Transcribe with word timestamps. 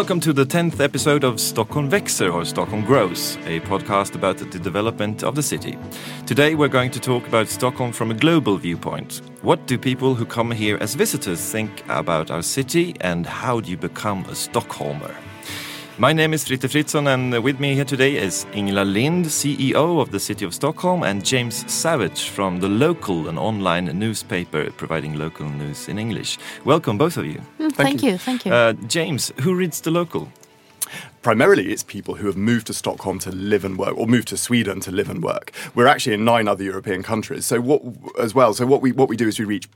Welcome 0.00 0.20
to 0.20 0.32
the 0.32 0.46
10th 0.46 0.80
episode 0.80 1.24
of 1.24 1.38
Stockholm 1.38 1.90
Växer 1.90 2.32
or 2.32 2.46
Stockholm 2.46 2.86
Grows, 2.86 3.36
a 3.44 3.60
podcast 3.60 4.14
about 4.14 4.38
the 4.38 4.58
development 4.58 5.22
of 5.22 5.34
the 5.34 5.42
city. 5.42 5.76
Today 6.24 6.54
we're 6.54 6.68
going 6.68 6.90
to 6.92 6.98
talk 6.98 7.28
about 7.28 7.48
Stockholm 7.48 7.92
from 7.92 8.10
a 8.10 8.14
global 8.14 8.56
viewpoint. 8.56 9.20
What 9.42 9.66
do 9.66 9.76
people 9.76 10.14
who 10.14 10.24
come 10.24 10.52
here 10.52 10.78
as 10.80 10.94
visitors 10.94 11.42
think 11.52 11.84
about 11.90 12.30
our 12.30 12.40
city 12.40 12.96
and 13.02 13.26
how 13.26 13.60
do 13.60 13.70
you 13.70 13.76
become 13.76 14.24
a 14.24 14.32
Stockholmer? 14.32 15.14
My 16.00 16.14
name 16.14 16.32
is 16.32 16.46
Fritte 16.46 16.66
Fritzson, 16.66 17.06
and 17.12 17.44
with 17.44 17.60
me 17.60 17.74
here 17.74 17.84
today 17.84 18.16
is 18.16 18.46
Ingela 18.52 18.90
Lind, 18.90 19.26
CEO 19.26 20.00
of 20.00 20.10
the 20.12 20.18
City 20.18 20.46
of 20.46 20.54
Stockholm, 20.54 21.02
and 21.02 21.22
James 21.22 21.70
Savage 21.70 22.30
from 22.30 22.60
the 22.60 22.70
local 22.70 23.28
and 23.28 23.38
online 23.38 23.84
newspaper 23.98 24.70
providing 24.70 25.18
local 25.18 25.46
news 25.50 25.88
in 25.90 25.98
English. 25.98 26.38
Welcome, 26.64 26.96
both 26.96 27.18
of 27.18 27.26
you. 27.26 27.42
Mm, 27.58 27.72
thank, 27.72 28.02
you. 28.02 28.16
Thank 28.16 28.46
you. 28.46 28.52
Uh, 28.54 28.72
James, 28.88 29.30
who 29.42 29.54
reads 29.54 29.82
the 29.82 29.90
local? 29.90 30.32
primarily 31.22 31.70
it's 31.70 31.82
people 31.82 32.14
who 32.14 32.26
have 32.26 32.36
moved 32.36 32.66
to 32.68 32.72
Stockholm 32.72 33.18
to 33.18 33.30
live 33.30 33.62
and 33.66 33.76
work, 33.76 33.94
or 33.98 34.06
moved 34.06 34.28
to 34.28 34.38
Sweden 34.38 34.80
to 34.80 34.90
live 34.90 35.10
and 35.10 35.22
work. 35.22 35.52
We're 35.74 35.86
actually 35.86 36.14
in 36.14 36.24
nine 36.24 36.48
other 36.48 36.64
European 36.64 37.02
countries. 37.02 37.44
So 37.44 37.60
what 37.60 37.82
as 38.18 38.34
well? 38.34 38.54
So 38.54 38.64
what 38.64 38.80
we 38.80 38.90
what 38.92 39.10
we 39.10 39.18
do 39.18 39.28
is 39.28 39.38
we 39.38 39.44
reach 39.44 39.68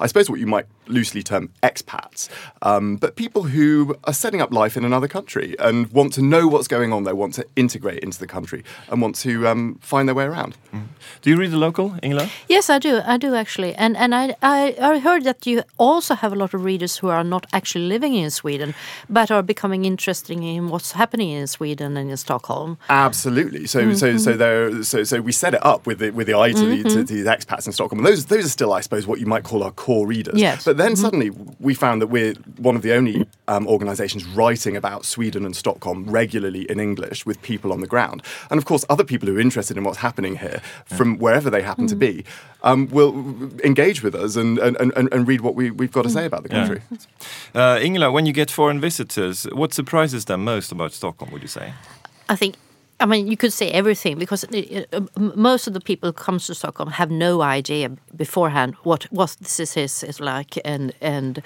I 0.00 0.06
suppose 0.06 0.30
what 0.30 0.40
you 0.40 0.46
might 0.46 0.66
loosely 0.86 1.22
term 1.22 1.50
expats, 1.62 2.28
um, 2.62 2.96
but 2.96 3.16
people 3.16 3.44
who 3.44 3.96
are 4.04 4.12
setting 4.12 4.40
up 4.40 4.52
life 4.52 4.76
in 4.76 4.84
another 4.84 5.08
country 5.08 5.54
and 5.58 5.90
want 5.92 6.12
to 6.14 6.22
know 6.22 6.46
what's 6.48 6.68
going 6.68 6.92
on 6.92 7.04
there, 7.04 7.14
want 7.14 7.34
to 7.34 7.46
integrate 7.56 8.02
into 8.02 8.18
the 8.18 8.26
country, 8.26 8.64
and 8.90 9.02
want 9.02 9.14
to 9.16 9.46
um, 9.46 9.78
find 9.80 10.08
their 10.08 10.14
way 10.14 10.24
around. 10.24 10.56
Mm. 10.72 10.84
Do 11.22 11.30
you 11.30 11.36
read 11.36 11.50
the 11.50 11.58
local, 11.58 11.90
Ingela? 12.02 12.30
Yes, 12.48 12.70
I 12.70 12.78
do. 12.78 13.00
I 13.04 13.16
do 13.16 13.34
actually, 13.34 13.74
and 13.74 13.96
and 13.96 14.14
I, 14.14 14.36
I, 14.42 14.76
I 14.80 14.98
heard 14.98 15.24
that 15.24 15.46
you 15.46 15.62
also 15.78 16.14
have 16.14 16.32
a 16.32 16.36
lot 16.36 16.54
of 16.54 16.64
readers 16.64 16.98
who 16.98 17.08
are 17.08 17.24
not 17.24 17.46
actually 17.52 17.86
living 17.86 18.14
in 18.14 18.30
Sweden, 18.30 18.74
but 19.08 19.30
are 19.30 19.42
becoming 19.42 19.84
interested 19.84 20.38
in 20.38 20.68
what's 20.68 20.92
happening 20.92 21.30
in 21.30 21.46
Sweden 21.46 21.96
and 21.96 22.10
in 22.10 22.16
Stockholm. 22.16 22.78
Absolutely. 22.88 23.66
So 23.66 23.80
mm 23.80 23.90
-hmm. 23.90 23.96
so 23.96 24.18
so 24.18 24.36
there 24.36 24.84
so 24.84 25.04
so 25.04 25.20
we 25.20 25.32
set 25.32 25.54
it 25.54 25.64
up 25.64 25.86
with 25.86 25.98
the 25.98 26.10
with 26.10 26.26
the 26.26 26.36
eye 26.42 26.52
to, 26.52 26.58
mm 26.58 26.70
-hmm. 26.70 26.82
the, 26.82 26.88
to 26.88 26.94
mm-hmm. 26.94 27.06
these 27.06 27.30
expats 27.30 27.66
in 27.66 27.72
Stockholm. 27.72 27.98
And 28.00 28.06
those 28.08 28.24
those 28.24 28.44
are 28.48 28.54
still, 28.58 28.72
I 28.78 28.82
suppose, 28.82 29.06
what 29.06 29.18
you 29.20 29.28
might 29.34 29.44
call 29.50 29.62
our 29.68 29.74
core 29.74 30.06
readers. 30.06 30.38
Yes. 30.40 30.64
But 30.64 30.76
then 30.76 30.92
mm-hmm. 30.92 31.02
suddenly 31.02 31.30
we 31.60 31.74
found 31.74 32.00
that 32.02 32.08
we're 32.08 32.34
one 32.56 32.76
of 32.76 32.82
the 32.82 32.92
only 32.92 33.26
um, 33.46 33.66
organisations 33.66 34.24
writing 34.24 34.76
about 34.76 35.04
Sweden 35.04 35.44
and 35.44 35.54
Stockholm 35.54 36.04
regularly 36.08 36.62
in 36.70 36.80
English 36.80 37.26
with 37.26 37.40
people 37.42 37.72
on 37.72 37.80
the 37.80 37.86
ground. 37.86 38.22
And 38.50 38.58
of 38.58 38.64
course, 38.64 38.84
other 38.88 39.04
people 39.04 39.28
who 39.28 39.36
are 39.36 39.40
interested 39.40 39.76
in 39.76 39.84
what's 39.84 39.98
happening 39.98 40.36
here 40.36 40.60
from 40.84 41.18
wherever 41.18 41.50
they 41.50 41.62
happen 41.62 41.84
mm. 41.84 41.90
to 41.90 41.96
be 41.96 42.24
um, 42.62 42.88
will 42.88 43.14
engage 43.62 44.02
with 44.02 44.14
us 44.14 44.36
and, 44.36 44.58
and, 44.58 44.76
and, 44.96 45.12
and 45.12 45.28
read 45.28 45.40
what 45.42 45.54
we, 45.54 45.70
we've 45.70 45.92
got 45.92 46.02
to 46.02 46.10
say 46.10 46.24
about 46.24 46.42
the 46.42 46.48
country. 46.48 46.80
Yeah. 46.90 46.96
Uh, 47.54 47.78
Ingela, 47.78 48.12
when 48.12 48.26
you 48.26 48.32
get 48.32 48.50
foreign 48.50 48.80
visitors, 48.80 49.44
what 49.52 49.72
surprises 49.74 50.24
them 50.24 50.44
most 50.44 50.72
about 50.72 50.92
Stockholm, 50.92 51.30
would 51.32 51.42
you 51.42 51.48
say? 51.48 51.72
I 52.28 52.36
think 52.36 52.56
I 53.00 53.06
mean, 53.06 53.28
you 53.28 53.36
could 53.36 53.52
say 53.52 53.70
everything 53.70 54.18
because 54.18 54.44
uh, 54.44 55.00
most 55.16 55.68
of 55.68 55.72
the 55.72 55.80
people 55.80 56.08
who 56.08 56.12
comes 56.12 56.46
to 56.46 56.54
Stockholm 56.54 56.90
have 56.90 57.12
no 57.12 57.42
idea 57.42 57.90
beforehand 58.16 58.74
what 58.82 59.04
what 59.12 59.36
this 59.40 59.76
is, 59.76 60.02
is 60.02 60.18
like, 60.20 60.58
and 60.64 60.92
and 61.00 61.40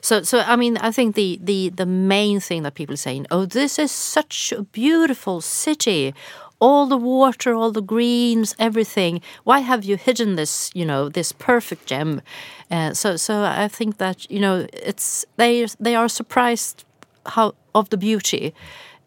so 0.00 0.22
so 0.22 0.40
I 0.40 0.56
mean, 0.56 0.76
I 0.78 0.90
think 0.90 1.14
the 1.14 1.38
the 1.40 1.68
the 1.68 1.86
main 1.86 2.40
thing 2.40 2.64
that 2.64 2.74
people 2.74 2.94
are 2.94 3.04
saying, 3.08 3.26
oh, 3.30 3.46
this 3.46 3.78
is 3.78 3.92
such 3.92 4.52
a 4.52 4.62
beautiful 4.62 5.40
city, 5.40 6.12
all 6.58 6.86
the 6.86 6.96
water, 6.96 7.54
all 7.54 7.70
the 7.70 7.82
greens, 7.82 8.56
everything. 8.58 9.20
Why 9.44 9.60
have 9.60 9.84
you 9.84 9.96
hidden 9.96 10.34
this, 10.34 10.72
you 10.74 10.84
know, 10.84 11.08
this 11.08 11.30
perfect 11.30 11.86
gem? 11.86 12.20
Uh, 12.68 12.94
so 12.94 13.16
so 13.16 13.44
I 13.44 13.68
think 13.68 13.98
that 13.98 14.28
you 14.28 14.40
know 14.40 14.66
it's 14.72 15.24
they 15.36 15.66
they 15.78 15.94
are 15.94 16.08
surprised 16.08 16.84
how 17.26 17.54
of 17.74 17.90
the 17.90 17.96
beauty 17.96 18.54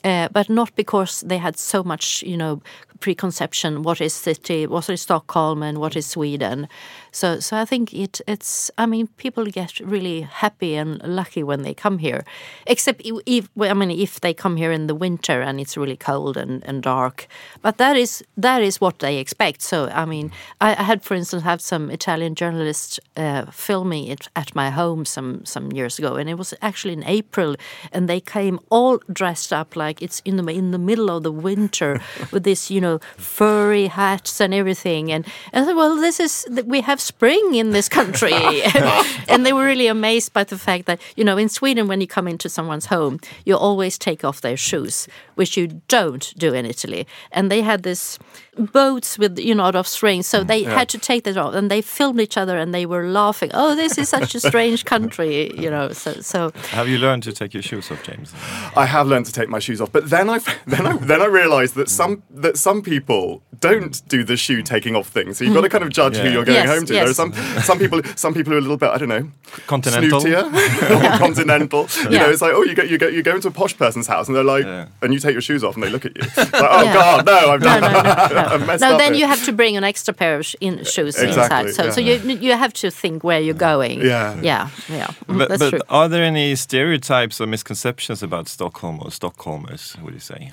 uh, 0.03 0.29
but 0.31 0.49
not 0.49 0.75
because 0.75 1.21
they 1.21 1.37
had 1.37 1.57
so 1.57 1.83
much, 1.83 2.23
you 2.23 2.37
know, 2.37 2.61
preconception. 2.99 3.83
What 3.83 4.01
is 4.01 4.13
city? 4.13 4.67
What 4.67 4.89
is 4.89 5.01
Stockholm? 5.01 5.63
And 5.63 5.77
what 5.77 5.95
is 5.95 6.05
Sweden? 6.05 6.67
So, 7.11 7.39
so 7.39 7.57
I 7.57 7.65
think 7.65 7.93
it, 7.93 8.21
it's. 8.27 8.71
I 8.77 8.85
mean, 8.85 9.07
people 9.17 9.45
get 9.45 9.79
really 9.79 10.21
happy 10.21 10.75
and 10.75 11.01
lucky 11.03 11.43
when 11.43 11.63
they 11.63 11.73
come 11.73 11.97
here. 11.97 12.23
Except 12.67 13.01
if 13.25 13.49
I 13.59 13.73
mean, 13.73 13.91
if 13.91 14.19
they 14.19 14.33
come 14.33 14.57
here 14.57 14.71
in 14.71 14.87
the 14.87 14.95
winter 14.95 15.41
and 15.41 15.59
it's 15.59 15.77
really 15.77 15.97
cold 15.97 16.37
and, 16.37 16.63
and 16.66 16.83
dark. 16.83 17.27
But 17.61 17.77
that 17.77 17.97
is 17.97 18.23
that 18.37 18.61
is 18.61 18.79
what 18.81 18.99
they 18.99 19.17
expect. 19.17 19.61
So, 19.61 19.87
I 19.87 20.05
mean, 20.05 20.31
I, 20.61 20.71
I 20.71 20.83
had, 20.83 21.03
for 21.03 21.16
instance, 21.16 21.43
have 21.43 21.61
some 21.61 21.89
Italian 21.89 22.35
journalists 22.35 22.99
uh, 23.17 23.45
filming 23.51 24.07
it 24.07 24.27
at 24.35 24.55
my 24.55 24.69
home 24.69 25.05
some 25.05 25.45
some 25.45 25.71
years 25.71 25.99
ago, 25.99 26.16
and 26.16 26.29
it 26.29 26.37
was 26.37 26.53
actually 26.61 26.93
in 26.93 27.03
April, 27.05 27.55
and 27.91 28.07
they 28.07 28.19
came 28.19 28.59
all 28.69 28.99
dressed 29.11 29.51
up 29.51 29.75
like 29.75 29.88
it's 30.00 30.22
in 30.25 30.38
the 30.38 30.45
in 30.51 30.69
the 30.69 30.77
middle 30.77 31.09
of 31.09 31.23
the 31.23 31.31
winter 31.31 32.00
with 32.31 32.44
this, 32.44 32.69
you 32.69 32.79
know, 32.79 33.00
furry 33.17 33.88
hats 33.88 34.39
and 34.39 34.53
everything. 34.53 35.11
And 35.11 35.25
and 35.51 35.66
I 35.66 35.67
said, 35.69 35.75
well, 35.75 35.95
this 35.95 36.19
is 36.19 36.45
we 36.66 36.81
have 36.81 37.00
have 37.00 37.01
spring 37.01 37.55
in 37.55 37.72
this 37.72 37.89
country. 37.89 38.33
and 39.28 39.45
they 39.45 39.53
were 39.53 39.66
really 39.66 39.88
amazed 39.88 40.33
by 40.33 40.44
the 40.44 40.57
fact 40.57 40.85
that, 40.85 40.99
you 41.16 41.23
know, 41.23 41.38
in 41.38 41.49
Sweden, 41.49 41.88
when 41.88 42.01
you 42.01 42.07
come 42.07 42.28
into 42.28 42.49
someone's 42.49 42.88
home, 42.88 43.19
you 43.45 43.55
always 43.55 43.97
take 43.97 44.23
off 44.23 44.41
their 44.41 44.57
shoes, 44.57 45.07
which 45.35 45.57
you 45.57 45.81
don't 45.88 46.33
do 46.38 46.53
in 46.53 46.66
Italy. 46.66 47.07
And 47.31 47.49
they 47.49 47.61
had 47.61 47.83
this 47.83 48.19
boats 48.59 49.18
with 49.18 49.40
you 49.40 49.56
know 49.56 49.66
out 49.66 49.75
of 49.75 49.88
strings 49.88 50.28
so 50.28 50.44
mm, 50.44 50.47
they 50.47 50.59
yeah. 50.59 50.74
had 50.74 50.90
to 50.90 50.97
take 50.97 51.24
that 51.24 51.38
off 51.38 51.53
and 51.53 51.70
they 51.70 51.81
filmed 51.81 52.20
each 52.20 52.38
other 52.38 52.58
and 52.58 52.74
they 52.74 52.86
were 52.86 53.08
laughing. 53.08 53.52
Oh 53.53 53.75
this 53.75 53.97
is 53.97 54.09
such 54.09 54.36
a 54.36 54.40
strange 54.40 54.86
country 54.86 55.53
you 55.59 55.70
know 55.70 55.92
so 55.92 56.14
so. 56.22 56.52
Have 56.70 56.88
you 56.88 56.97
learned 56.97 57.24
to 57.24 57.34
take 57.34 57.53
your 57.53 57.64
shoes 57.64 57.92
off 57.92 58.03
james? 58.03 58.34
I 58.75 58.86
have 58.86 59.08
learned 59.08 59.25
to 59.28 59.34
take 59.34 59.50
my 59.50 59.59
shoes 59.59 59.81
off 59.81 59.92
but 59.92 60.09
then 60.09 60.30
i 60.30 60.40
then 60.68 60.86
i 60.86 60.96
then 60.97 61.22
i 61.22 61.25
realized 61.25 61.75
that 61.75 61.90
some 61.90 62.24
that 62.30 62.58
some 62.58 62.81
people 62.81 63.42
don't 63.59 64.08
do 64.08 64.24
the 64.24 64.38
shoe 64.38 64.62
taking 64.62 64.96
off 64.96 65.08
thing. 65.08 65.34
So 65.34 65.44
you've 65.44 65.53
got 65.53 65.62
to 65.62 65.70
kind 65.70 65.84
of 65.84 65.90
judge 65.90 66.16
yeah. 66.16 66.24
who 66.24 66.30
you're 66.30 66.46
going 66.46 66.58
yes, 66.58 66.70
home 66.70 66.86
to. 66.86 66.94
Yes. 66.94 67.02
there 67.03 67.12
are 67.12 67.14
some 67.14 67.62
some 67.62 67.80
people 67.80 68.02
some 68.16 68.34
people 68.34 68.53
are 68.53 68.58
a 68.58 68.62
little 68.62 68.78
bit 68.78 68.90
i 68.90 68.97
don't 68.97 69.09
know 69.09 69.30
continental? 69.68 70.20
snootier 70.20 71.18
continental. 71.20 71.88
You 72.03 72.18
know 72.18 72.30
it's 72.30 72.41
like 72.41 72.53
oh 72.53 72.64
you 72.64 72.76
go 72.76 72.84
you 72.84 72.97
go 72.97 73.08
you 73.08 73.24
go 73.24 73.36
into 73.36 73.47
a 73.47 73.52
posh 73.52 73.78
person's 73.78 74.08
house 74.08 74.28
and 74.28 74.36
they're 74.36 74.44
like 74.44 74.66
and 75.02 75.14
you 75.14 75.20
take 75.20 75.34
your 75.34 75.41
shoes 75.41 75.64
off 75.64 75.76
and 75.76 75.84
they 75.84 75.90
look 75.90 76.06
at 76.06 76.16
you. 76.16 76.24
Like, 76.59 76.64
oh 76.64 76.94
god 76.94 77.26
no 77.26 77.52
i've 77.52 77.62
done 77.62 77.81
no, 77.81 77.91
no, 77.91 78.48
no, 78.48 78.48
no. 78.67 78.75
no 78.75 78.97
then 78.97 79.15
you 79.15 79.25
have 79.27 79.43
to 79.45 79.51
bring 79.51 79.77
an 79.77 79.83
extra 79.83 80.13
pair 80.13 80.37
of 80.37 80.55
in 80.59 80.83
shoes 80.83 81.17
exactly, 81.17 81.69
inside. 81.69 81.73
So, 81.73 81.85
yeah. 81.85 81.91
so 81.91 82.01
you 82.01 82.37
you 82.37 82.53
have 82.53 82.73
to 82.73 82.91
think 82.91 83.23
where 83.23 83.39
you're 83.39 83.53
going. 83.53 84.01
Yeah, 84.01 84.39
yeah, 84.41 84.69
yeah. 84.89 85.07
Mm, 85.27 85.37
but, 85.37 85.49
That's 85.49 85.59
but 85.59 85.69
true. 85.69 85.79
are 85.89 86.07
there 86.09 86.23
any 86.23 86.55
stereotypes 86.55 87.41
or 87.41 87.47
misconceptions 87.47 88.23
about 88.23 88.47
Stockholm 88.47 88.99
or 89.01 89.09
Stockholmers? 89.11 90.01
Would 90.01 90.13
you 90.13 90.19
say? 90.19 90.51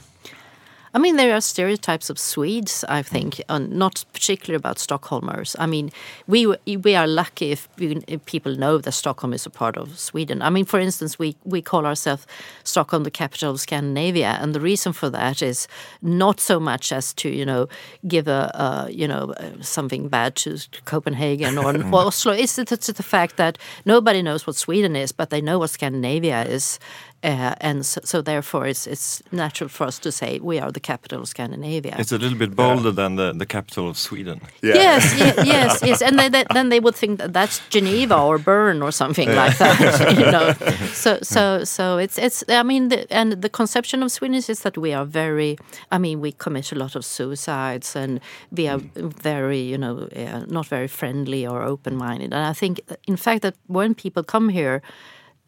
I 0.97 0.99
mean, 0.99 1.17
there 1.17 1.35
are 1.35 1.43
stereotypes 1.43 2.09
of 2.09 2.19
Swedes, 2.19 2.83
I 2.89 3.03
think, 3.03 3.43
and 3.51 3.71
not 3.71 4.07
particularly 4.15 4.57
about 4.57 4.79
Stockholmers. 4.79 5.55
I 5.59 5.67
mean, 5.67 5.93
we 6.27 6.47
we 6.47 6.95
are 6.95 7.07
lucky 7.07 7.53
if, 7.53 7.69
we, 7.77 8.03
if, 8.09 8.25
people 8.25 8.57
know 8.57 8.79
that 8.79 8.93
Stockholm 8.93 9.35
is 9.35 9.45
a 9.45 9.51
part 9.51 9.77
of 9.77 9.99
Sweden. 9.99 10.41
I 10.41 10.49
mean, 10.49 10.65
for 10.65 10.81
instance, 10.81 11.19
we, 11.19 11.37
we 11.45 11.61
call 11.61 11.85
ourselves 11.85 12.27
Stockholm 12.65 13.05
the 13.05 13.11
capital 13.11 13.51
of 13.51 13.61
Scandinavia, 13.61 14.39
and 14.41 14.55
the 14.55 14.61
reason 14.61 14.95
for 14.95 15.11
that 15.11 15.43
is 15.43 15.69
not 16.01 16.41
so 16.41 16.59
much 16.59 16.91
as 16.93 17.13
to 17.15 17.29
you 17.29 17.45
know 17.45 17.69
give 18.09 18.27
a, 18.27 18.51
a 18.55 18.91
you 18.91 19.07
know 19.07 19.35
something 19.61 20.09
bad 20.09 20.35
to, 20.37 20.57
to 20.57 20.81
Copenhagen 20.85 21.59
or, 21.59 21.77
or 21.93 22.07
Oslo. 22.07 22.33
It's, 22.33 22.59
it's 22.59 22.87
the 22.87 23.03
fact 23.03 23.37
that 23.37 23.59
nobody 23.85 24.23
knows 24.23 24.47
what 24.47 24.57
Sweden 24.57 24.97
is, 24.97 25.13
but 25.13 25.29
they 25.29 25.43
know 25.43 25.59
what 25.59 25.69
Scandinavia 25.69 26.45
is, 26.45 26.79
uh, 27.23 27.55
and 27.61 27.85
so, 27.85 28.01
so, 28.05 28.23
therefore 28.23 28.67
it's 28.67 28.87
it's 28.87 29.23
natural 29.33 29.69
for 29.69 29.87
us 29.87 29.99
to 29.99 30.13
say 30.13 30.39
we 30.39 30.61
are 30.61 30.71
the 30.71 30.81
capital 30.81 31.21
of 31.21 31.29
Scandinavia. 31.29 31.97
It's 31.99 32.13
a 32.13 32.19
little 32.19 32.39
bit 32.39 32.55
bolder 32.55 32.91
yeah. 32.91 32.95
than 32.95 33.17
the, 33.17 33.33
the 33.33 33.47
capital 33.47 33.89
of 33.89 33.97
Sweden. 33.97 34.41
Yeah. 34.63 34.75
Yes, 34.75 35.15
yes, 35.45 35.83
yes, 35.85 36.03
and 36.03 36.19
they, 36.19 36.29
they, 36.29 36.45
then 36.53 36.69
they 36.69 36.79
would 36.79 36.95
think 36.95 37.19
that 37.19 37.33
that's 37.33 37.61
Geneva 37.71 38.21
or 38.21 38.39
Bern 38.39 38.83
or 38.83 38.93
something 38.93 39.29
yeah. 39.29 39.47
like 39.47 39.59
that. 39.59 40.17
you 40.19 40.31
know, 40.31 40.53
so 40.93 41.19
so 41.23 41.65
so 41.65 41.99
it's 41.99 42.19
it's. 42.19 42.45
I 42.49 42.63
mean, 42.63 42.89
the, 42.89 43.11
and 43.11 43.33
the 43.33 43.49
conception 43.49 44.03
of 44.03 44.13
Sweden 44.13 44.37
is 44.37 44.47
that 44.47 44.77
we 44.77 44.93
are 44.93 45.07
very. 45.07 45.59
I 45.91 45.99
mean, 45.99 46.21
we 46.21 46.33
commit 46.33 46.71
a 46.73 46.75
lot 46.75 46.95
of 46.95 47.05
suicides, 47.05 47.97
and 47.97 48.21
we 48.53 48.69
are 48.69 48.81
very, 48.95 49.61
you 49.61 49.79
know, 49.79 50.09
uh, 50.15 50.45
not 50.47 50.67
very 50.67 50.89
friendly 50.89 51.47
or 51.47 51.63
open-minded. 51.63 52.33
And 52.33 52.45
I 52.45 52.53
think, 52.53 52.81
in 53.07 53.17
fact, 53.17 53.43
that 53.43 53.55
when 53.67 53.95
people 53.95 54.23
come 54.23 54.51
here 54.51 54.83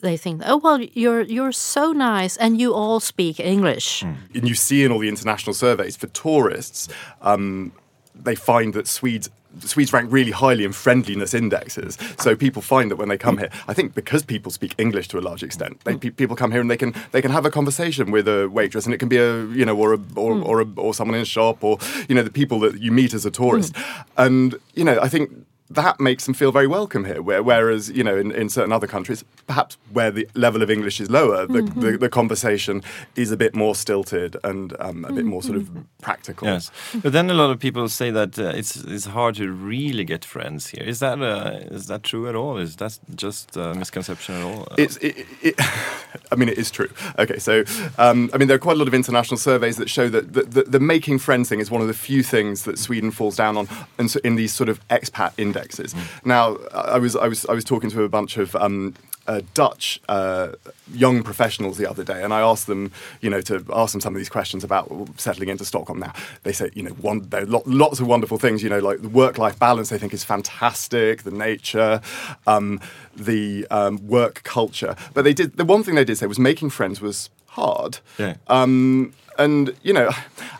they 0.00 0.16
think, 0.16 0.42
oh 0.44 0.58
well, 0.58 0.80
you're 0.80 1.22
you're 1.22 1.52
so 1.52 1.92
nice, 1.92 2.36
and 2.36 2.60
you 2.60 2.74
all 2.74 3.00
speak 3.00 3.40
English. 3.40 4.02
Mm. 4.02 4.16
And 4.34 4.48
you 4.48 4.54
see 4.54 4.84
in 4.84 4.92
all 4.92 5.00
the 5.00 5.08
international 5.08 5.54
surveys 5.54 5.96
for 5.96 6.06
tourists, 6.08 6.88
um, 7.20 7.72
they 8.14 8.34
find 8.34 8.74
that 8.74 8.86
Swedes. 8.86 9.30
Swedes 9.60 9.94
rank 9.94 10.12
really 10.12 10.30
highly 10.30 10.62
in 10.62 10.72
friendliness 10.72 11.32
indexes. 11.32 11.96
So 12.18 12.36
people 12.36 12.60
find 12.60 12.90
that 12.90 12.96
when 12.96 13.08
they 13.08 13.16
come 13.16 13.38
here, 13.38 13.48
I 13.66 13.72
think 13.72 13.94
because 13.94 14.22
people 14.22 14.52
speak 14.52 14.74
English 14.76 15.08
to 15.08 15.18
a 15.18 15.22
large 15.22 15.42
extent, 15.42 15.80
they, 15.84 15.96
pe 15.96 16.10
people 16.10 16.36
come 16.36 16.52
here 16.52 16.60
and 16.60 16.70
they 16.70 16.76
can 16.76 16.94
they 17.12 17.22
can 17.22 17.30
have 17.30 17.46
a 17.46 17.50
conversation 17.50 18.10
with 18.10 18.28
a 18.28 18.46
waitress, 18.48 18.84
and 18.84 18.94
it 18.94 18.98
can 18.98 19.08
be 19.08 19.16
a 19.16 19.46
you 19.46 19.64
know 19.64 19.76
or 19.76 19.94
a, 19.94 20.00
or, 20.16 20.34
mm. 20.34 20.44
or, 20.44 20.60
a, 20.60 20.66
or 20.76 20.92
someone 20.92 21.16
in 21.16 21.22
a 21.22 21.24
shop 21.24 21.64
or 21.64 21.78
you 22.08 22.14
know 22.14 22.22
the 22.22 22.30
people 22.30 22.60
that 22.60 22.78
you 22.78 22.92
meet 22.92 23.14
as 23.14 23.24
a 23.24 23.30
tourist, 23.30 23.72
mm. 23.72 24.04
and 24.18 24.54
you 24.74 24.84
know 24.84 25.00
I 25.00 25.08
think 25.08 25.30
that 25.70 26.00
makes 26.00 26.24
them 26.24 26.34
feel 26.34 26.50
very 26.52 26.66
welcome 26.66 27.04
here. 27.04 27.20
Where, 27.20 27.42
whereas, 27.42 27.90
you 27.90 28.02
know, 28.02 28.16
in, 28.16 28.32
in 28.32 28.48
certain 28.48 28.72
other 28.72 28.86
countries, 28.86 29.24
perhaps 29.46 29.76
where 29.92 30.10
the 30.10 30.26
level 30.34 30.62
of 30.62 30.70
English 30.70 31.00
is 31.00 31.10
lower, 31.10 31.46
the, 31.46 31.58
Mm-hmm. 31.58 31.80
the, 31.80 31.98
the 31.98 32.08
conversation 32.08 32.82
is 33.16 33.30
a 33.32 33.36
bit 33.36 33.54
more 33.54 33.74
stilted 33.74 34.36
and 34.44 34.74
um, 34.80 35.04
a 35.04 35.12
bit 35.12 35.24
more 35.24 35.42
sort 35.42 35.58
Mm-hmm. 35.58 35.78
of 35.78 35.84
practical. 36.00 36.46
Yes, 36.48 36.70
but 37.02 37.12
then 37.12 37.28
a 37.30 37.34
lot 37.34 37.50
of 37.50 37.58
people 37.58 37.88
say 37.88 38.10
that 38.12 38.38
uh, 38.38 38.52
it's 38.54 38.76
it's 38.76 39.06
hard 39.06 39.34
to 39.36 39.50
really 39.50 40.04
get 40.04 40.24
friends 40.24 40.68
here. 40.68 40.84
Is 40.86 41.00
that 41.00 41.20
uh, 41.20 41.58
is 41.74 41.86
that 41.86 42.02
true 42.02 42.28
at 42.28 42.34
all? 42.34 42.56
Is 42.58 42.76
that 42.76 42.98
just 43.14 43.56
a 43.56 43.74
misconception 43.74 44.36
at 44.36 44.42
all? 44.44 44.68
It's, 44.78 44.96
it, 44.98 45.26
it, 45.42 45.54
I 46.32 46.36
mean, 46.36 46.48
it 46.48 46.58
is 46.58 46.70
true. 46.70 46.88
Okay, 47.18 47.38
so 47.38 47.64
um, 47.98 48.30
I 48.32 48.38
mean, 48.38 48.48
there 48.48 48.54
are 48.54 48.60
quite 48.60 48.76
a 48.76 48.78
lot 48.78 48.88
of 48.88 48.94
international 48.94 49.38
surveys 49.38 49.76
that 49.76 49.90
show 49.90 50.08
that 50.08 50.32
the, 50.32 50.42
the, 50.42 50.62
the 50.62 50.80
making 50.80 51.18
friends 51.18 51.48
thing 51.48 51.60
is 51.60 51.70
one 51.70 51.82
of 51.82 51.88
the 51.88 51.94
few 51.94 52.22
things 52.22 52.62
that 52.62 52.78
Sweden 52.78 53.10
falls 53.10 53.36
down 53.36 53.56
on, 53.56 53.68
and 53.98 54.10
so 54.10 54.20
in 54.24 54.36
these 54.36 54.52
sort 54.54 54.68
of 54.68 54.78
expat 54.88 55.32
indexes. 55.58 55.94
Now, 56.25 56.56
I 56.72 56.99
was 56.99 57.16
I 57.16 57.28
was 57.28 57.46
I 57.46 57.52
was 57.52 57.64
talking 57.64 57.90
to 57.90 58.02
a 58.02 58.08
bunch 58.08 58.37
of. 58.37 58.55
Um, 58.56 58.94
uh, 59.26 59.43
Dutch 59.52 60.00
uh, 60.08 60.52
young 60.90 61.22
professionals 61.22 61.76
the 61.76 61.87
other 61.87 62.02
day, 62.02 62.25
and 62.25 62.32
I 62.32 62.40
asked 62.40 62.66
them, 62.66 62.90
you 63.20 63.28
know, 63.28 63.43
to 63.43 63.62
ask 63.75 63.93
them 63.93 64.00
some 64.00 64.14
of 64.14 64.19
these 64.19 64.31
questions 64.31 64.64
about 64.64 64.90
settling 65.19 65.50
into 65.50 65.66
Stockholm. 65.66 65.99
Now 65.99 66.14
they 66.44 66.52
say, 66.52 66.70
you 66.72 66.82
know, 66.82 66.93
one, 66.93 67.28
there 67.28 67.43
are 67.43 67.46
lo- 67.46 67.62
lots 67.66 68.00
of 68.00 68.06
wonderful 68.06 68.38
things, 68.38 68.62
you 68.62 68.70
know, 68.70 68.78
like 68.78 69.02
the 69.02 69.10
work-life 69.10 69.58
balance. 69.58 69.90
They 69.90 69.99
think 69.99 70.14
is 70.14 70.25
fantastic, 70.25 71.25
the 71.25 71.31
nature, 71.31 72.00
um, 72.46 72.81
the 73.14 73.66
um, 73.70 73.99
work 74.08 74.43
culture. 74.44 74.96
But 75.12 75.25
they 75.25 75.34
did 75.34 75.58
the 75.58 75.64
one 75.66 75.82
thing 75.82 75.94
they 75.94 76.06
did 76.06 76.16
say 76.16 76.26
was 76.26 76.38
making 76.38 76.70
friends 76.70 77.02
was 77.02 77.28
hard. 77.58 77.99
Yeah. 78.19 78.37
Um, 78.46 79.12
and 79.38 79.72
you 79.82 79.93
know, 79.93 80.10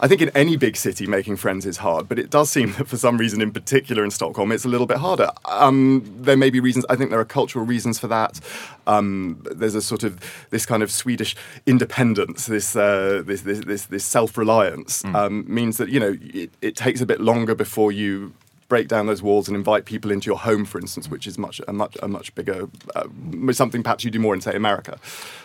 I 0.01 0.07
think 0.07 0.23
in 0.23 0.31
any 0.31 0.57
big 0.57 0.77
city 0.77 1.07
making 1.07 1.37
friends 1.37 1.67
is 1.67 1.79
hard, 1.79 2.09
but 2.09 2.19
it 2.19 2.31
does 2.31 2.49
seem 2.51 2.73
that 2.79 2.89
for 2.89 2.97
some 2.97 3.19
reason, 3.19 3.41
in 3.41 3.51
particular 3.53 4.05
in 4.05 4.11
Stockholm, 4.11 4.53
it's 4.53 4.65
a 4.65 4.69
little 4.69 4.87
bit 4.87 4.99
harder. 4.99 5.31
Um, 5.45 6.05
there 6.21 6.37
may 6.37 6.51
be 6.51 6.61
reasons. 6.61 6.87
I 6.89 6.97
think 6.97 7.11
there 7.11 7.21
are 7.21 7.25
cultural 7.25 7.65
reasons 7.67 7.99
for 7.99 8.07
that. 8.09 8.41
Um, 8.87 9.45
there's 9.51 9.75
a 9.75 9.83
sort 9.83 10.05
of 10.05 10.19
this 10.51 10.65
kind 10.65 10.83
of 10.83 10.91
Swedish 10.91 11.35
independence, 11.67 12.47
this 12.47 12.77
uh, 12.77 13.23
this, 13.27 13.43
this 13.43 13.61
this 13.61 13.87
this 13.87 14.05
self-reliance 14.05 15.05
um, 15.07 15.45
means 15.53 15.77
that 15.79 15.89
you 15.89 16.01
know 16.01 16.17
it, 16.21 16.51
it 16.63 16.77
takes 16.77 17.01
a 17.01 17.07
bit 17.07 17.21
longer 17.21 17.55
before 17.55 17.91
you 17.93 18.33
break 18.69 18.87
down 18.87 19.07
those 19.07 19.23
walls 19.23 19.49
and 19.49 19.57
invite 19.57 19.85
people 19.87 20.11
into 20.11 20.27
your 20.27 20.39
home, 20.39 20.65
for 20.65 20.79
instance, 20.79 21.09
which 21.09 21.27
is 21.27 21.39
much 21.39 21.61
a 21.67 21.73
much 21.73 21.97
a 22.03 22.09
much 22.09 22.35
bigger 22.35 22.69
uh, 22.95 23.05
something 23.53 23.83
perhaps 23.83 24.05
you 24.05 24.11
do 24.11 24.19
more 24.19 24.35
in 24.35 24.41
say 24.41 24.55
America. 24.55 24.99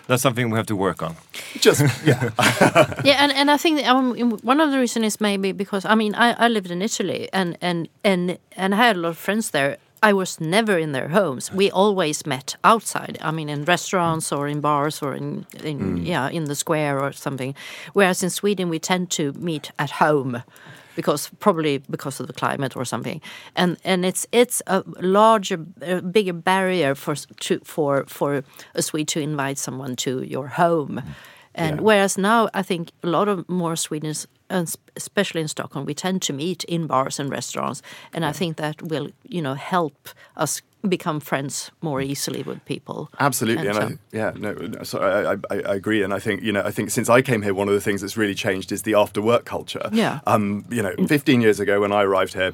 That's 0.07 0.21
something 0.21 0.49
we 0.49 0.57
have 0.57 0.67
to 0.67 0.75
work 0.75 1.01
on. 1.01 1.15
Just 1.59 1.81
yeah. 2.05 2.31
yeah, 3.03 3.23
and, 3.23 3.31
and 3.31 3.49
I 3.49 3.57
think 3.57 3.79
that, 3.79 3.87
um, 3.87 4.13
one 4.43 4.59
of 4.59 4.71
the 4.71 4.79
reasons 4.79 5.05
is 5.05 5.21
maybe 5.21 5.51
because 5.53 5.85
I 5.85 5.95
mean 5.95 6.13
I, 6.15 6.33
I 6.33 6.47
lived 6.49 6.71
in 6.71 6.81
Italy 6.81 7.29
and 7.33 7.57
and 7.61 7.87
and 8.03 8.37
and 8.57 8.75
I 8.75 8.77
had 8.77 8.95
a 8.97 8.99
lot 8.99 9.09
of 9.09 9.17
friends 9.17 9.51
there. 9.51 9.77
I 10.03 10.11
was 10.11 10.41
never 10.41 10.77
in 10.77 10.91
their 10.91 11.07
homes. 11.07 11.49
We 11.53 11.71
always 11.71 12.25
met 12.25 12.57
outside. 12.65 13.17
I 13.21 13.31
mean, 13.31 13.47
in 13.47 13.63
restaurants 13.63 14.33
or 14.33 14.49
in 14.49 14.59
bars 14.59 15.01
or 15.01 15.15
in, 15.15 15.45
in 15.63 16.05
yeah 16.05 16.29
in 16.29 16.45
the 16.45 16.55
square 16.55 16.99
or 16.99 17.13
something. 17.13 17.55
Whereas 17.93 18.21
in 18.21 18.29
Sweden, 18.29 18.67
we 18.67 18.79
tend 18.79 19.11
to 19.11 19.31
meet 19.33 19.71
at 19.79 19.91
home 19.91 20.43
because 20.95 21.29
probably 21.39 21.77
because 21.89 22.19
of 22.19 22.27
the 22.27 22.33
climate 22.33 22.75
or 22.75 22.85
something. 22.85 23.21
And 23.55 23.77
and 23.83 24.05
it's 24.05 24.27
it's 24.31 24.61
a 24.67 24.83
larger 25.01 25.59
a 25.81 26.01
bigger 26.01 26.33
barrier 26.33 26.95
for 26.95 27.15
to, 27.15 27.59
for 27.63 28.05
for 28.07 28.43
a 28.75 28.81
Swede 28.81 29.07
to 29.07 29.19
invite 29.19 29.57
someone 29.57 29.95
to 29.95 30.21
your 30.23 30.47
home. 30.47 31.01
And 31.55 31.77
Yeah. 31.77 31.83
whereas 31.85 32.17
now 32.17 32.49
I 32.53 32.63
think 32.63 32.91
a 33.03 33.07
lot 33.07 33.27
of 33.27 33.47
more 33.47 33.75
Swedes 33.75 34.27
and 34.49 34.75
especially 34.95 35.41
in 35.41 35.47
Stockholm 35.47 35.85
we 35.85 35.93
tend 35.93 36.21
to 36.21 36.33
meet 36.33 36.63
in 36.65 36.87
bars 36.87 37.19
and 37.19 37.29
restaurants. 37.31 37.81
And 38.13 38.25
I 38.25 38.31
think 38.33 38.57
that 38.57 38.81
will 38.81 39.09
you 39.29 39.41
know 39.41 39.55
help 39.55 40.09
us 40.37 40.61
become 40.87 41.19
friends 41.19 41.71
more 41.81 42.01
easily 42.01 42.43
with 42.43 42.63
people 42.65 43.09
Absolutely, 43.19 43.67
and, 43.67 43.75
so- 43.75 43.81
I, 43.81 43.97
yeah, 44.11 44.31
no, 44.35 44.53
no, 44.53 44.83
so 44.83 44.99
I, 44.99 45.33
I, 45.53 45.61
I 45.61 45.75
agree, 45.75 46.03
and 46.03 46.13
I 46.13 46.19
think 46.19 46.43
you 46.43 46.51
know, 46.51 46.61
I 46.61 46.71
think 46.71 46.91
since 46.91 47.09
I 47.09 47.21
came 47.21 47.41
here, 47.41 47.53
one 47.53 47.67
of 47.67 47.73
the 47.73 47.81
things 47.81 48.01
that's 48.01 48.17
really 48.17 48.35
changed 48.35 48.71
is 48.71 48.83
the 48.83 48.95
after 48.95 49.21
work 49.21 49.45
culture. 49.45 49.89
Yeah. 49.91 50.19
um, 50.27 50.65
you 50.69 50.81
know, 50.81 50.95
15 51.07 51.41
years 51.41 51.59
ago 51.59 51.81
when 51.81 51.91
I 51.91 52.03
arrived 52.03 52.33
here, 52.33 52.53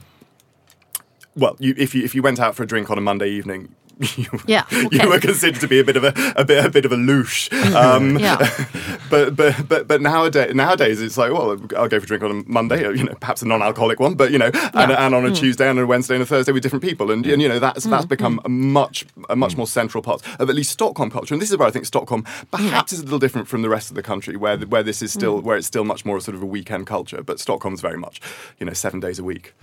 well, 1.36 1.56
you, 1.60 1.74
if 1.78 1.96
you 1.96 2.04
if 2.04 2.14
you 2.14 2.22
went 2.22 2.40
out 2.40 2.56
for 2.56 2.64
a 2.64 2.68
drink 2.68 2.90
on 2.90 2.98
a 2.98 3.02
Monday 3.02 3.30
evening. 3.30 3.76
You, 4.18 4.28
Yeah, 4.48 4.64
okay. 4.72 5.04
you 5.04 5.10
were 5.10 5.20
considered 5.20 5.60
to 5.60 5.68
be 5.68 5.80
a 5.80 5.84
bit 5.84 5.98
of 5.98 6.04
a, 6.06 6.14
a 6.38 6.46
bit 6.46 6.66
a 6.66 6.70
bit 6.70 6.86
of 6.86 6.92
a 6.92 6.96
louche, 6.96 7.52
um, 7.74 8.18
Yeah. 8.28 8.38
but 9.10 9.36
but 9.36 9.68
but 9.68 9.88
but 9.88 10.02
nowadays 10.02 10.56
nowadays 10.56 11.02
it's 11.02 11.18
like 11.18 11.34
well 11.34 11.52
I'll 11.76 11.88
go 11.90 12.00
for 12.00 12.06
a 12.06 12.08
drink 12.08 12.24
on 12.24 12.32
a 12.32 12.44
Monday, 12.50 12.86
or, 12.86 12.94
you 12.94 13.04
know 13.04 13.14
perhaps 13.20 13.42
a 13.42 13.46
non-alcoholic 13.46 14.00
one, 14.00 14.16
but 14.16 14.32
you 14.32 14.38
know 14.38 14.52
and, 14.74 14.92
Yeah. 14.92 15.06
and 15.06 15.14
on 15.14 15.26
a 15.26 15.30
hmm. 15.30 15.34
Tuesday 15.34 15.70
and 15.70 15.78
a 15.80 15.86
Wednesday 15.86 16.16
and 16.16 16.24
a 16.24 16.26
Thursday 16.26 16.54
with 16.54 16.64
different 16.64 16.84
people, 16.84 17.12
and, 17.12 17.26
and 17.26 17.42
you 17.42 17.50
know 17.50 17.60
that's 17.60 17.84
that's 17.86 18.06
hmm, 18.06 18.10
become 18.10 18.38
hmm. 18.38 18.46
a 18.46 18.50
much 18.50 19.06
a 19.30 19.36
much 19.36 19.58
more 19.58 19.68
central 19.68 20.02
part 20.02 20.22
of 20.40 20.50
at 20.50 20.56
least 20.56 20.72
Stockholm 20.72 21.12
culture, 21.12 21.34
and 21.34 21.42
this 21.42 21.52
is 21.52 21.58
where 21.58 21.68
I 21.68 21.72
think 21.72 21.86
Stockholm 21.86 22.24
perhaps 22.52 22.94
is 22.94 23.00
a 23.02 23.04
little 23.04 23.20
different 23.20 23.48
from 23.50 23.62
the 23.64 23.70
rest 23.70 23.90
of 23.90 23.96
the 23.96 24.04
country, 24.04 24.36
where 24.38 24.56
the- 24.58 24.68
where 24.68 24.84
this 24.84 25.02
is 25.02 25.12
still 25.12 25.42
where 25.42 25.58
it's 25.58 25.68
still 25.68 25.84
much 25.84 26.06
more 26.06 26.20
sort 26.22 26.36
of 26.36 26.42
a 26.42 26.46
weekend 26.46 26.88
culture, 26.88 27.22
but 27.22 27.40
Stockholm's 27.40 27.82
very 27.82 27.98
much 27.98 28.22
you 28.60 28.66
know 28.66 28.74
seven 28.74 29.00
days 29.02 29.20
a 29.20 29.24
week. 29.24 29.54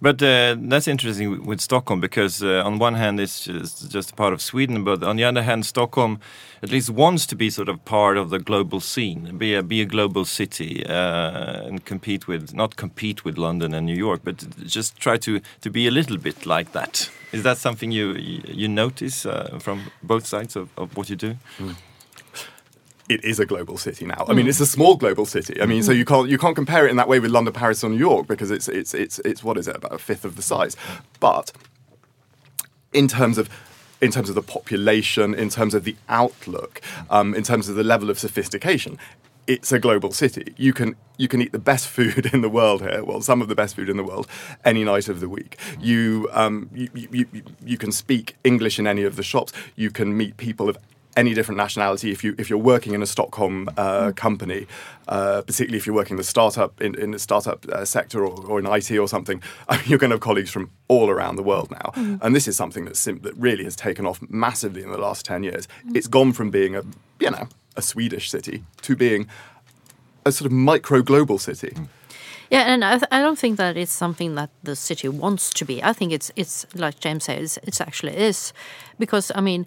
But 0.00 0.22
uh, 0.22 0.54
that's 0.60 0.86
interesting 0.86 1.30
with- 1.32 1.40
with 1.40 1.60
Stockholm 1.60 2.00
because 2.00 2.42
uh, 2.44 2.62
on 2.64 2.78
one 2.78 2.94
hand 2.94 3.18
it's 3.18 3.48
just, 3.58 3.90
just 3.90 4.10
a 4.10 4.14
part 4.14 4.32
of 4.32 4.40
Sweden, 4.40 4.84
but 4.84 5.02
on 5.02 5.16
the 5.16 5.24
other 5.24 5.42
hand, 5.42 5.66
Stockholm 5.66 6.20
at 6.62 6.70
least 6.70 6.90
wants 6.90 7.26
to 7.26 7.36
be 7.36 7.50
sort 7.50 7.68
of 7.68 7.84
part 7.84 8.16
of 8.16 8.30
the 8.30 8.38
global 8.38 8.80
scene, 8.80 9.36
be 9.38 9.54
a 9.54 9.62
be 9.62 9.80
a 9.80 9.84
global 9.84 10.24
city, 10.24 10.84
uh, 10.86 11.66
and 11.66 11.84
compete 11.84 12.26
with 12.26 12.54
not 12.54 12.76
compete 12.76 13.24
with 13.24 13.38
London 13.38 13.74
and 13.74 13.86
New 13.86 13.96
York, 13.96 14.20
but 14.24 14.36
just 14.66 14.96
try 14.96 15.16
to 15.18 15.40
to 15.60 15.70
be 15.70 15.86
a 15.86 15.90
little 15.90 16.18
bit 16.18 16.46
like 16.46 16.72
that. 16.72 17.10
Is 17.32 17.42
that 17.42 17.58
something 17.58 17.90
you 17.92 18.14
you, 18.14 18.68
notice 18.68 19.26
uh, 19.26 19.58
from 19.60 19.90
both 20.02 20.26
sides 20.26 20.56
of, 20.56 20.68
of 20.76 20.96
what 20.96 21.08
you 21.10 21.16
do? 21.16 21.36
it 23.08 23.24
is 23.24 23.38
a 23.38 23.46
global 23.46 23.78
city 23.78 24.04
now. 24.04 24.24
I 24.28 24.32
mean, 24.32 24.48
it's 24.48 24.60
a 24.60 24.66
small 24.66 24.96
global 24.96 25.26
city. 25.26 25.60
I 25.62 25.66
mean, 25.66 25.82
so 25.82 25.92
you 25.92 26.04
can't 26.04 26.28
you 26.28 26.38
can't 26.38 26.56
compare 26.56 26.86
it 26.86 26.90
in 26.90 26.96
that 26.96 27.08
way 27.08 27.20
with 27.20 27.30
London, 27.30 27.54
Paris, 27.54 27.84
or 27.84 27.90
New 27.90 27.98
York 27.98 28.26
because 28.26 28.50
it's 28.50 28.68
it's 28.68 28.94
it's 28.94 29.18
it's 29.20 29.44
what 29.44 29.56
is 29.56 29.68
it 29.68 29.76
about 29.76 29.92
a 29.92 29.98
fifth 29.98 30.24
of 30.24 30.36
the 30.36 30.42
size. 30.42 30.76
But 31.20 31.52
in 32.96 33.08
terms 33.08 33.38
of 33.38 33.48
in 34.00 34.10
terms 34.10 34.28
of 34.28 34.34
the 34.34 34.42
population, 34.42 35.34
in 35.34 35.48
terms 35.48 35.72
of 35.72 35.84
the 35.84 35.96
outlook, 36.08 36.82
um, 37.08 37.34
in 37.34 37.42
terms 37.42 37.66
of 37.68 37.76
the 37.76 37.84
level 37.84 38.10
of 38.10 38.18
sophistication, 38.18 38.98
it's 39.46 39.72
a 39.72 39.78
global 39.78 40.12
city. 40.12 40.54
You 40.56 40.72
can 40.72 40.96
you 41.16 41.28
can 41.28 41.40
eat 41.40 41.52
the 41.52 41.58
best 41.58 41.88
food 41.88 42.26
in 42.32 42.40
the 42.42 42.48
world 42.48 42.82
here. 42.82 43.04
Well, 43.04 43.20
some 43.20 43.40
of 43.40 43.48
the 43.48 43.54
best 43.54 43.76
food 43.76 43.88
in 43.88 43.96
the 43.96 44.04
world 44.04 44.26
any 44.64 44.84
night 44.84 45.08
of 45.08 45.20
the 45.20 45.28
week. 45.28 45.58
You 45.80 46.28
um, 46.32 46.68
you, 46.74 46.88
you, 46.94 47.08
you, 47.32 47.42
you 47.64 47.78
can 47.78 47.92
speak 47.92 48.36
English 48.44 48.78
in 48.78 48.86
any 48.86 49.04
of 49.04 49.16
the 49.16 49.22
shops. 49.22 49.52
You 49.76 49.90
can 49.90 50.16
meet 50.16 50.36
people 50.36 50.68
of 50.68 50.78
any 51.16 51.34
different 51.34 51.56
nationality 51.56 52.12
if 52.12 52.22
you 52.22 52.34
if 52.38 52.48
you're 52.50 52.58
working 52.58 52.94
in 52.94 53.02
a 53.02 53.06
Stockholm 53.06 53.68
uh, 53.76 54.12
company, 54.14 54.66
uh, 55.08 55.42
particularly 55.42 55.78
if 55.78 55.86
you're 55.86 55.94
working 55.94 56.14
in 56.14 56.18
the 56.18 56.24
startup 56.24 56.80
in, 56.80 56.94
in 57.00 57.10
the 57.10 57.18
startup 57.18 57.66
uh, 57.68 57.84
sector 57.84 58.24
or, 58.24 58.34
or 58.46 58.58
in 58.58 58.66
IT 58.66 58.90
or 58.92 59.08
something, 59.08 59.42
you're 59.86 59.98
going 59.98 60.10
to 60.10 60.14
have 60.14 60.20
colleagues 60.20 60.50
from 60.50 60.70
all 60.88 61.10
around 61.10 61.36
the 61.36 61.42
world 61.42 61.70
now. 61.70 62.18
And 62.22 62.34
this 62.34 62.46
is 62.46 62.56
something 62.56 62.84
that 62.84 62.96
sim- 62.96 63.20
that 63.20 63.34
really 63.36 63.64
has 63.64 63.74
taken 63.74 64.06
off 64.06 64.20
massively 64.28 64.82
in 64.82 64.90
the 64.90 64.98
last 64.98 65.24
ten 65.24 65.42
years. 65.42 65.66
It's 65.94 66.06
gone 66.06 66.32
from 66.32 66.50
being 66.50 66.76
a 66.76 66.82
you 67.18 67.30
know 67.30 67.48
a 67.76 67.82
Swedish 67.82 68.30
city 68.30 68.64
to 68.82 68.94
being 68.96 69.26
a 70.24 70.32
sort 70.32 70.46
of 70.46 70.52
micro 70.52 71.02
global 71.02 71.38
city. 71.38 71.74
Yeah, 72.50 72.62
and 72.72 72.84
I, 72.84 72.98
th- 72.98 73.08
I 73.10 73.20
don't 73.20 73.38
think 73.38 73.56
that 73.56 73.76
it's 73.76 73.92
something 73.92 74.36
that 74.36 74.50
the 74.62 74.76
city 74.76 75.08
wants 75.08 75.50
to 75.50 75.64
be. 75.64 75.82
I 75.82 75.92
think 75.92 76.12
it's 76.12 76.30
it's 76.36 76.66
like 76.74 77.00
James 77.00 77.24
says, 77.24 77.58
it's 77.62 77.80
actually 77.80 78.16
is, 78.16 78.52
because 78.98 79.32
I 79.34 79.40
mean, 79.40 79.66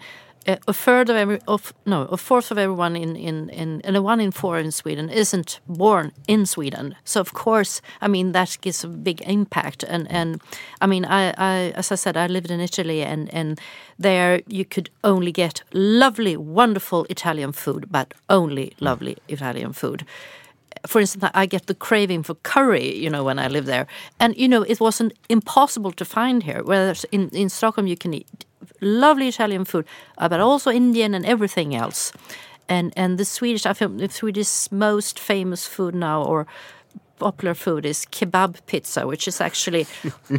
a 0.68 0.74
third 0.74 1.10
of 1.10 1.16
every 1.16 1.40
of 1.48 1.74
no 1.86 2.02
a 2.12 2.18
fourth 2.18 2.52
of 2.52 2.58
everyone 2.58 2.96
in 2.96 3.16
in 3.16 3.50
in 3.50 3.82
and 3.84 3.98
a 3.98 4.02
one 4.02 4.20
in 4.20 4.32
four 4.32 4.60
in 4.60 4.72
Sweden 4.72 5.10
isn't 5.10 5.60
born 5.68 6.12
in 6.28 6.46
Sweden. 6.46 6.96
So 7.04 7.20
of 7.20 7.34
course, 7.34 7.82
I 8.02 8.08
mean 8.08 8.32
that 8.32 8.58
gives 8.62 8.84
a 8.84 8.88
big 8.88 9.22
impact. 9.22 9.84
And 9.84 10.08
and 10.12 10.42
I 10.82 10.88
mean, 10.88 11.06
I, 11.06 11.34
I 11.38 11.74
as 11.76 11.92
I 11.92 11.96
said, 11.96 12.18
I 12.18 12.28
lived 12.28 12.52
in 12.52 12.60
Italy, 12.60 13.04
and 13.04 13.34
and 13.34 13.60
there 14.00 14.42
you 14.48 14.66
could 14.66 14.90
only 15.04 15.32
get 15.32 15.64
lovely, 15.74 16.38
wonderful 16.38 17.06
Italian 17.10 17.52
food, 17.52 17.86
but 17.92 18.14
only 18.28 18.74
lovely 18.80 19.18
Italian 19.28 19.74
food 19.74 20.06
for 20.88 21.02
instance, 21.02 21.30
I 21.34 21.46
get 21.46 21.66
the 21.66 21.76
craving 21.76 22.24
for 22.24 22.36
curry, 22.36 22.96
you 22.96 23.10
know, 23.10 23.24
when 23.24 23.40
I 23.40 23.48
live 23.48 23.66
there. 23.66 23.88
And, 24.20 24.36
you 24.38 24.48
know, 24.48 24.62
it 24.64 24.80
wasn't 24.80 25.14
impossible 25.28 25.92
to 25.94 26.06
find 26.06 26.44
here. 26.44 26.62
Whereas 26.64 27.06
in, 27.12 27.30
in 27.30 27.50
Stockholm, 27.50 27.88
you 27.88 27.98
can 27.98 28.14
eat 28.14 28.46
lovely 28.82 29.28
Italian 29.28 29.66
food, 29.66 29.86
uh, 30.18 30.30
but 30.30 30.40
also 30.40 30.72
Indian 30.72 31.14
and 31.14 31.26
everything 31.26 31.76
else. 31.76 32.12
And 32.68 32.94
and 32.96 33.18
the 33.18 33.26
Swedish, 33.26 33.66
I 33.66 33.74
think 33.74 33.98
the 33.98 34.10
Swedish 34.10 34.72
most 34.72 35.20
famous 35.20 35.68
food 35.68 35.96
now, 35.96 36.24
or 36.24 36.46
popular 37.20 37.54
food 37.56 37.86
is 37.86 38.06
kebab 38.12 38.56
pizza, 38.66 39.06
which 39.06 39.28
is 39.28 39.42
actually, 39.42 39.86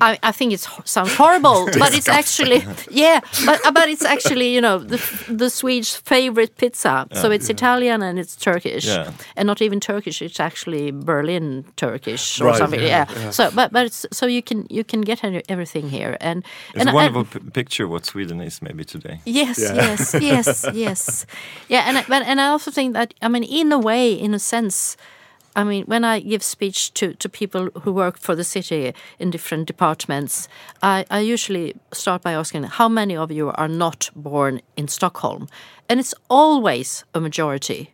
I, 0.01 0.19
I 0.23 0.33
think 0.33 0.53
it 0.53 0.61
sounds 0.85 1.15
horrible, 1.15 1.67
but 1.79 1.95
it's 1.95 2.09
actually, 2.09 2.65
yeah, 2.91 3.21
but 3.47 3.61
uh, 3.67 3.71
but 3.73 3.89
it's 3.89 4.05
actually 4.05 4.55
you 4.55 4.61
know 4.61 4.79
the 4.79 4.99
the 5.29 5.51
Swedes' 5.51 5.95
favorite 5.97 6.57
pizza. 6.57 7.07
So 7.13 7.31
it's 7.31 7.49
Italian 7.51 8.03
and 8.03 8.19
it's 8.19 8.35
Turkish, 8.37 8.87
Yeah. 8.87 9.13
and 9.37 9.47
not 9.47 9.61
even 9.63 9.81
Turkish. 9.81 10.23
It's 10.23 10.41
actually 10.41 10.91
Berlin 10.93 11.65
Turkish 11.77 12.41
or 12.41 12.47
Right, 12.47 12.59
something. 12.59 12.81
yeah, 12.83 13.07
Yeah. 13.17 13.31
So 13.31 13.51
but 13.55 13.73
but 13.73 13.87
it's, 13.87 14.07
so 14.13 14.27
you 14.27 14.43
can 14.43 14.67
you 14.71 14.85
can 14.85 15.01
get 15.03 15.21
everything 15.49 15.91
here, 15.91 16.17
and 16.21 16.45
It's 16.75 16.81
and 16.81 16.89
a 16.89 16.93
wonderful 16.93 17.25
p- 17.25 17.51
picture 17.53 17.87
what 17.89 18.07
Sweden 18.07 18.41
is 18.41 18.61
maybe 18.63 18.85
today. 18.85 19.21
Yes, 19.27 19.59
Yeah. 19.59 19.75
yes, 19.75 20.15
yes, 20.21 20.65
yes. 20.75 21.27
Yeah, 21.69 21.85
and 21.89 22.05
but 22.09 22.23
and 22.27 22.41
I 22.41 22.47
also 22.53 22.71
think 22.71 22.95
that 22.95 23.15
I 23.23 23.29
mean, 23.29 23.45
in 23.45 23.73
a 23.73 23.79
way, 23.79 24.13
in 24.13 24.35
a 24.35 24.39
sense, 24.39 24.97
I 25.57 25.65
mean, 25.65 25.85
when 25.85 26.05
I 26.05 26.21
give 26.21 26.43
speech 26.43 26.95
to 26.95 27.15
to 27.15 27.29
people 27.29 27.71
who 27.83 27.93
work 27.93 28.19
for 28.19 28.37
the 28.37 28.45
city 28.45 28.95
in 29.19 29.31
different 29.31 29.67
departments, 29.67 30.49
I, 30.83 31.05
I 31.11 31.21
usually 31.21 31.75
start 31.93 32.23
by 32.23 32.33
asking 32.33 32.65
how 32.65 32.89
many 32.89 33.17
of 33.17 33.33
you 33.33 33.51
are 33.51 33.69
not 33.69 34.11
born 34.15 34.61
in 34.77 34.89
Stockholm, 34.89 35.49
and 35.89 35.99
it's 36.01 36.15
always 36.29 37.05
a 37.15 37.21
majority. 37.21 37.91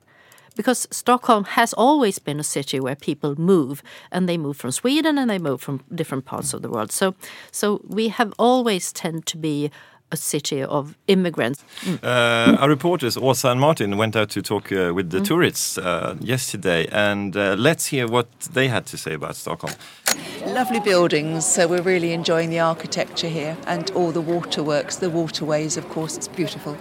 Because 0.54 0.88
Stockholm 0.90 1.44
has 1.44 1.74
always 1.74 2.18
been 2.18 2.40
a 2.40 2.44
city 2.44 2.80
where 2.80 2.96
people 2.96 3.38
move, 3.38 3.82
and 4.10 4.26
they 4.26 4.38
move 4.38 4.56
from 4.56 4.70
Sweden 4.70 5.18
and 5.18 5.28
they 5.28 5.38
move 5.38 5.60
from 5.60 5.84
different 5.94 6.24
parts 6.24 6.54
of 6.54 6.62
the 6.62 6.70
world. 6.70 6.90
So, 6.92 7.14
so 7.52 7.82
we 7.86 8.08
have 8.08 8.32
always 8.38 8.90
tend 8.90 9.26
to 9.26 9.36
be 9.36 9.70
a 10.12 10.16
city 10.16 10.62
of 10.62 10.96
immigrants. 11.08 11.64
Uh, 12.02 12.56
our 12.60 12.68
reporters, 12.68 13.16
Åsa 13.16 13.50
and 13.50 13.60
Martin, 13.60 13.96
went 13.96 14.16
out 14.16 14.30
to 14.30 14.42
talk 14.42 14.72
uh, 14.72 14.92
with 14.94 15.10
the 15.10 15.20
tourists 15.20 15.78
uh, 15.78 16.16
yesterday, 16.20 16.86
and 16.92 17.36
uh, 17.36 17.54
let's 17.58 17.86
hear 17.86 18.06
what 18.06 18.28
they 18.52 18.68
had 18.68 18.86
to 18.86 18.96
say 18.96 19.14
about 19.14 19.36
Stockholm. 19.36 19.72
Lovely 20.46 20.80
buildings, 20.80 21.44
so 21.44 21.66
we're 21.66 21.82
really 21.82 22.12
enjoying 22.12 22.50
the 22.50 22.60
architecture 22.60 23.28
here 23.28 23.56
and 23.66 23.90
all 23.90 24.12
the 24.12 24.20
waterworks, 24.20 24.96
the 24.96 25.10
waterways, 25.10 25.76
of 25.76 25.88
course, 25.88 26.16
it's 26.16 26.28
beautiful. 26.28 26.76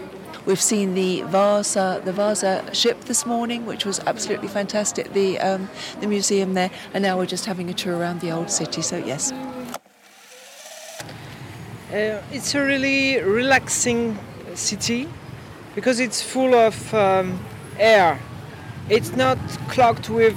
We've 0.46 0.62
seen 0.62 0.94
the 0.94 1.24
Vasa, 1.24 2.02
the 2.06 2.14
Vasa 2.14 2.64
ship 2.72 3.06
this 3.06 3.26
morning, 3.26 3.66
which 3.66 3.84
was 3.84 4.00
absolutely 4.02 4.48
fantastic. 4.48 5.12
The 5.14 5.40
um, 5.40 5.70
the 6.02 6.08
museum 6.08 6.54
there, 6.54 6.70
and 6.94 7.02
now 7.02 7.18
we're 7.18 7.26
just 7.26 7.46
having 7.48 7.68
a 7.70 7.74
tour 7.74 7.98
around 7.98 8.22
the 8.22 8.32
old 8.32 8.52
city. 8.52 8.84
So 8.84 8.98
yes, 8.98 9.34
Uh, 11.96 12.22
it's 12.30 12.54
a 12.54 12.60
really 12.60 13.22
relaxing 13.22 14.20
city 14.54 15.08
because 15.76 16.02
it's 16.02 16.22
full 16.22 16.54
of 16.54 16.94
um, 16.94 17.40
air. 17.80 18.20
It's 18.90 19.16
not 19.16 19.38
clogged 19.70 20.10
with 20.10 20.36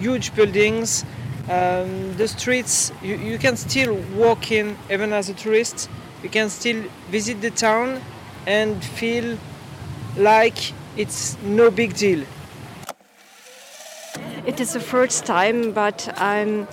huge 0.00 0.34
buildings. 0.34 1.04
Um, 1.48 2.16
the 2.16 2.26
streets, 2.26 2.90
you, 3.04 3.14
you 3.18 3.38
can 3.38 3.56
still 3.56 3.94
walk 4.16 4.50
in 4.50 4.76
even 4.90 5.12
as 5.12 5.28
a 5.28 5.34
tourist. 5.34 5.88
You 6.24 6.28
can 6.28 6.50
still 6.50 6.82
visit 7.08 7.40
the 7.40 7.52
town 7.52 8.02
and 8.44 8.84
feel 8.84 9.38
like 10.16 10.58
it's 10.96 11.40
no 11.42 11.70
big 11.70 11.94
deal. 11.94 12.26
It 14.44 14.58
is 14.58 14.72
the 14.72 14.80
first 14.80 15.24
time, 15.24 15.70
but 15.70 16.12
I'm 16.20 16.66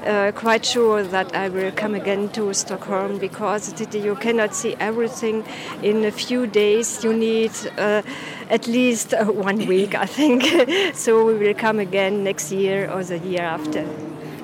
uh, 0.00 0.32
quite 0.32 0.64
sure 0.64 1.02
that 1.02 1.34
I 1.34 1.48
will 1.48 1.72
come 1.72 1.94
again 1.94 2.28
to 2.30 2.52
Stockholm 2.54 3.18
because 3.18 3.72
you 3.94 4.14
cannot 4.16 4.54
see 4.54 4.74
everything 4.80 5.44
in 5.82 6.04
a 6.04 6.10
few 6.10 6.46
days. 6.46 7.02
You 7.04 7.12
need 7.12 7.52
uh, 7.76 8.02
at 8.50 8.66
least 8.66 9.14
uh, 9.14 9.24
one 9.24 9.66
week, 9.66 9.94
I 9.94 10.06
think. 10.06 10.44
so 10.94 11.24
we 11.26 11.34
will 11.34 11.54
come 11.54 11.78
again 11.78 12.24
next 12.24 12.52
year 12.52 12.90
or 12.90 13.04
the 13.04 13.18
year 13.18 13.42
after. 13.42 13.86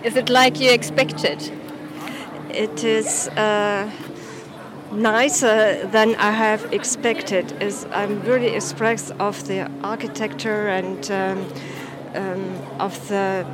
Is 0.03 0.17
it 0.17 0.29
like 0.29 0.61
you 0.61 0.71
expected? 0.71 1.51
It 2.51 2.85
is 2.85 3.29
uh, 3.29 3.91
nicer 4.93 5.87
than 5.87 6.15
I 6.17 6.31
have 6.31 6.73
expected. 6.73 7.53
Is 7.63 7.87
I'm 7.93 8.21
really 8.23 8.55
impressed 8.55 9.13
of 9.19 9.47
the 9.47 9.71
architecture 9.83 10.69
and 10.69 11.11
um, 11.11 11.47
um, 12.15 12.59
of 12.79 13.09
the 13.09 13.47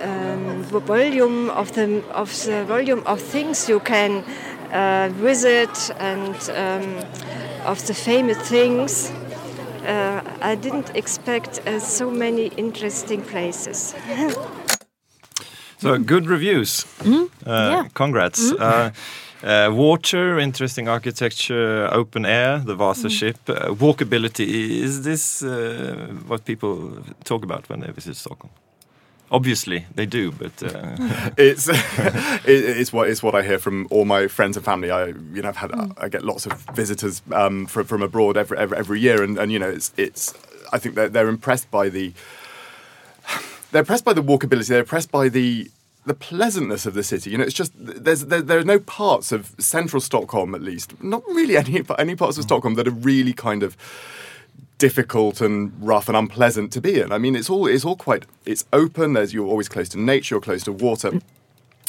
um, 0.00 0.64
the 0.70 0.80
volume 0.80 1.50
of 1.50 1.72
the 1.72 2.02
of 2.12 2.30
the 2.44 2.64
volume 2.64 3.02
of 3.06 3.20
things 3.20 3.68
you 3.68 3.80
can 3.80 4.24
uh, 4.72 5.08
visit 5.22 5.90
and 5.98 6.34
um, 6.50 7.04
of 7.66 7.86
the 7.86 7.94
famous 7.94 8.38
things. 8.48 9.12
Uh, 9.86 10.20
I 10.42 10.54
didn't 10.54 10.90
expect 10.94 11.60
uh, 11.66 11.80
so 11.80 12.10
many 12.10 12.46
interesting 12.56 13.22
places. 13.22 13.94
So 15.80 15.96
good 15.98 16.26
reviews. 16.26 16.84
Uh, 17.00 17.14
yeah. 17.46 17.88
Congrats. 17.94 18.52
Uh, 18.52 18.90
uh, 19.42 19.70
water, 19.72 20.38
interesting 20.38 20.88
architecture, 20.88 21.88
open 21.90 22.26
air, 22.26 22.58
the 22.58 22.74
Vasa 22.74 23.08
ship, 23.08 23.38
uh, 23.48 23.72
walkability. 23.74 24.82
Is 24.82 25.02
this 25.02 25.42
uh, 25.42 26.12
what 26.26 26.44
people 26.44 26.98
talk 27.24 27.44
about 27.44 27.68
when 27.70 27.80
they 27.80 27.90
visit 27.92 28.16
Stockholm? 28.16 28.50
Obviously, 29.32 29.86
they 29.94 30.06
do, 30.06 30.32
but 30.32 30.62
uh, 30.62 30.96
it's 31.38 31.68
it, 31.68 32.42
it's 32.46 32.92
what 32.92 33.08
it's 33.08 33.22
what 33.22 33.34
I 33.34 33.42
hear 33.42 33.58
from 33.58 33.86
all 33.90 34.04
my 34.04 34.26
friends 34.26 34.56
and 34.56 34.64
family. 34.64 34.90
I 34.90 35.06
you 35.06 35.42
know 35.42 35.48
I've 35.48 35.56
had 35.56 35.70
I 35.98 36.08
get 36.08 36.24
lots 36.24 36.46
of 36.46 36.52
visitors 36.74 37.22
um, 37.32 37.66
from 37.66 37.86
from 37.86 38.02
abroad 38.02 38.36
every, 38.36 38.58
every 38.58 38.76
every 38.76 39.00
year, 39.00 39.22
and, 39.22 39.38
and 39.38 39.52
you 39.52 39.58
know 39.58 39.68
it's 39.68 39.92
it's 39.96 40.34
I 40.72 40.78
think 40.78 40.94
they're 40.96 41.08
they're 41.08 41.28
impressed 41.28 41.70
by 41.70 41.88
the 41.88 42.12
they're 43.70 43.80
impressed 43.80 44.04
by 44.04 44.12
the 44.12 44.22
walkability. 44.22 44.68
They're 44.68 44.80
impressed 44.80 45.12
by 45.12 45.28
the 45.28 45.70
the 46.06 46.14
pleasantness 46.14 46.86
of 46.86 46.94
the 46.94 47.04
city. 47.04 47.30
You 47.30 47.38
know, 47.38 47.44
it's 47.44 47.54
just 47.54 47.72
there's 47.76 48.26
there, 48.26 48.42
there 48.42 48.58
are 48.58 48.64
no 48.64 48.78
parts 48.78 49.32
of 49.32 49.54
central 49.58 50.00
Stockholm, 50.00 50.54
at 50.54 50.62
least, 50.62 51.00
not 51.02 51.24
really 51.28 51.56
any 51.56 51.82
any 51.98 52.16
parts 52.16 52.38
of 52.38 52.44
Stockholm 52.44 52.74
that 52.74 52.88
are 52.88 52.92
really 52.92 53.32
kind 53.32 53.62
of 53.62 53.76
difficult 54.80 55.40
and 55.40 55.72
rough 55.80 56.08
and 56.08 56.16
unpleasant 56.16 56.72
to 56.72 56.80
be 56.80 56.98
in. 57.00 57.12
I 57.12 57.18
mean, 57.18 57.36
it's 57.36 57.48
all 57.48 57.68
it's 57.68 57.84
all 57.84 57.94
quite 57.94 58.24
it's 58.44 58.64
open. 58.72 59.12
There's 59.12 59.32
you're 59.32 59.46
always 59.46 59.68
close 59.68 59.88
to 59.90 60.00
nature. 60.00 60.34
You're 60.34 60.40
close 60.40 60.64
to 60.64 60.72
water. 60.72 61.20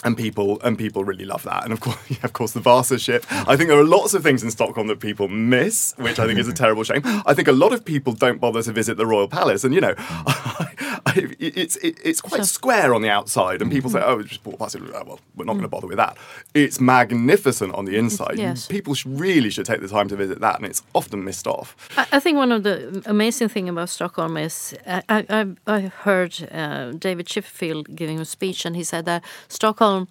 And 0.04 0.18
people 0.18 0.60
and 0.64 0.80
people 0.80 1.04
really 1.06 1.26
love 1.26 1.44
that, 1.44 1.64
and 1.64 1.72
of 1.72 1.80
course, 1.80 2.00
yeah, 2.10 2.18
of 2.24 2.34
course, 2.34 2.54
the 2.54 2.60
Vasa 2.60 2.98
ship. 2.98 3.24
I 3.30 3.56
think 3.56 3.70
there 3.70 3.78
are 3.78 3.84
lots 3.86 4.16
of 4.16 4.24
things 4.24 4.42
in 4.42 4.50
Stockholm 4.50 4.88
that 4.88 5.00
people 5.00 5.28
miss, 5.28 5.94
which 5.98 6.18
I 6.18 6.26
think 6.26 6.40
is 6.40 6.48
a 6.48 6.54
terrible 6.54 6.84
shame. 6.84 7.02
I 7.06 7.36
think 7.36 7.48
a 7.48 7.52
lot 7.52 7.72
of 7.72 7.86
people 7.86 8.14
don't 8.14 8.42
bother 8.42 8.64
to 8.64 8.72
visit 8.72 8.98
the 8.98 9.06
royal 9.06 9.28
palace, 9.28 9.64
and 9.64 9.76
you 9.76 9.80
know, 9.80 9.94
it's 11.40 11.76
it, 11.78 12.00
it's 12.04 12.22
quite 12.22 12.46
square 12.46 12.94
on 12.94 13.02
the 13.02 13.10
outside, 13.10 13.62
and 13.62 13.72
people 13.72 13.90
say, 13.90 14.02
"Oh, 14.04 14.22
just 14.22 14.46
walk 14.46 14.60
past 14.60 14.76
it." 14.76 14.82
Oh, 14.84 15.04
well, 15.06 15.20
we're 15.36 15.46
not 15.46 15.54
going 15.54 15.64
to 15.64 15.70
bother 15.70 15.88
with 15.88 15.98
that. 15.98 16.18
It's 16.54 16.80
magnificent 16.80 17.74
on 17.74 17.86
the 17.86 17.98
inside. 17.98 18.38
Yes. 18.38 18.68
People 18.68 18.94
sh- 18.94 19.06
really 19.06 19.50
should 19.50 19.66
take 19.66 19.82
the 19.82 19.88
time 19.88 20.08
to 20.10 20.16
visit 20.16 20.40
that, 20.42 20.58
and 20.58 20.66
it's 20.66 20.84
often 20.94 21.24
missed 21.24 21.48
off. 21.48 21.76
I, 21.98 22.08
I 22.14 22.20
think 22.20 22.38
one 22.38 22.52
of 22.52 22.64
the 22.64 23.02
amazing 23.06 23.50
thing 23.50 23.70
about 23.70 23.90
Stockholm 23.90 24.38
is 24.38 24.76
I 24.88 25.04
I, 25.10 25.48
I, 25.68 25.80
heard 25.82 26.36
uh, 26.52 26.92
David 26.92 27.28
Chipperfield 27.28 27.96
giving 27.96 28.20
a 28.20 28.26
speech, 28.26 28.66
and 28.66 28.76
he 28.76 28.84
said 28.84 29.06
that 29.06 29.24
Stockholm 29.48 30.08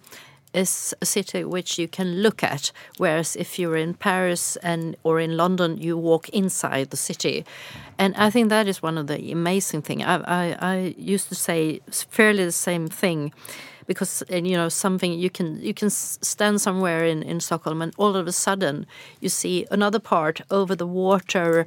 is 0.53 0.95
a 1.01 1.07
city 1.07 1.45
which 1.45 1.79
you 1.79 1.89
can 1.89 2.23
look 2.23 2.43
at, 2.43 2.73
whereas 2.99 3.37
if 3.37 3.59
you're 3.59 3.77
in 3.77 3.95
Paris 3.95 4.57
and 4.63 4.97
or 5.03 5.21
in 5.21 5.37
London, 5.37 5.79
you 5.79 5.97
walk 5.97 6.29
inside 6.31 6.91
the 6.91 6.97
city, 6.97 7.45
and 7.99 8.15
I 8.17 8.31
think 8.31 8.49
that 8.49 8.67
is 8.67 8.83
one 8.83 8.99
of 8.99 9.07
the 9.07 9.33
amazing 9.33 9.83
thing. 9.83 10.03
I 10.03 10.17
I, 10.25 10.57
I 10.61 10.95
used 10.99 11.29
to 11.29 11.35
say 11.35 11.81
fairly 11.91 12.45
the 12.45 12.53
same 12.53 12.89
thing 12.89 13.33
because 13.91 14.23
you 14.31 14.57
know 14.57 14.69
something 14.69 15.13
you 15.25 15.29
can 15.29 15.61
you 15.61 15.75
can 15.75 15.91
stand 15.91 16.61
somewhere 16.61 17.05
in 17.05 17.25
in 17.25 17.41
Stockholm 17.41 17.83
and 17.83 17.93
all 17.99 18.15
of 18.15 18.29
a 18.29 18.33
sudden 18.47 18.87
you 19.21 19.29
see 19.29 19.67
another 19.73 19.99
part 19.99 20.41
over 20.49 20.77
the 20.77 20.87
water. 20.87 21.67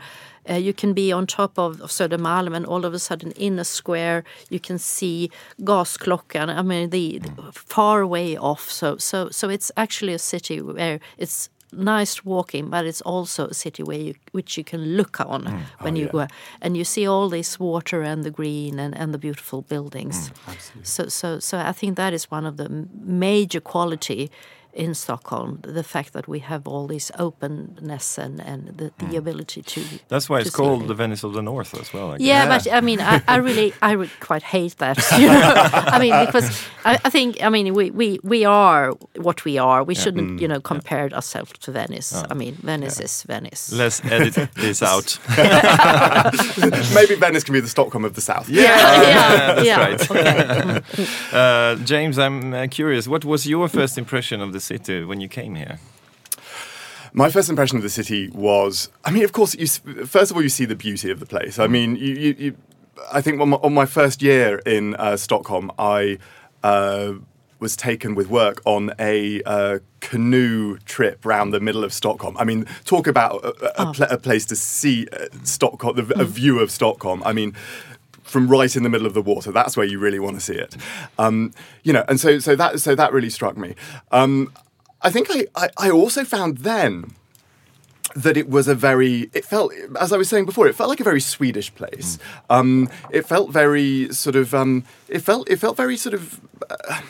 Uh, 0.50 0.54
you 0.68 0.74
can 0.74 0.94
be 0.94 1.12
on 1.12 1.26
top 1.26 1.58
of, 1.58 1.82
of 1.82 1.90
Södermalm 1.90 2.56
and 2.56 2.66
all 2.66 2.86
of 2.86 2.94
a 2.94 3.00
sudden 3.00 3.32
in 3.32 3.60
a 3.60 3.66
square 3.66 4.24
you 4.50 4.60
can 4.68 4.78
see 4.78 5.30
Gasklockan. 5.60 6.48
I 6.60 6.62
mean 6.62 6.92
the, 6.92 7.20
the 7.20 7.52
far 7.52 8.00
away 8.00 8.38
off. 8.38 8.72
So 8.72 8.98
so 8.98 9.30
so 9.30 9.50
it's 9.50 9.70
actually 9.76 10.14
a 10.14 10.20
city 10.20 10.62
where 10.62 11.00
it's 11.18 11.50
nice 11.78 12.26
walking, 12.26 12.70
but 12.70 12.86
it's 12.86 13.02
also 13.02 13.48
a 13.48 13.54
city 13.54 13.84
where 13.84 13.98
you 13.98 14.16
which 14.32 14.58
you 14.58 14.64
can 14.64 14.98
look 14.98 15.20
on 15.20 15.44
mm. 15.44 15.62
oh, 15.62 15.84
when 15.84 15.96
you 15.96 16.08
go. 16.08 16.28
And 16.62 16.78
you 16.78 16.84
see 16.84 17.08
all 17.08 17.30
this 17.30 17.60
water 17.60 18.02
and 18.02 18.24
the 18.24 18.32
green 18.32 18.80
and, 18.80 18.98
and 18.98 19.14
the 19.14 19.18
beautiful 19.18 19.62
buildings. 19.62 20.30
Mm, 20.30 20.86
so 20.86 21.08
so 21.08 21.40
so 21.40 21.58
I 21.58 21.72
think 21.72 21.98
that 21.98 22.14
is 22.14 22.32
one 22.32 22.46
of 22.46 22.58
the 22.58 22.88
major 23.04 23.60
quality 23.60 24.30
in 24.74 24.94
Stockholm. 24.94 25.60
The 25.62 25.84
fact 25.84 26.14
that 26.14 26.28
we 26.28 26.40
have 26.40 26.68
all 26.68 26.88
this 26.88 27.12
openness 27.20 28.18
and, 28.18 28.42
and 28.42 28.68
the, 28.78 28.92
the 28.98 29.18
ability 29.18 29.62
to. 29.62 29.84
That's 30.08 30.30
why 30.30 30.40
to 30.40 30.42
it's 30.42 30.52
see 30.52 30.58
called 30.58 30.84
it. 30.84 30.88
the 30.88 30.94
Venice 30.96 31.24
of 31.24 31.34
the 31.34 31.42
North 31.42 31.74
as 31.80 31.94
well. 31.94 32.12
I 32.12 32.18
guess. 32.18 32.28
Yeah, 32.28 32.48
but 32.48 32.72
I 32.72 32.82
mean, 32.82 33.00
I, 33.00 33.22
I 33.28 33.38
really, 33.38 33.74
I 33.82 33.92
re- 33.92 34.10
quite 34.20 34.44
hate 34.44 34.78
that. 34.78 34.98
You 35.24 35.28
know? 35.28 35.54
I 35.96 36.00
mean, 36.00 36.26
because 36.26 36.66
I, 36.84 37.00
I 37.06 37.10
think, 37.10 37.42
I 37.44 37.50
mean, 37.50 37.74
we, 37.74 37.92
we, 37.92 38.20
we 38.24 38.46
are 38.46 38.92
what 39.16 39.46
we 39.46 39.58
are. 39.58 39.84
We 39.84 39.96
shouldn't, 39.96 40.42
you 40.42 40.48
know, 40.48 40.60
compare 40.60 41.14
ourselves 41.14 41.54
to 41.60 41.72
Venice. 41.72 42.14
I 42.30 42.34
mean, 42.34 42.56
Venice 42.56 43.00
is 43.00 43.24
Venice. 43.24 43.72
Let's 43.72 44.04
edit 44.04 44.50
this 44.56 44.82
out. 44.92 45.20
Maybe 46.96 47.16
Venice 47.16 47.44
can 47.44 47.54
be 47.54 47.60
the 47.60 47.70
Stockholm 47.70 48.06
of 48.06 48.16
the 48.16 48.22
South. 48.22 48.50
yeah, 48.50 49.02
yeah, 49.02 49.54
that's 49.54 49.66
yeah. 49.66 49.80
right. 49.80 50.12
Okay. 50.12 51.08
Uh, 51.32 51.76
James, 51.86 52.18
I'm 52.18 52.54
uh, 52.54 52.68
curious. 52.70 53.08
What 53.08 53.24
was 53.24 53.46
your 53.46 53.68
first 53.70 53.98
impression 53.98 54.42
of 54.42 54.52
the 54.52 54.60
city 54.64 55.04
when 55.04 55.22
you 55.22 55.28
came 55.28 55.56
here? 55.56 55.80
My 57.14 57.30
first 57.30 57.50
impression 57.50 57.78
of 57.78 57.84
the 57.84 57.90
city 57.90 58.30
was, 58.30 58.90
I 59.06 59.12
mean, 59.12 59.24
of 59.24 59.32
course, 59.32 59.54
you, 59.56 59.68
first 60.06 60.32
of 60.32 60.38
all, 60.38 60.42
you 60.42 60.50
see 60.50 60.66
the 60.66 60.76
beauty 60.76 61.12
of 61.12 61.20
the 61.20 61.28
place. 61.28 61.60
I 61.60 61.68
mean, 61.68 61.96
you, 61.96 62.14
you, 62.16 62.36
you 62.40 62.56
I 63.12 63.22
think 63.22 63.40
on 63.40 63.50
my, 63.50 63.58
on 63.58 63.74
my 63.74 63.86
first 63.86 64.22
year 64.22 64.60
in 64.66 64.96
uh, 64.96 65.18
Stockholm, 65.18 65.72
I 65.78 66.18
uh, 66.64 67.14
was 67.60 67.76
taken 67.76 68.16
with 68.16 68.30
work 68.30 68.62
on 68.66 68.92
a 69.00 69.42
uh, 69.44 69.80
canoe 70.02 70.78
trip 70.80 71.26
round 71.26 71.54
the 71.54 71.60
middle 71.60 71.84
of 71.84 71.94
Stockholm. 71.94 72.36
I 72.38 72.44
mean, 72.44 72.66
talk 72.86 73.08
about 73.08 73.44
a, 73.44 73.82
a, 73.82 73.90
a, 73.90 73.94
pla- 73.94 74.08
a 74.10 74.18
place 74.18 74.46
to 74.48 74.56
see 74.56 75.08
uh, 75.14 75.28
Stockholm, 75.44 75.96
the, 75.96 76.20
a 76.20 76.26
view 76.26 76.60
of 76.60 76.72
Stockholm. 76.72 77.22
I 77.26 77.34
mean, 77.34 77.56
from 78.24 78.48
right 78.48 78.76
in 78.76 78.84
the 78.84 78.90
middle 78.90 79.08
of 79.08 79.14
the 79.14 79.22
water. 79.22 79.52
That's 79.52 79.78
where 79.78 79.86
you 79.86 80.00
really 80.00 80.20
want 80.20 80.36
to 80.36 80.42
see 80.42 80.56
it. 80.56 80.76
Um, 81.18 81.54
you 81.84 81.94
know, 81.94 82.04
and 82.08 82.20
so 82.20 82.40
so 82.40 82.56
that 82.56 82.80
so 82.80 82.96
that 82.96 83.14
really 83.14 83.30
struck 83.30 83.58
me. 83.58 83.76
Um, 84.12 84.52
I 85.02 85.10
think 85.12 85.28
I, 85.30 85.48
I, 85.56 85.70
I 85.78 85.92
also 85.92 86.24
found 86.24 86.60
then 86.60 87.14
that 88.16 88.38
it 88.38 88.50
was 88.50 88.68
a 88.68 88.76
very 88.76 89.30
it 89.34 89.46
felt 89.46 89.74
as 90.00 90.14
I 90.14 90.18
was 90.18 90.30
saying 90.30 90.46
before 90.46 90.68
it 90.68 90.76
felt 90.76 90.90
like 90.90 91.00
a 91.00 91.04
very 91.04 91.22
Swedish 91.22 91.74
place. 91.76 92.20
Um, 92.50 92.90
it 93.10 93.26
felt 93.26 93.52
very 93.52 94.14
sort 94.14 94.36
of 94.36 94.54
um, 94.54 94.84
it 95.08 95.20
felt 95.20 95.50
it 95.50 95.58
felt 95.58 95.78
very 95.78 95.98
sort 95.98 96.14
of. 96.16 96.42
Uh, 96.70 97.02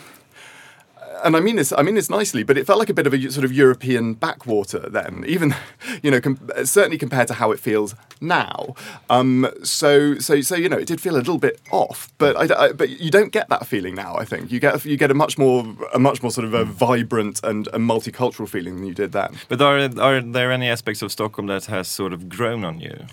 and 1.24 1.36
I 1.36 1.40
mean 1.40 1.56
this. 1.56 1.72
I 1.78 1.82
mean 1.82 1.96
this 1.96 2.10
nicely, 2.10 2.44
but 2.44 2.58
it 2.58 2.66
felt 2.68 2.80
like 2.80 2.90
a 2.90 2.94
bit 2.94 3.08
of 3.08 3.14
a 3.14 3.32
sort 3.32 3.46
of 3.46 3.52
European 3.54 4.14
backwater 4.14 4.80
then, 4.90 5.24
even, 5.28 5.56
you 6.02 6.12
know, 6.12 6.20
com- 6.22 6.50
certainly 6.64 6.98
compared 6.98 7.28
to 7.30 7.34
how 7.36 7.52
it 7.52 7.60
feels 7.60 7.96
now. 8.22 8.76
Um, 9.10 9.48
so, 9.64 10.18
so, 10.20 10.42
so 10.42 10.56
you 10.56 10.70
know, 10.70 10.78
it 10.78 10.88
did 10.88 11.02
feel 11.02 11.16
a 11.16 11.18
little 11.18 11.38
bit 11.38 11.60
off, 11.72 12.12
but 12.18 12.36
I, 12.38 12.66
I- 12.68 12.72
but 12.74 12.90
you 13.02 13.10
don't 13.12 13.32
get 13.32 13.50
that 13.50 13.66
feeling 13.68 13.96
now. 13.96 14.16
I 14.16 14.26
think 14.26 14.52
you 14.52 14.60
get 14.60 14.84
you 14.86 14.98
get 14.98 15.12
a 15.12 15.14
much 15.14 15.38
more 15.38 15.66
a 15.94 16.00
much 16.00 16.22
more 16.22 16.32
sort 16.32 16.46
of 16.46 16.54
a 16.54 16.66
vibrant 16.66 17.40
and 17.44 17.68
a 17.68 17.78
multicultural 17.80 18.48
feeling 18.48 18.76
than 18.78 18.86
you 18.86 18.94
did 18.94 19.12
then. 19.12 19.36
But 19.50 19.62
are 19.62 19.78
are 20.00 20.22
there 20.22 20.52
any 20.52 20.70
aspects 20.70 21.02
of 21.02 21.12
Stockholm 21.12 21.48
that 21.48 21.66
has 21.66 21.88
sort 21.88 22.14
of 22.14 22.30
grown 22.30 22.64
on 22.66 22.80
you? 22.80 23.06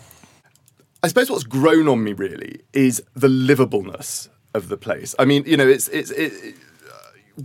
I 1.03 1.09
suppose 1.09 1.31
what's 1.31 1.45
grown 1.45 1.89
on 1.89 2.05
me 2.05 2.13
really 2.13 2.61
is 2.73 3.03
the 3.15 3.29
livableness 3.29 4.29
of 4.53 4.69
the 4.69 4.77
place. 4.77 5.15
I 5.19 5.25
mean, 5.25 5.45
you 5.47 5.57
know, 5.57 5.67
it's 5.67 5.89
it's 5.89 6.11
it, 6.11 6.33
it- 6.45 6.55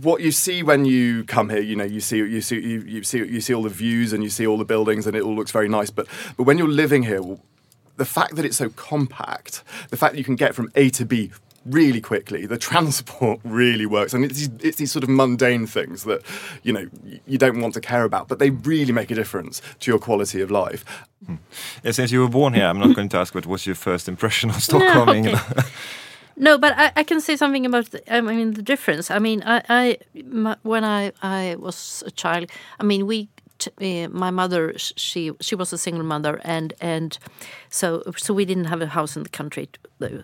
what 0.02 0.20
you 0.20 0.32
see 0.32 0.62
when 0.62 0.84
you 0.84 1.24
come 1.24 1.48
here. 1.50 1.60
You 1.60 1.76
know, 1.76 1.84
you 1.84 2.00
see 2.00 2.18
you 2.18 2.40
see 2.40 2.60
you, 2.60 2.80
you 2.80 3.02
see 3.02 3.18
you 3.18 3.40
see 3.40 3.54
all 3.54 3.62
the 3.62 3.68
views 3.68 4.12
and 4.12 4.22
you 4.22 4.30
see 4.30 4.46
all 4.46 4.58
the 4.58 4.64
buildings 4.64 5.06
and 5.06 5.16
it 5.16 5.22
all 5.22 5.34
looks 5.34 5.50
very 5.50 5.68
nice. 5.68 5.90
But 5.90 6.06
but 6.36 6.44
when 6.44 6.58
you're 6.58 6.68
living 6.68 7.02
here, 7.04 7.22
the 7.96 8.04
fact 8.04 8.36
that 8.36 8.44
it's 8.44 8.56
so 8.58 8.68
compact, 8.70 9.62
the 9.90 9.96
fact 9.96 10.12
that 10.12 10.18
you 10.18 10.24
can 10.24 10.36
get 10.36 10.54
from 10.54 10.70
A 10.74 10.90
to 10.90 11.04
B 11.04 11.30
really 11.64 12.00
quickly, 12.00 12.46
the 12.46 12.58
transport 12.70 13.40
really 13.42 13.86
works, 13.86 14.14
and 14.14 14.24
it's 14.24 14.38
these, 14.38 14.50
it's 14.62 14.76
these 14.76 14.92
sort 14.92 15.02
of 15.02 15.08
mundane 15.10 15.66
things 15.66 16.04
that 16.04 16.22
you 16.62 16.72
know 16.72 16.88
you 17.26 17.38
don't 17.38 17.60
want 17.60 17.74
to 17.74 17.80
care 17.80 18.04
about, 18.04 18.28
but 18.28 18.38
they 18.38 18.50
really 18.50 18.92
make 18.92 19.10
a 19.10 19.14
difference 19.14 19.60
to 19.80 19.90
your 19.90 19.98
quality 19.98 20.40
of 20.40 20.50
life. 20.50 20.84
Uh, 21.28 21.92
Since 21.92 22.12
you 22.12 22.20
were 22.20 22.28
born 22.28 22.54
here, 22.54 22.66
I'm 22.66 22.78
not 22.78 22.94
going 22.98 23.08
to 23.10 23.16
ask 23.18 23.34
what 23.34 23.46
was 23.46 23.66
your 23.66 23.74
first 23.74 24.08
impression 24.08 24.50
of 24.50 24.62
Stockholm. 24.62 25.08
okay. 25.08 25.34
No, 26.36 26.58
but 26.58 26.74
I, 26.76 26.92
I 26.96 27.02
can 27.02 27.20
say 27.20 27.36
something 27.36 27.64
about. 27.64 27.90
The, 27.90 28.14
I 28.14 28.20
mean, 28.20 28.52
the 28.54 28.62
difference. 28.62 29.10
I 29.10 29.18
mean, 29.18 29.42
I, 29.46 29.62
I 29.68 29.98
my, 30.24 30.56
when 30.62 30.84
I 30.84 31.12
I 31.22 31.56
was 31.58 32.02
a 32.06 32.10
child. 32.10 32.50
I 32.80 32.84
mean, 32.84 33.06
we. 33.06 33.28
Uh, 33.80 34.06
my 34.10 34.30
mother, 34.30 34.74
she 34.76 35.32
she 35.40 35.54
was 35.54 35.72
a 35.72 35.78
single 35.78 36.04
mother, 36.04 36.38
and 36.44 36.74
and 36.78 37.18
so 37.70 38.02
so 38.14 38.34
we 38.34 38.44
didn't 38.44 38.66
have 38.66 38.82
a 38.82 38.86
house 38.86 39.16
in 39.16 39.22
the 39.22 39.30
country, 39.30 39.70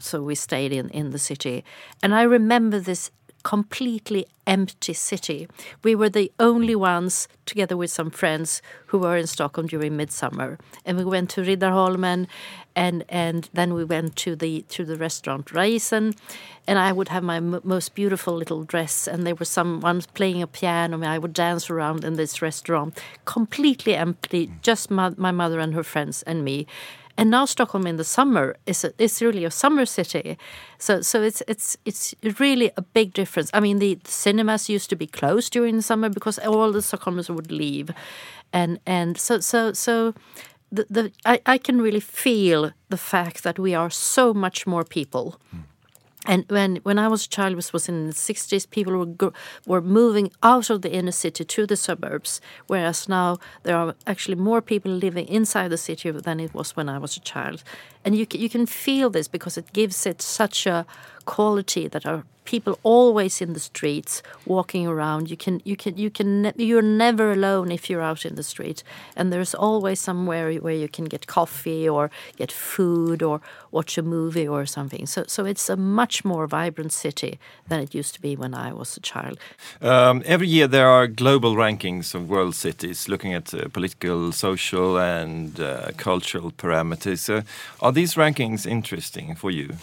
so 0.00 0.22
we 0.22 0.34
stayed 0.34 0.70
in 0.70 0.90
in 0.90 1.10
the 1.12 1.18
city. 1.18 1.64
And 2.02 2.14
I 2.14 2.24
remember 2.24 2.78
this 2.78 3.10
completely 3.42 4.26
empty 4.46 4.92
city. 4.92 5.48
We 5.82 5.94
were 5.94 6.08
the 6.08 6.32
only 6.38 6.74
ones, 6.74 7.28
together 7.46 7.76
with 7.76 7.90
some 7.90 8.10
friends, 8.10 8.62
who 8.86 8.98
were 8.98 9.16
in 9.16 9.26
Stockholm 9.26 9.66
during 9.66 9.96
midsummer, 9.96 10.58
and 10.84 10.98
we 10.98 11.04
went 11.04 11.30
to 11.30 11.42
Riddarholmen, 11.42 12.26
and 12.74 13.04
and 13.08 13.48
then 13.52 13.74
we 13.74 13.84
went 13.84 14.16
to 14.16 14.36
the 14.36 14.62
to 14.68 14.84
the 14.84 14.96
restaurant 14.96 15.46
Raisen, 15.46 16.16
and 16.66 16.78
I 16.78 16.92
would 16.92 17.08
have 17.08 17.22
my 17.22 17.40
most 17.40 17.94
beautiful 17.94 18.34
little 18.34 18.64
dress, 18.64 19.06
and 19.06 19.26
there 19.26 19.34
was 19.34 19.48
someone 19.48 20.02
playing 20.14 20.42
a 20.42 20.46
piano, 20.46 20.96
and 20.96 21.06
I 21.06 21.18
would 21.18 21.32
dance 21.32 21.70
around 21.70 22.04
in 22.04 22.14
this 22.14 22.42
restaurant, 22.42 23.00
completely 23.24 23.94
empty, 23.94 24.50
just 24.62 24.90
my, 24.90 25.10
my 25.16 25.30
mother 25.30 25.60
and 25.60 25.74
her 25.74 25.84
friends 25.84 26.22
and 26.22 26.44
me. 26.44 26.66
And 27.16 27.30
now 27.30 27.44
Stockholm 27.44 27.86
in 27.86 27.96
the 27.96 28.04
summer 28.04 28.56
is 28.66 28.84
a, 28.84 28.92
really 29.24 29.44
a 29.44 29.50
summer 29.50 29.86
city, 29.86 30.38
so 30.78 31.02
so 31.02 31.22
it's 31.22 31.42
it's 31.46 31.76
it's 31.84 32.14
really 32.40 32.70
a 32.76 32.82
big 32.82 33.12
difference. 33.12 33.50
I 33.52 33.60
mean, 33.60 33.78
the, 33.78 33.98
cinemas 34.04 34.68
used 34.68 34.88
to 34.90 34.96
be 34.96 35.06
closed 35.06 35.52
during 35.52 35.76
the 35.76 35.82
summer 35.82 36.08
because 36.08 36.38
all 36.38 36.72
the 36.72 36.80
Stockholmers 36.80 37.28
would 37.28 37.52
leave, 37.52 37.90
and 38.52 38.80
and 38.86 39.18
so 39.18 39.40
so 39.40 39.72
so 39.72 40.14
the, 40.70 40.86
the 40.88 41.12
I, 41.24 41.40
I 41.44 41.58
can 41.58 41.82
really 41.82 42.00
feel 42.00 42.70
the 42.88 42.96
fact 42.96 43.42
that 43.42 43.58
we 43.58 43.74
are 43.74 43.90
so 43.90 44.32
much 44.32 44.66
more 44.66 44.84
people. 44.84 45.38
Hmm. 45.50 45.71
And 46.26 46.44
when, 46.48 46.76
when 46.84 46.98
I 46.98 47.08
was 47.08 47.26
a 47.26 47.28
child, 47.28 47.56
this 47.56 47.72
was 47.72 47.88
in 47.88 48.06
the 48.06 48.12
60s, 48.12 48.70
people 48.70 48.96
were, 48.96 49.32
were 49.66 49.80
moving 49.82 50.30
out 50.42 50.70
of 50.70 50.82
the 50.82 50.92
inner 50.92 51.12
city 51.12 51.44
to 51.44 51.66
the 51.66 51.76
suburbs, 51.76 52.40
whereas 52.68 53.08
now 53.08 53.38
there 53.64 53.76
are 53.76 53.94
actually 54.06 54.36
more 54.36 54.62
people 54.62 54.92
living 54.92 55.26
inside 55.26 55.68
the 55.68 55.76
city 55.76 56.10
than 56.12 56.38
it 56.38 56.54
was 56.54 56.76
when 56.76 56.88
I 56.88 56.98
was 56.98 57.16
a 57.16 57.20
child. 57.20 57.64
And 58.04 58.16
you, 58.16 58.26
you 58.32 58.48
can 58.48 58.66
feel 58.66 59.10
this 59.10 59.26
because 59.26 59.58
it 59.58 59.72
gives 59.72 60.06
it 60.06 60.22
such 60.22 60.66
a 60.66 60.86
quality 61.24 61.88
that 61.88 62.06
are 62.06 62.24
people 62.44 62.78
always 62.82 63.40
in 63.40 63.52
the 63.52 63.60
streets 63.60 64.22
walking 64.46 64.86
around. 64.86 65.30
You 65.30 65.36
can 65.36 65.60
you 65.64 65.76
can 65.76 65.96
you 65.96 66.10
can 66.10 66.52
you're 66.56 66.82
never 66.82 67.32
alone 67.32 67.70
if 67.70 67.88
you're 67.88 68.02
out 68.02 68.24
in 68.24 68.34
the 68.34 68.42
street. 68.42 68.82
And 69.16 69.32
there's 69.32 69.54
always 69.54 70.00
somewhere 70.00 70.54
where 70.54 70.74
you 70.74 70.88
can 70.88 71.04
get 71.04 71.26
coffee 71.26 71.88
or 71.88 72.10
get 72.36 72.52
food 72.52 73.22
or 73.22 73.40
watch 73.70 73.98
a 73.98 74.02
movie 74.02 74.48
or 74.48 74.66
something. 74.66 75.06
So 75.06 75.24
so 75.26 75.44
it's 75.44 75.68
a 75.68 75.76
much 75.76 76.24
more 76.24 76.46
vibrant 76.46 76.92
city 76.92 77.38
than 77.68 77.80
it 77.80 77.94
used 77.94 78.14
to 78.14 78.20
be 78.20 78.36
when 78.36 78.54
I 78.54 78.72
was 78.72 78.96
a 78.96 79.00
child. 79.00 79.38
Um, 79.80 80.22
every 80.24 80.48
year 80.48 80.68
there 80.68 80.88
are 80.88 81.06
global 81.06 81.54
rankings 81.54 82.14
of 82.14 82.28
world 82.28 82.54
cities 82.54 83.08
looking 83.08 83.34
at 83.34 83.54
uh, 83.54 83.68
political, 83.68 84.32
social, 84.32 84.98
and 84.98 85.60
uh, 85.60 85.90
cultural 85.96 86.50
parameters. 86.50 87.28
Uh, 87.28 87.42
are 87.80 87.92
these 87.92 88.14
rankings 88.14 88.66
interesting 88.66 89.34
for 89.34 89.50
you 89.50 89.76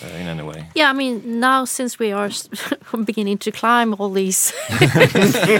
uh, 0.00 0.06
in 0.06 0.26
any 0.26 0.42
way? 0.42 0.66
Yeah, 0.74 0.90
I 0.90 0.92
mean, 0.92 1.40
now 1.40 1.64
since 1.64 1.98
we 1.98 2.12
are 2.12 2.30
beginning 3.04 3.38
to 3.38 3.52
climb 3.52 3.94
all 3.98 4.10
these, 4.10 4.36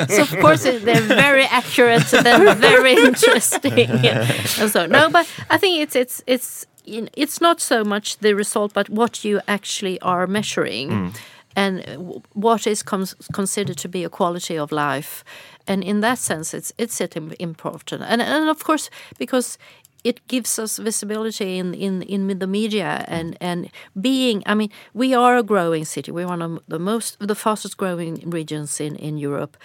so 0.09 0.23
of 0.23 0.37
course 0.41 0.63
they're 0.63 0.79
very 0.81 1.45
accurate 1.45 2.13
and 2.15 2.25
they're 2.25 2.55
very 2.73 2.95
interesting. 2.95 3.73
and 3.73 4.71
so 4.71 4.87
no, 4.87 5.11
but 5.11 5.27
I 5.51 5.59
think 5.59 5.83
it's 5.83 5.97
it's 5.97 6.23
it's 6.27 6.67
it's 6.85 7.41
not 7.41 7.61
so 7.61 7.85
much 7.85 8.19
the 8.19 8.35
result, 8.35 8.73
but 8.73 8.89
what 8.89 9.25
you 9.25 9.41
actually 9.47 10.01
are 10.01 10.27
measuring. 10.27 11.13
And 11.55 12.23
what 12.33 12.67
is 12.67 12.83
cons- 12.83 13.15
considered 13.35 13.77
to 13.77 13.89
be 13.89 14.05
a 14.05 14.09
quality 14.09 14.57
of 14.57 14.73
life, 14.73 15.23
and 15.67 15.85
in 15.85 16.01
that 16.01 16.19
sense, 16.19 16.55
it's 16.55 16.73
it's 16.79 16.99
important, 17.39 18.03
and 18.03 18.23
and 18.23 18.49
of 18.49 18.65
course 18.65 18.89
because 19.19 19.59
it 20.05 20.27
gives 20.27 20.59
us 20.59 20.79
visibility 20.79 21.59
in, 21.59 21.75
in, 21.75 22.03
in 22.03 22.39
the 22.39 22.47
media 22.47 23.05
and, 23.09 23.37
and 23.41 23.71
being 24.01 24.43
I 24.47 24.55
mean 24.55 24.71
we 24.95 25.15
are 25.15 25.37
a 25.37 25.43
growing 25.43 25.85
city. 25.85 26.11
We're 26.11 26.29
one 26.29 26.43
of 26.43 26.61
the 26.69 26.79
most 26.79 27.19
the 27.21 27.35
fastest 27.35 27.77
growing 27.77 28.31
regions 28.31 28.81
in, 28.81 28.97
in 28.97 29.17
Europe. 29.17 29.57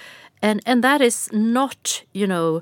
And 0.41 0.61
and 0.65 0.83
that 0.83 1.01
is 1.01 1.29
not 1.31 2.03
you 2.13 2.27
know 2.27 2.61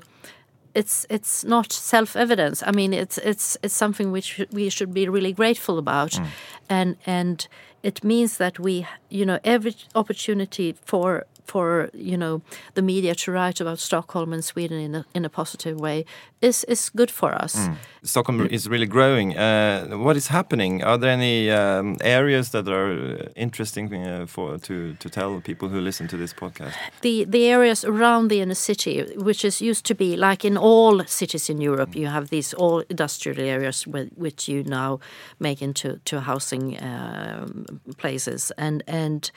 it's 0.74 1.06
it's 1.10 1.44
not 1.44 1.72
self 1.72 2.16
evidence 2.16 2.62
I 2.66 2.70
mean 2.70 2.92
it's 2.92 3.18
it's 3.18 3.56
it's 3.62 3.74
something 3.74 4.10
which 4.12 4.40
we 4.50 4.70
should 4.70 4.94
be 4.94 5.08
really 5.08 5.32
grateful 5.32 5.78
about. 5.78 6.12
Mm. 6.12 6.26
And 6.68 6.96
and 7.06 7.48
it 7.82 8.02
means 8.02 8.38
that 8.38 8.58
we 8.58 8.86
you 9.10 9.26
know 9.26 9.38
every 9.44 9.74
opportunity 9.94 10.74
for 10.84 11.26
for 11.46 11.88
you 11.92 12.16
know 12.16 12.42
the 12.74 12.82
media 12.82 13.14
to 13.14 13.32
write 13.32 13.60
about 13.60 13.78
Stockholm 13.78 14.32
and 14.32 14.44
Sweden 14.44 14.78
in 14.78 14.94
a, 14.94 15.04
in 15.14 15.24
a 15.24 15.28
positive 15.28 15.80
way 15.80 16.04
is 16.40 16.64
is 16.64 16.90
good 16.90 17.10
for 17.10 17.34
us. 17.44 17.68
Stockholm 18.02 18.46
is 18.50 18.68
really 18.68 18.86
growing. 18.86 19.36
Uh, 19.36 19.86
what 19.96 20.16
is 20.16 20.28
happening? 20.28 20.84
Are 20.84 20.98
there 20.98 21.10
any 21.10 21.50
um, 21.50 21.96
areas 22.00 22.50
that 22.50 22.68
are 22.68 23.30
interesting 23.34 23.94
uh, 23.94 24.26
for 24.26 24.58
to 24.58 24.94
to 24.94 25.08
tell 25.08 25.40
people 25.40 25.68
who 25.68 25.80
listen 25.80 26.08
to 26.08 26.16
this 26.16 26.34
podcast? 26.34 26.74
the 27.00 27.24
the 27.24 27.46
areas 27.46 27.84
around 27.84 28.28
the 28.28 28.40
inner 28.40 28.54
city, 28.54 29.04
which 29.16 29.44
is 29.44 29.60
used 29.60 29.84
to 29.86 29.94
be 29.94 30.16
like 30.16 30.44
in 30.44 30.56
all 30.56 31.04
cities 31.06 31.48
in 31.48 31.60
Europe, 31.60 31.94
you 31.94 32.08
have 32.08 32.28
these 32.28 32.54
all 32.56 32.82
industrial 32.88 33.40
areas 33.40 33.86
with, 33.86 34.08
which 34.16 34.48
you 34.48 34.64
now 34.64 34.98
make 35.38 35.62
into 35.62 35.98
to 36.04 36.20
housing 36.20 36.76
um, 36.82 37.64
places, 37.96 38.52
and 38.56 38.82
and 38.86 39.30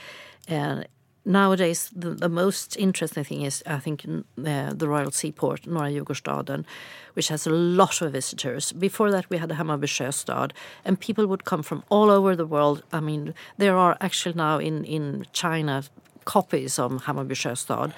uh, 0.49 0.83
nowadays 1.29 1.89
the, 1.95 2.09
the 2.09 2.27
most 2.27 2.75
interesting 2.75 3.23
thing 3.23 3.43
is 3.43 3.63
I 3.65 3.79
think 3.79 4.05
uh, 4.05 4.73
the 4.73 4.87
Royal 4.87 5.11
Seaport, 5.11 5.61
Norra 5.61 5.93
Djurgårdsstaden, 5.93 6.65
which 7.13 7.29
has 7.29 7.45
a 7.47 7.51
lot 7.51 8.01
of 8.01 8.11
visitors. 8.11 8.71
Before 8.73 9.11
that, 9.11 9.29
we 9.29 9.37
had 9.37 9.49
Hammarby 9.51 9.87
Sjöstad, 9.87 10.51
and 10.83 10.99
people 10.99 11.27
would 11.27 11.45
come 11.45 11.63
from 11.63 11.83
all 11.89 12.09
over 12.09 12.35
the 12.35 12.45
world. 12.45 12.83
I 12.91 12.99
mean, 12.99 13.33
there 13.57 13.77
are 13.77 13.95
actually 14.01 14.35
now 14.35 14.57
in 14.57 14.83
in 14.83 15.25
China 15.31 15.83
copies 16.25 16.79
of 16.79 16.91
Hammarby 17.05 17.35
Sjöstad. 17.35 17.93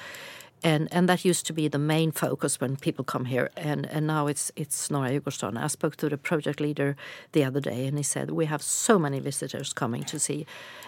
And, 0.64 0.88
and 0.92 1.10
that 1.10 1.26
used 1.26 1.48
to 1.48 1.54
be 1.54 1.68
the 1.68 1.80
main 1.80 2.12
focus 2.12 2.62
when 2.62 2.76
people 2.76 3.04
come 3.04 3.26
here, 3.26 3.50
and, 3.58 3.88
and 3.88 4.06
now 4.06 4.28
it's 4.28 4.52
it's 4.56 4.90
Norra 4.90 5.10
Djurgårdsstaden. 5.10 5.58
I 5.58 5.68
spoke 5.68 5.96
to 5.96 6.10
the 6.10 6.18
project 6.18 6.60
leader 6.60 6.96
the 7.32 7.44
other 7.44 7.60
day, 7.60 7.88
and 7.88 7.98
he 7.98 8.04
said 8.04 8.30
we 8.30 8.46
have 8.46 8.62
so 8.62 9.00
many 9.00 9.20
visitors 9.20 9.74
coming 9.74 10.04
to 10.04 10.20
see, 10.20 10.46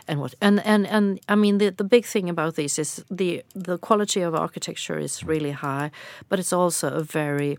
and 0.08 0.20
what 0.20 0.36
and 0.40 0.60
and, 0.66 0.86
and 0.86 1.20
I 1.28 1.36
mean 1.36 1.58
the, 1.58 1.72
the 1.72 1.84
big 1.84 2.06
thing 2.06 2.30
about 2.30 2.56
this 2.56 2.78
is 2.78 3.04
the 3.10 3.44
the 3.56 3.78
quality 3.80 4.22
of 4.22 4.36
architecture 4.36 5.00
is 5.00 5.24
really 5.24 5.52
high, 5.52 5.90
but 6.30 6.40
it's 6.40 6.54
also 6.54 6.88
a 6.90 7.04
very 7.04 7.58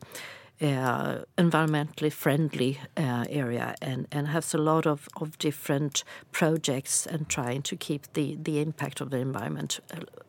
uh, 0.61 1.19
environmentally 1.37 2.13
friendly 2.13 2.79
uh, 2.97 3.25
area 3.29 3.75
and, 3.83 4.07
and 4.13 4.29
has 4.29 4.55
a 4.55 4.59
lot 4.59 4.87
of, 4.87 5.09
of 5.21 5.37
different 5.39 6.05
projects 6.33 7.07
and 7.07 7.29
trying 7.29 7.63
to 7.63 7.77
keep 7.77 8.13
the, 8.13 8.39
the 8.41 8.61
impact 8.61 9.01
of 9.01 9.11
the 9.11 9.19
environment 9.19 9.81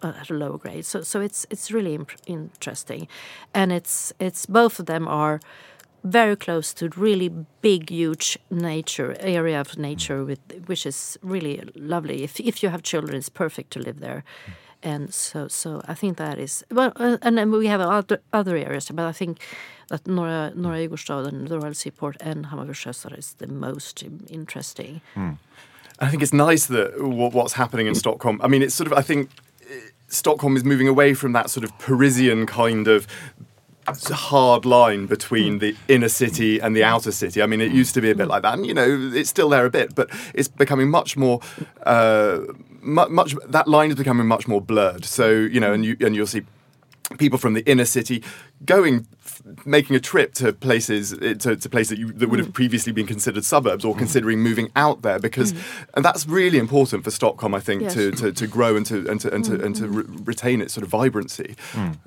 at 0.01 0.29
a 0.29 0.33
low 0.33 0.57
grade. 0.57 0.85
So 0.85 1.01
so 1.01 1.21
it's 1.21 1.45
it's 1.49 1.71
really 1.71 1.95
imp- 1.95 2.19
interesting, 2.25 3.07
and 3.53 3.71
it's 3.71 4.13
it's 4.19 4.45
both 4.45 4.79
of 4.79 4.85
them 4.85 5.07
are 5.07 5.39
very 6.03 6.35
close 6.35 6.73
to 6.73 6.89
really 6.95 7.29
big, 7.61 7.89
huge 7.89 8.37
nature 8.51 9.15
area 9.19 9.59
of 9.59 9.77
nature, 9.77 10.23
with 10.23 10.39
which 10.67 10.85
is 10.85 11.17
really 11.21 11.61
lovely. 11.75 12.23
If 12.23 12.39
if 12.39 12.63
you 12.63 12.69
have 12.69 12.83
children, 12.83 13.17
it's 13.17 13.29
perfect 13.29 13.71
to 13.71 13.79
live 13.79 13.99
there. 13.99 14.23
And 14.85 15.11
so, 15.11 15.47
so 15.47 15.81
I 15.87 15.95
think 15.95 16.17
that 16.17 16.37
is 16.37 16.63
well, 16.71 16.93
uh, 16.95 17.17
and 17.23 17.37
then 17.37 17.51
we 17.51 17.67
have 17.67 17.81
other 17.81 18.21
other 18.31 18.55
areas, 18.55 18.91
but 18.93 19.05
I 19.05 19.11
think 19.11 19.39
that 19.89 20.03
Norra 20.03 20.53
Norra 20.53 20.87
Djurgårdsstaden, 20.87 21.49
the 21.49 21.59
Royal 21.59 21.73
Seaport, 21.73 22.17
and 22.21 22.45
Hammarby 22.45 22.73
Sjöstad 22.73 23.17
is 23.17 23.33
the 23.33 23.47
most 23.47 24.03
interesting. 24.29 25.01
I 25.99 26.09
think 26.09 26.21
it's 26.21 26.33
nice 26.33 26.67
that 26.67 27.01
what, 27.01 27.33
what's 27.33 27.53
happening 27.53 27.87
in 27.87 27.95
Stockholm. 27.95 28.39
I 28.43 28.47
mean, 28.47 28.61
it's 28.61 28.75
sort 28.75 28.91
of. 28.91 28.97
I 28.97 29.01
think 29.01 29.31
eh, 29.63 29.89
Stockholm 30.07 30.55
is 30.55 30.63
moving 30.63 30.87
away 30.87 31.15
from 31.15 31.33
that 31.33 31.49
sort 31.49 31.63
of 31.63 31.77
Parisian 31.79 32.45
kind 32.45 32.87
of 32.87 33.07
hard 33.87 34.65
line 34.65 35.05
between 35.05 35.59
the 35.59 35.75
inner 35.87 36.09
city 36.09 36.59
and 36.59 36.75
the 36.75 36.83
outer 36.83 37.11
city. 37.11 37.41
I 37.41 37.45
mean, 37.45 37.61
it 37.61 37.71
used 37.71 37.93
to 37.95 38.01
be 38.01 38.11
a 38.11 38.15
bit 38.15 38.27
like 38.27 38.43
that, 38.43 38.53
and 38.53 38.65
you 38.65 38.73
know, 38.73 39.11
it's 39.13 39.29
still 39.29 39.49
there 39.49 39.65
a 39.65 39.69
bit, 39.69 39.95
but 39.95 40.09
it's 40.33 40.47
becoming 40.47 40.89
much 40.89 41.17
more. 41.17 41.39
Uh, 41.83 42.41
mu- 42.85 43.09
much 43.09 43.35
that 43.47 43.67
line 43.67 43.89
is 43.89 43.95
becoming 43.95 44.27
much 44.27 44.47
more 44.47 44.61
blurred. 44.61 45.05
So 45.05 45.29
you 45.29 45.59
know, 45.59 45.73
and 45.73 45.83
you 45.83 45.97
and 45.99 46.15
you'll 46.15 46.27
see 46.27 46.43
people 47.17 47.37
from 47.37 47.53
the 47.53 47.61
inner 47.69 47.85
city 47.85 48.23
going 48.63 49.07
making 49.65 49.95
a 49.95 49.99
trip 49.99 50.33
to 50.33 50.53
places 50.53 51.13
eh, 51.21 51.33
to, 51.33 51.55
to 51.55 51.69
places 51.69 51.89
that, 51.89 51.99
you, 51.99 52.11
that 52.13 52.29
would 52.29 52.39
have 52.39 52.49
mm. 52.49 52.53
previously 52.53 52.91
been 52.91 53.07
considered 53.07 53.43
suburbs 53.43 53.83
or 53.83 53.93
mm. 53.93 53.97
considering 53.97 54.39
moving 54.39 54.71
out 54.75 55.01
there 55.01 55.19
because 55.19 55.53
mm. 55.53 55.87
and 55.95 56.05
that's 56.05 56.27
really 56.27 56.57
important 56.57 57.03
for 57.03 57.11
Stockholm 57.11 57.53
I 57.53 57.59
think 57.59 57.75
Yes. 57.81 57.93
to, 57.95 58.11
to, 58.11 58.31
to 58.31 58.47
grow 58.47 58.75
and 58.75 58.85
to 58.85 59.09
and 59.09 59.19
to 59.21 59.33
and 59.33 59.43
to, 59.45 59.63
and 59.63 59.75
to 59.75 59.87
re- 59.87 60.03
retain 60.23 60.61
its 60.61 60.73
sort 60.73 60.83
of 60.83 60.89
vibrancy. 60.89 61.55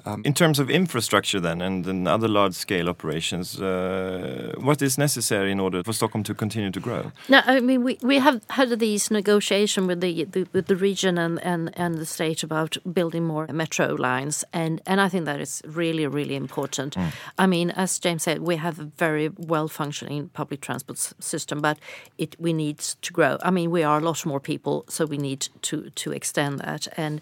Um, 0.06 0.22
in 0.24 0.32
terms 0.32 0.58
of 0.58 0.70
infrastructure, 0.70 1.40
then, 1.40 1.60
and, 1.60 1.86
and 1.86 2.08
other 2.08 2.26
large-scale 2.26 2.88
operations, 2.88 3.60
uh, 3.60 4.54
what 4.58 4.80
is 4.80 4.96
necessary 4.96 5.52
in 5.52 5.60
order 5.60 5.82
for 5.82 5.92
Stockholm 5.92 6.24
to 6.24 6.34
continue 6.34 6.70
to 6.70 6.80
grow? 6.80 7.12
No, 7.28 7.42
I 7.44 7.60
mean 7.60 7.84
we, 7.84 7.98
we 8.02 8.18
have 8.18 8.40
had 8.50 8.78
these 8.78 9.10
negotiation 9.10 9.86
with 9.86 10.00
the, 10.00 10.24
the 10.24 10.46
with 10.52 10.66
the 10.66 10.76
region 10.76 11.18
and, 11.18 11.38
and, 11.42 11.70
and 11.76 11.98
the 11.98 12.06
state 12.06 12.42
about 12.42 12.76
building 12.92 13.24
more 13.24 13.46
metro 13.52 13.94
lines, 13.94 14.44
and, 14.52 14.80
and 14.86 15.00
I 15.00 15.08
think 15.08 15.26
that 15.26 15.40
is 15.40 15.62
really 15.66 16.06
really 16.06 16.37
important. 16.42 16.94
Mm. 16.96 17.12
I 17.38 17.46
mean, 17.46 17.70
as 17.70 17.98
James 17.98 18.22
said, 18.22 18.38
we 18.40 18.56
have 18.56 18.78
a 18.80 18.90
very 18.98 19.28
well 19.36 19.68
functioning 19.68 20.30
public 20.32 20.60
transport 20.60 20.98
s- 20.98 21.14
system, 21.20 21.60
but 21.60 21.78
it 22.16 22.36
we 22.40 22.52
need 22.52 22.78
to 22.78 23.12
grow. 23.12 23.36
I 23.42 23.50
mean, 23.50 23.70
we 23.70 23.82
are 23.84 23.98
a 23.98 24.04
lot 24.04 24.24
more 24.26 24.40
people, 24.40 24.84
so 24.88 25.04
we 25.04 25.18
need 25.18 25.48
to 25.62 25.90
to 25.90 26.12
extend 26.12 26.58
that, 26.60 26.88
and 26.96 27.20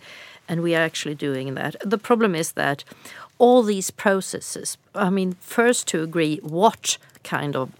and 0.48 0.61
we 0.62 0.74
are 0.76 0.85
actually 0.85 1.14
doing 1.16 1.55
that. 1.55 1.76
The 1.90 1.98
problem 1.98 2.35
is 2.35 2.52
that 2.52 2.85
all 3.38 3.62
these 3.62 3.90
processes. 3.90 4.79
I 4.94 5.11
mean, 5.11 5.37
first 5.40 5.87
to 5.88 6.03
agree 6.03 6.38
what 6.42 6.99
kind 7.27 7.57
of 7.57 7.70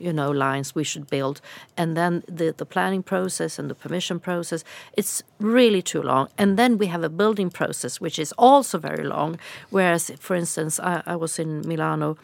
you 0.00 0.12
know 0.12 0.30
lines 0.30 0.74
we 0.74 0.82
should 0.82 1.06
build 1.10 1.42
and 1.76 1.94
then 1.94 2.22
the 2.26 2.54
the 2.56 2.64
planning 2.64 3.02
process 3.02 3.58
and 3.58 3.68
the 3.68 3.74
permission 3.74 4.18
process. 4.18 4.64
It's 4.96 5.22
really 5.38 5.82
too 5.82 6.02
long. 6.02 6.28
And 6.38 6.56
then 6.56 6.78
we 6.78 6.86
have 6.86 7.04
a 7.04 7.10
building 7.10 7.50
process 7.50 8.00
which 8.00 8.18
is 8.18 8.32
also 8.38 8.78
very 8.78 9.04
long. 9.04 9.38
Whereas 9.70 10.10
for 10.18 10.34
instance 10.36 10.80
i, 10.80 11.02
I 11.06 11.16
was 11.16 11.38
in 11.38 11.60
milano 11.68 12.16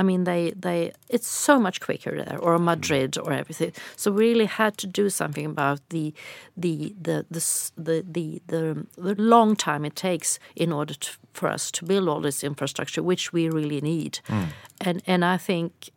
I 0.00 0.02
mean, 0.02 0.24
they, 0.24 0.52
they 0.52 0.92
it's 1.10 1.28
so 1.28 1.60
much 1.60 1.78
quicker 1.80 2.24
there, 2.24 2.38
or 2.38 2.56
mm. 2.56 2.62
Madrid, 2.62 3.18
or 3.18 3.32
everything. 3.34 3.72
So 3.96 4.10
we 4.10 4.30
really 4.30 4.46
had 4.46 4.78
to 4.78 4.86
do 4.86 5.10
something 5.10 5.44
about 5.44 5.80
the 5.90 6.14
the 6.56 6.94
the 6.98 7.26
the 7.30 7.42
the 7.76 8.04
the, 8.10 8.42
the, 8.46 8.86
the 8.96 9.14
long 9.22 9.56
time 9.56 9.84
it 9.84 9.96
takes 9.96 10.38
in 10.56 10.72
order 10.72 10.94
to, 10.94 11.10
for 11.34 11.50
us 11.50 11.70
to 11.72 11.84
build 11.84 12.08
all 12.08 12.22
this 12.22 12.42
infrastructure, 12.42 13.02
which 13.02 13.30
we 13.34 13.50
really 13.50 13.82
need. 13.82 14.20
Mm. 14.28 14.46
And 14.80 15.02
and 15.06 15.22
I 15.22 15.36
think 15.36 15.90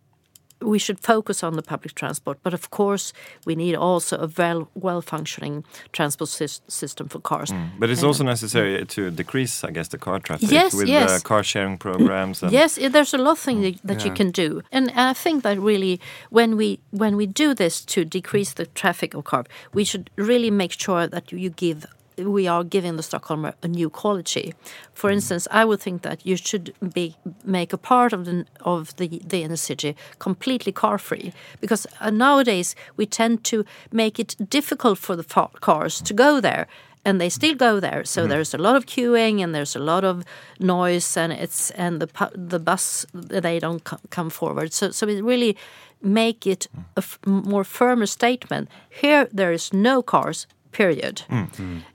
we 0.63 0.79
should 0.79 0.99
focus 0.99 1.43
on 1.43 1.53
the 1.55 1.61
public 1.61 1.93
transport, 1.95 2.37
but 2.43 2.53
of 2.53 2.69
course 2.69 3.13
we 3.45 3.55
need 3.55 3.75
also 3.75 4.17
a 4.17 4.27
well 4.37 4.67
well 4.75 5.01
functioning 5.01 5.63
transport 5.91 6.29
sys- 6.29 6.61
system 6.67 7.07
for 7.09 7.19
cars. 7.21 7.51
But 7.79 7.89
it's 7.89 8.01
And- 8.01 8.07
also 8.07 8.23
necessary 8.23 8.85
to 8.85 9.11
decrease, 9.11 9.63
I 9.67 9.71
guess, 9.71 9.87
the 9.89 9.97
car 9.97 10.19
traffic 10.19 10.51
Yes, 10.51 10.73
with 10.73 10.87
yes. 10.89 11.09
Uh, 11.11 11.19
car 11.27 11.43
sharing 11.43 11.77
programs. 11.77 12.43
And 12.43 12.51
Yes, 12.51 12.75
there's 12.75 13.13
a 13.13 13.17
lot 13.17 13.31
of 13.31 13.39
things 13.39 13.61
that, 13.63 13.87
that 13.87 14.05
you 14.05 14.11
can 14.13 14.31
do, 14.31 14.61
and 14.71 14.91
I 14.95 15.13
think 15.13 15.43
that 15.43 15.57
really, 15.59 15.99
when 16.29 16.57
we 16.57 16.79
when 16.91 17.15
we 17.17 17.25
do 17.27 17.53
this 17.53 17.85
to 17.85 18.05
decrease 18.05 18.53
the 18.53 18.65
traffic 18.81 19.13
of 19.15 19.23
cars, 19.23 19.45
we 19.73 19.83
should 19.85 20.09
really 20.17 20.51
make 20.51 20.73
sure 20.79 21.07
that 21.07 21.31
you 21.31 21.49
give 21.49 21.85
we 22.17 22.47
are 22.47 22.63
giving 22.63 22.95
the 22.95 23.03
Stockholmer 23.03 23.53
a 23.63 23.67
new 23.67 23.89
quality. 23.89 24.53
For 24.93 25.07
mm-hmm. 25.07 25.15
instance, 25.15 25.47
I 25.51 25.65
would 25.65 25.81
think 25.81 26.01
that 26.01 26.25
you 26.25 26.37
should 26.37 26.73
be 26.93 27.15
make 27.43 27.73
a 27.73 27.77
part 27.77 28.13
of 28.13 28.25
the 28.25 28.45
of 28.61 28.95
the, 28.97 29.21
the 29.27 29.43
inner 29.43 29.57
city 29.57 29.95
completely 30.19 30.71
car 30.71 30.97
free, 30.97 31.33
because 31.61 31.87
uh, 32.01 32.09
nowadays 32.09 32.75
we 32.97 33.05
tend 33.05 33.43
to 33.45 33.65
make 33.91 34.19
it 34.19 34.35
difficult 34.49 34.99
for 34.99 35.15
the 35.15 35.49
cars 35.61 36.01
to 36.01 36.13
go 36.13 36.39
there 36.41 36.67
and 37.05 37.19
they 37.19 37.29
still 37.29 37.55
go 37.55 37.79
there. 37.79 38.03
So 38.05 38.21
mm-hmm. 38.21 38.29
there's 38.29 38.53
a 38.53 38.57
lot 38.57 38.75
of 38.75 38.85
queuing 38.85 39.43
and 39.43 39.53
there's 39.53 39.75
a 39.75 39.79
lot 39.79 40.03
of 40.03 40.23
noise, 40.59 41.17
and 41.17 41.33
it's 41.33 41.71
and 41.71 42.01
the 42.01 42.07
the 42.35 42.59
bus 42.59 43.05
they 43.13 43.59
don't 43.59 43.83
co- 43.83 43.99
come 44.09 44.29
forward. 44.29 44.73
So 44.73 44.91
so 44.91 45.07
it 45.07 45.23
really 45.23 45.57
make 46.01 46.45
it 46.47 46.67
mm. 46.75 46.83
a 46.95 46.99
f- 46.99 47.19
more 47.25 47.63
firmer 47.63 48.05
statement. 48.05 48.69
Here 48.89 49.27
there 49.31 49.53
is 49.53 49.73
no 49.73 50.01
cars. 50.01 50.47
Period. 50.73 51.21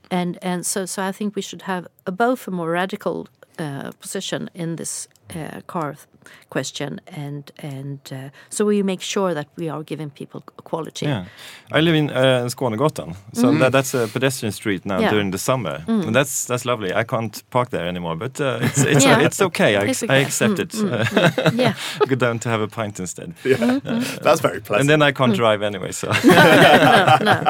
And 0.09 0.37
and 0.41 0.65
so 0.65 0.85
so 0.85 1.03
I 1.09 1.11
think 1.11 1.35
we 1.35 1.41
should 1.41 1.61
have 1.63 1.87
a, 2.05 2.11
both 2.11 2.47
a 2.47 2.51
more 2.51 2.71
radical 2.71 3.27
uh, 3.59 3.91
position 3.99 4.49
in 4.53 4.75
this 4.75 5.07
uh, 5.35 5.61
car 5.67 5.93
th- 5.93 6.05
question, 6.49 6.99
and 7.07 7.51
and 7.63 7.99
uh, 8.11 8.29
so 8.49 8.65
we 8.65 8.83
make 8.83 9.01
sure 9.01 9.33
that 9.33 9.47
we 9.57 9.69
are 9.69 9.83
giving 9.83 10.09
people 10.11 10.41
quality. 10.63 11.05
Yeah, 11.05 11.25
I 11.71 11.81
live 11.81 11.95
in 11.95 12.09
uh, 12.09 12.47
Skånegatan, 12.49 13.15
so 13.33 13.51
that, 13.57 13.71
that's 13.71 13.93
a 13.93 14.07
pedestrian 14.07 14.51
street 14.51 14.85
now. 14.85 14.99
Yeah. 14.99 15.09
Mm. 15.09 15.11
during 15.13 15.31
the 15.31 15.37
summer, 15.37 15.83
and 15.87 16.15
that's 16.15 16.45
that's 16.45 16.65
lovely. 16.65 16.93
I 16.93 17.03
can't 17.03 17.43
park 17.49 17.69
there 17.69 17.87
anymore, 17.87 18.15
but 18.15 18.39
uh, 18.41 18.59
it's 18.61 18.83
it's, 18.83 19.05
Yeah. 19.05 19.25
it's 19.25 19.41
okay. 19.41 19.75
I, 19.77 19.89
It's 19.89 20.03
I 20.03 20.05
okay. 20.05 20.21
accept 20.25 20.59
it. 20.59 20.73
Yeah. 21.59 21.73
Go 22.07 22.15
down 22.15 22.39
to 22.39 22.49
have 22.49 22.61
a 22.63 22.67
pint 22.67 22.99
instead, 22.99 23.33
yeah 23.45 23.79
that's 24.23 24.41
very 24.41 24.59
pleasant 24.61 24.81
and 24.81 24.89
then 24.89 25.01
I 25.09 25.11
can't 25.13 25.35
drive 25.35 25.61
anyway. 25.65 25.91
So, 25.91 26.07
no, 26.23 27.17
no. 27.21 27.41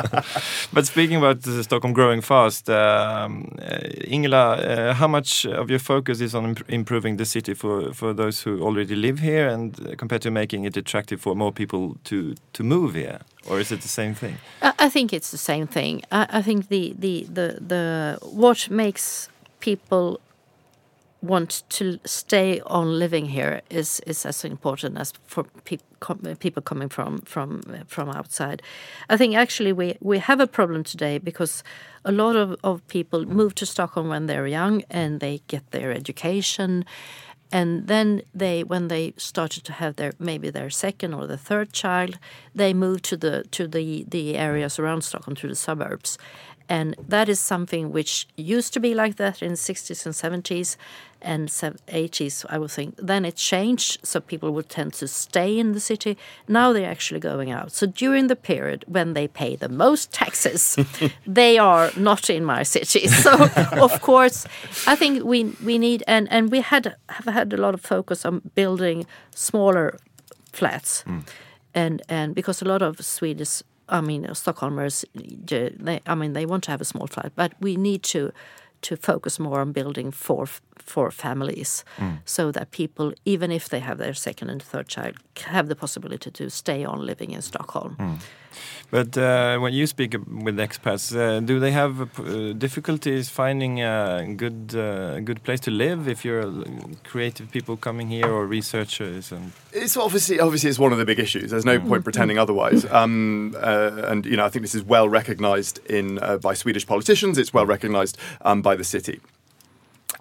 but 0.73 0.85
speaking 0.85 1.17
about 1.17 1.47
uh, 1.47 1.63
Stockholm 1.63 1.93
growing 1.93 2.21
fast, 2.21 2.69
um, 2.69 3.47
uh, 3.61 4.11
Ingela, 4.13 4.43
uh, 4.57 4.93
how 4.93 5.07
much 5.07 5.45
of 5.45 5.69
your 5.69 5.79
focus 5.79 6.21
is 6.21 6.33
on 6.35 6.45
imp 6.45 6.59
improving 6.69 7.17
the 7.17 7.25
city 7.25 7.53
for, 7.55 7.68
for 7.93 8.13
those 8.13 8.41
who 8.41 8.61
already 8.61 8.95
live 8.95 9.19
here, 9.19 9.47
and 9.47 9.97
compared 9.97 10.21
to 10.21 10.31
making 10.31 10.65
it 10.65 10.77
attractive 10.77 11.21
for 11.21 11.35
more 11.35 11.51
people 11.51 11.97
to 12.03 12.35
to 12.53 12.63
move 12.63 12.93
here, 12.95 13.19
or 13.49 13.59
is 13.59 13.71
it 13.71 13.81
the 13.81 13.87
same 13.87 14.13
thing? 14.13 14.37
I, 14.61 14.89
think 14.89 15.13
it's 15.13 15.31
the 15.31 15.37
same 15.37 15.67
thing. 15.67 16.03
I, 16.11 16.39
I 16.39 16.41
think 16.41 16.67
the, 16.67 16.95
the 16.97 17.23
the 17.23 17.47
the 17.67 18.17
what 18.21 18.69
makes 18.69 19.29
people 19.59 20.19
want 21.21 21.63
to 21.69 21.99
stay 22.05 22.61
on 22.61 22.97
living 22.97 23.25
here 23.25 23.61
is 23.69 23.99
is 24.05 24.25
as 24.25 24.45
important 24.45 24.97
as 24.97 25.13
for 25.25 25.43
people 26.39 26.61
coming 26.61 26.89
from 26.89 27.21
from 27.21 27.61
from 27.87 28.09
outside. 28.09 28.61
I 29.09 29.17
think 29.17 29.35
actually 29.35 29.73
we 29.73 29.97
we 30.01 30.19
have 30.19 30.39
a 30.39 30.47
problem 30.47 30.83
today 30.83 31.17
because 31.17 31.63
a 32.05 32.11
lot 32.11 32.35
of, 32.35 32.55
of 32.63 32.87
people 32.87 33.25
move 33.25 33.53
to 33.55 33.65
Stockholm 33.65 34.07
when 34.07 34.27
they're 34.27 34.47
young 34.47 34.83
and 34.89 35.19
they 35.19 35.41
get 35.47 35.71
their 35.71 35.91
education 35.91 36.85
and 37.51 37.87
then 37.87 38.21
they 38.33 38.63
when 38.63 38.87
they 38.87 39.13
started 39.17 39.63
to 39.63 39.73
have 39.73 39.95
their 39.95 40.13
maybe 40.19 40.49
their 40.49 40.69
second 40.69 41.13
or 41.13 41.27
the 41.27 41.37
third 41.37 41.73
child 41.73 42.19
they 42.53 42.73
moved 42.73 43.03
to 43.05 43.17
the 43.17 43.43
to 43.51 43.67
the 43.67 44.05
the 44.07 44.35
areas 44.37 44.79
around 44.79 45.03
stockholm 45.03 45.35
to 45.35 45.47
the 45.47 45.55
suburbs 45.55 46.17
and 46.69 46.95
that 47.07 47.27
is 47.27 47.39
something 47.39 47.91
which 47.91 48.27
used 48.37 48.73
to 48.73 48.79
be 48.79 48.93
like 48.93 49.15
that 49.15 49.41
in 49.41 49.53
60s 49.53 50.05
and 50.05 50.13
70s 50.13 50.77
and 51.21 51.49
80s, 51.49 52.45
I 52.47 52.57
would 52.59 52.71
think. 52.71 52.95
Then 52.97 53.25
it 53.25 53.35
changed, 53.35 53.97
so 54.03 54.21
people 54.21 54.51
would 54.51 54.69
tend 54.69 54.93
to 54.93 55.07
stay 55.07 55.57
in 55.57 55.73
the 55.73 55.79
city. 55.79 56.15
Now 56.47 56.71
they're 56.71 56.89
actually 56.89 57.19
going 57.19 57.51
out. 57.51 57.71
So 57.71 57.87
during 57.87 58.27
the 58.27 58.35
period 58.35 58.85
when 58.87 59.13
they 59.13 59.27
pay 59.27 59.55
the 59.55 59.67
most 59.67 60.13
taxes, 60.13 60.77
they 61.27 61.57
are 61.57 61.91
not 61.97 62.29
in 62.29 62.45
my 62.45 62.63
city. 62.63 63.07
So 63.19 63.49
of 63.81 64.01
course, 64.01 64.45
I 64.87 64.95
think 64.95 65.23
we 65.25 65.43
we 65.65 65.77
need 65.77 66.03
and 66.07 66.31
and 66.31 66.51
we 66.51 66.61
had 66.61 66.95
have 67.09 67.33
had 67.33 67.53
a 67.53 67.57
lot 67.57 67.73
of 67.73 67.81
focus 67.81 68.25
on 68.25 68.41
building 68.55 69.05
smaller 69.35 69.97
flats, 70.53 71.03
mm. 71.05 71.23
and 71.73 72.01
and 72.07 72.35
because 72.35 72.61
a 72.61 72.65
lot 72.65 72.81
of 72.81 73.03
Swedish 73.03 73.61
I 73.89 74.01
mean, 74.01 74.23
Stockholmers, 74.25 75.03
they, 75.13 75.99
I 76.05 76.15
mean, 76.15 76.33
they 76.33 76.45
want 76.45 76.63
to 76.65 76.71
have 76.71 76.81
a 76.81 76.85
small 76.85 77.07
flat, 77.07 77.31
but 77.35 77.53
we 77.59 77.75
need 77.75 78.03
to 78.03 78.31
to 78.81 78.95
focus 78.95 79.39
more 79.39 79.59
on 79.59 79.73
building 79.73 80.09
for 80.09 80.47
for 80.81 81.11
families, 81.11 81.83
mm. 81.97 82.19
so 82.25 82.51
that 82.51 82.71
people, 82.71 83.13
even 83.25 83.51
if 83.51 83.69
they 83.69 83.79
have 83.79 83.97
their 83.97 84.13
second 84.13 84.49
and 84.49 84.61
third 84.61 84.87
child, 84.87 85.15
have 85.47 85.67
the 85.67 85.75
possibility 85.75 86.31
to 86.31 86.49
stay 86.49 86.83
on 86.85 87.05
living 87.05 87.31
in 87.31 87.41
Stockholm. 87.41 87.95
Mm. 87.99 88.19
But 88.91 89.15
uh, 89.17 89.59
when 89.59 89.73
you 89.73 89.85
speak 89.85 90.13
with 90.13 90.57
expats, 90.57 91.15
uh, 91.15 91.39
do 91.41 91.59
they 91.59 91.71
have 91.71 92.01
uh, 92.01 92.53
difficulties 92.53 93.29
finding 93.29 93.81
a 93.81 94.33
good 94.35 94.73
uh, 94.75 95.19
good 95.19 95.43
place 95.43 95.59
to 95.61 95.71
live 95.71 96.07
if 96.07 96.25
you're 96.25 96.51
creative 97.03 97.51
people 97.51 97.77
coming 97.77 98.07
here 98.09 98.27
or 98.27 98.47
researchers? 98.47 99.31
And 99.31 99.51
it's 99.71 99.95
obviously 99.95 100.39
obviously 100.39 100.69
it's 100.69 100.79
one 100.79 100.91
of 100.91 100.97
the 100.97 101.05
big 101.05 101.19
issues. 101.19 101.51
There's 101.51 101.65
no 101.65 101.77
mm-hmm. 101.77 101.89
point 101.89 102.03
pretending 102.03 102.39
otherwise. 102.39 102.85
Um, 102.99 103.55
uh, 103.57 104.07
and 104.07 104.25
you 104.25 104.37
know 104.37 104.45
I 104.45 104.49
think 104.49 104.63
this 104.63 104.75
is 104.75 104.83
well 104.83 105.07
recognised 105.07 105.79
in 105.85 106.17
uh, 106.19 106.37
by 106.37 106.55
Swedish 106.55 106.87
politicians. 106.87 107.37
It's 107.37 107.53
well 107.53 107.67
recognised 107.67 108.17
um, 108.41 108.61
by 108.61 108.75
the 108.75 108.83
city 108.83 109.21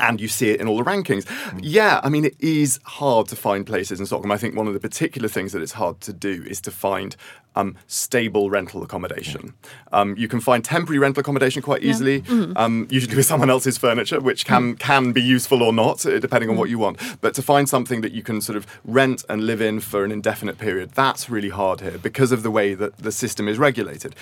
and 0.00 0.20
you 0.20 0.28
see 0.28 0.50
it 0.50 0.60
in 0.60 0.68
all 0.68 0.76
the 0.76 0.84
rankings. 0.84 1.24
Mm. 1.24 1.60
Yeah, 1.62 2.00
I 2.02 2.08
mean, 2.08 2.24
it 2.24 2.36
is 2.38 2.80
hard 2.84 3.28
to 3.28 3.36
find 3.36 3.66
places 3.66 4.00
in 4.00 4.06
Stockholm. 4.06 4.32
I 4.32 4.36
think 4.36 4.54
one 4.54 4.66
of 4.66 4.74
the 4.74 4.80
particular 4.80 5.28
things 5.28 5.52
that 5.52 5.62
it's 5.62 5.72
hard 5.72 6.00
to 6.02 6.12
do 6.12 6.44
is 6.46 6.60
to 6.62 6.70
find 6.70 7.16
um, 7.58 7.76
stable 7.88 8.50
rental 8.50 8.82
accommodation. 8.82 9.52
Um, 9.92 10.14
you 10.16 10.28
can 10.28 10.40
find 10.40 10.64
temporary 10.64 10.98
rental 10.98 11.20
accommodation 11.20 11.60
quite 11.60 11.82
easily, 11.82 12.18
yeah. 12.18 12.22
mm-hmm. 12.22 12.52
um, 12.56 12.86
usually 12.88 13.16
with 13.16 13.26
someone 13.26 13.50
else's 13.50 13.76
furniture, 13.76 14.20
which 14.20 14.46
can 14.46 14.74
mm. 14.74 14.78
can 14.78 15.12
be 15.12 15.22
useful 15.22 15.62
or 15.62 15.72
not, 15.72 16.06
uh, 16.06 16.18
depending 16.20 16.48
on 16.50 16.54
mm. 16.54 16.58
what 16.58 16.70
you 16.70 16.78
want. 16.78 17.00
But 17.20 17.34
to 17.34 17.42
find 17.42 17.68
something 17.68 18.00
that 18.02 18.12
you 18.12 18.22
can 18.22 18.40
sort 18.40 18.56
of 18.56 18.66
rent 18.84 19.24
and 19.28 19.44
live 19.44 19.60
in 19.60 19.80
for 19.80 20.04
an 20.04 20.12
indefinite 20.12 20.58
period, 20.58 20.92
that's 20.92 21.28
really 21.28 21.48
hard 21.48 21.80
here 21.80 21.98
because 21.98 22.30
of 22.30 22.42
the 22.42 22.50
way 22.50 22.74
that 22.74 22.98
the 22.98 23.10
system 23.10 23.48
is 23.48 23.58
regulated. 23.58 24.14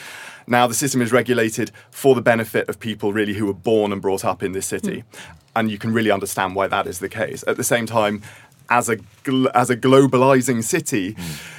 Now, 0.47 0.67
the 0.67 0.75
system 0.75 1.03
is 1.03 1.12
regulated 1.12 1.73
for 1.91 2.15
the 2.15 2.23
benefit 2.23 2.69
of 2.69 2.79
people 2.79 3.12
really 3.12 3.35
who 3.35 3.47
were 3.47 3.55
born 3.55 3.93
and 3.93 4.01
brought 4.01 4.25
up 4.25 4.43
in 4.43 4.53
this 4.53 4.67
city. 4.67 5.03
Mm. 5.03 5.36
And 5.57 5.71
you 5.71 5.79
can 5.79 5.92
really 5.92 6.12
understand 6.12 6.55
why 6.55 6.69
that 6.69 6.87
is 6.87 7.01
the 7.01 7.09
case. 7.09 7.42
At 7.49 7.57
the 7.57 7.64
same 7.64 7.87
time, 7.87 8.23
as 8.69 8.88
a 8.88 8.97
gl- 9.25 9.51
as 9.55 9.71
a 9.71 9.77
globalizing 9.77 10.62
city, 10.62 11.14
mm 11.14 11.53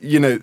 you 0.00 0.18
know, 0.18 0.40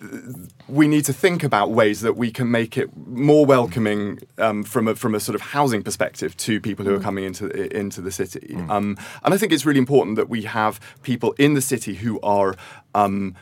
we 0.67 0.87
need 0.87 1.05
to 1.05 1.13
think 1.13 1.43
about 1.43 1.71
ways 1.71 2.01
that 2.01 2.15
we 2.15 2.31
can 2.31 2.51
make 2.51 2.77
it 2.77 2.95
more 2.95 3.45
welcoming 3.45 4.19
um, 4.37 4.63
from 4.63 4.87
a 4.87 4.95
from 4.95 5.15
a 5.15 5.19
sort 5.19 5.35
of 5.35 5.41
housing 5.41 5.81
perspective 5.81 6.35
to 6.37 6.61
people 6.61 6.85
who 6.85 6.93
are 6.93 6.99
mm. 6.99 7.03
coming 7.03 7.23
into 7.23 7.49
into 7.75 8.01
the 8.01 8.11
city. 8.11 8.47
Mm. 8.51 8.69
Um, 8.69 8.97
and 9.23 9.33
I 9.33 9.37
think 9.37 9.51
it's 9.51 9.65
really 9.65 9.79
important 9.79 10.15
that 10.17 10.29
we 10.29 10.43
have 10.43 10.79
people 11.03 11.33
in 11.33 11.53
the 11.53 11.61
city 11.61 11.95
who 11.95 12.19
are. 12.21 12.55
Um, 12.95 13.35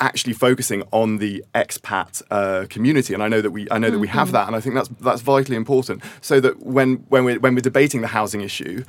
actually 0.00 0.32
focusing 0.32 0.82
on 0.92 1.18
the 1.18 1.44
expat 1.54 2.22
uh, 2.30 2.66
community, 2.68 3.14
and 3.14 3.22
I 3.22 3.28
know 3.28 3.40
that 3.40 3.50
we 3.50 3.68
I 3.70 3.78
know 3.78 3.90
that 3.90 3.98
we 3.98 4.08
have 4.08 4.28
mm-hmm. 4.28 4.34
that, 4.34 4.46
and 4.46 4.56
I 4.56 4.60
think 4.60 4.74
that's 4.74 4.88
that's 5.00 5.22
vitally 5.22 5.56
important. 5.56 6.02
So 6.20 6.40
that 6.40 6.60
when 6.64 6.96
when 7.08 7.24
we're 7.24 7.40
when 7.40 7.54
we're 7.54 7.60
debating 7.60 8.00
the 8.00 8.08
housing 8.08 8.40
issue, 8.40 8.84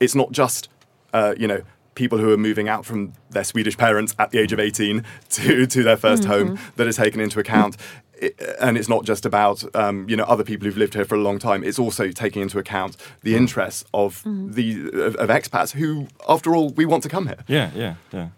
it's 0.00 0.14
not 0.14 0.32
just 0.32 0.68
uh, 1.12 1.34
you 1.36 1.46
know 1.46 1.62
people 1.98 2.18
who 2.18 2.32
are 2.32 2.38
moving 2.38 2.68
out 2.68 2.86
from 2.86 3.12
their 3.30 3.42
Swedish 3.42 3.76
parents 3.76 4.14
at 4.20 4.30
the 4.30 4.38
age 4.38 4.52
of 4.52 4.60
18 4.60 5.04
to, 5.30 5.66
to 5.66 5.82
their 5.82 5.96
1st 5.96 6.18
mm-hmm. 6.18 6.30
home 6.30 6.58
that 6.76 6.86
is 6.86 6.96
taken 6.96 7.20
into 7.20 7.40
account. 7.40 7.76
It, 8.14 8.40
and 8.60 8.78
it's 8.78 8.88
not 8.88 9.04
just 9.04 9.26
about 9.26 9.64
um, 9.76 10.08
you 10.08 10.16
know 10.16 10.24
other 10.24 10.44
people 10.44 10.66
who've 10.66 10.76
lived 10.76 10.94
here 10.94 11.04
for 11.04 11.16
a 11.16 11.20
long 11.20 11.38
time. 11.38 11.62
It's 11.62 11.78
also 11.78 12.10
taking 12.10 12.42
into 12.42 12.58
account 12.58 12.96
the 13.22 13.36
interests 13.36 13.84
of 13.92 14.22
mm-hmm. 14.22 14.52
the 14.52 14.88
of, 15.06 15.14
of, 15.16 15.28
expats 15.28 15.72
who, 15.72 16.08
after 16.28 16.54
all, 16.56 16.70
we 16.70 16.84
want 16.84 17.02
to 17.04 17.08
come 17.08 17.26
here. 17.26 17.44
Yeah, 17.46 17.70
yeah, 17.76 17.94
yeah. 18.12 18.28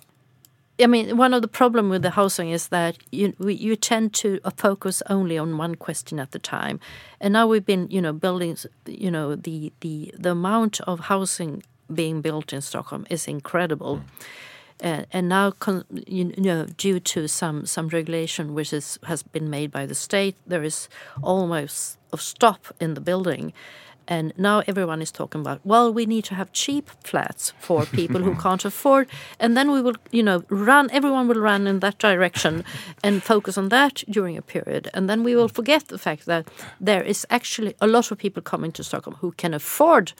I 0.82 0.86
mean, 0.86 1.16
one 1.16 1.34
of 1.34 1.42
the 1.42 1.48
problem 1.48 1.88
with 1.90 2.02
the 2.02 2.10
housing 2.10 2.50
is 2.50 2.68
that 2.68 2.96
you 3.10 3.34
we, 3.38 3.54
you 3.54 3.76
tend 3.76 4.14
to 4.14 4.40
uh, 4.44 4.50
focus 4.56 5.02
only 5.08 5.36
on 5.38 5.58
one 5.58 5.74
question 5.74 6.18
at 6.18 6.30
the 6.32 6.38
time, 6.38 6.80
and 7.20 7.32
now 7.32 7.46
we've 7.46 7.66
been 7.66 7.88
you 7.90 8.00
know 8.00 8.12
building 8.12 8.56
you 8.86 9.10
know 9.10 9.34
the 9.34 9.72
the 9.80 10.14
the 10.18 10.30
amount 10.32 10.80
of 10.82 11.00
housing 11.00 11.62
being 11.92 12.20
built 12.20 12.52
in 12.52 12.60
Stockholm 12.60 13.06
is 13.10 13.26
incredible. 13.26 13.96
Mm. 13.96 14.02
Uh, 14.82 15.04
and 15.12 15.28
now, 15.28 15.52
you 16.06 16.32
know, 16.38 16.64
due 16.76 16.98
to 16.98 17.28
some 17.28 17.66
some 17.66 17.88
regulation 17.88 18.54
which 18.54 18.72
is, 18.72 18.98
has 19.04 19.22
been 19.22 19.50
made 19.50 19.70
by 19.70 19.84
the 19.84 19.94
state, 19.94 20.36
there 20.46 20.62
is 20.62 20.88
almost 21.22 21.98
a 22.12 22.18
stop 22.18 22.66
in 22.80 22.94
the 22.94 23.00
building. 23.00 23.52
And 24.10 24.32
now 24.36 24.62
everyone 24.66 25.00
is 25.00 25.12
talking 25.12 25.40
about, 25.40 25.60
well, 25.64 25.94
we 25.94 26.04
need 26.04 26.24
to 26.24 26.34
have 26.34 26.52
cheap 26.52 26.90
flats 27.04 27.54
for 27.60 27.86
people 27.86 28.20
who 28.20 28.34
can't 28.42 28.64
afford, 28.64 29.08
and 29.38 29.56
then 29.56 29.70
we 29.70 29.80
will, 29.80 29.94
you 30.10 30.22
know, 30.22 30.42
run. 30.48 30.90
Everyone 30.90 31.28
will 31.28 31.40
run 31.40 31.68
in 31.68 31.78
that 31.78 31.98
direction, 31.98 32.64
and 33.04 33.22
focus 33.22 33.56
on 33.56 33.68
that 33.68 34.02
during 34.10 34.36
a 34.36 34.42
period, 34.42 34.90
and 34.92 35.08
then 35.08 35.22
we 35.22 35.36
will 35.36 35.48
forget 35.48 35.86
the 35.88 35.98
fact 35.98 36.26
that 36.26 36.48
there 36.80 37.02
is 37.02 37.24
actually 37.30 37.74
a 37.80 37.86
lot 37.86 38.10
of 38.10 38.18
people 38.18 38.42
coming 38.42 38.72
to 38.72 38.82
Stockholm 38.82 39.16
who 39.20 39.30
can 39.32 39.54
afford 39.54 40.12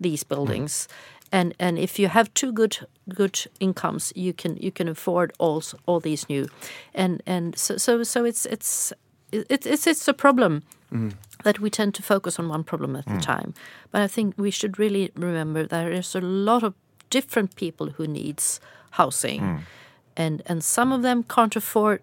these 0.00 0.24
buildings. 0.24 0.88
And 1.30 1.54
and 1.58 1.78
if 1.78 1.98
you 1.98 2.08
have 2.08 2.32
two 2.32 2.52
good 2.52 2.78
good 3.08 3.38
incomes, 3.60 4.12
you 4.16 4.32
can 4.32 4.56
you 4.56 4.70
can 4.70 4.88
afford 4.88 5.32
all 5.38 5.62
all 5.86 6.00
these 6.00 6.28
new, 6.28 6.48
and 6.94 7.22
and 7.26 7.58
so 7.58 7.76
so 7.76 8.02
so 8.04 8.24
it's 8.24 8.46
it's 8.46 8.92
it, 9.32 9.66
it's 9.66 9.86
it's 9.86 10.08
a 10.08 10.14
problem. 10.14 10.62
Mm. 10.92 11.14
That 11.42 11.58
we 11.58 11.70
tend 11.70 11.94
to 11.94 12.02
focus 12.02 12.38
on 12.38 12.48
one 12.48 12.64
problem 12.64 12.96
at 12.96 13.06
mm. 13.06 13.18
a 13.18 13.20
time, 13.20 13.54
but 13.90 14.00
I 14.00 14.06
think 14.06 14.34
we 14.38 14.50
should 14.50 14.78
really 14.78 15.10
remember 15.16 15.66
there 15.66 15.90
is 15.90 16.14
a 16.14 16.20
lot 16.20 16.62
of 16.62 16.74
different 17.10 17.56
people 17.56 17.90
who 17.90 18.06
needs 18.06 18.60
housing, 18.92 19.40
mm. 19.40 19.60
and 20.16 20.42
and 20.46 20.62
some 20.62 20.92
of 20.92 21.02
them 21.02 21.24
can't 21.24 21.56
afford, 21.56 22.00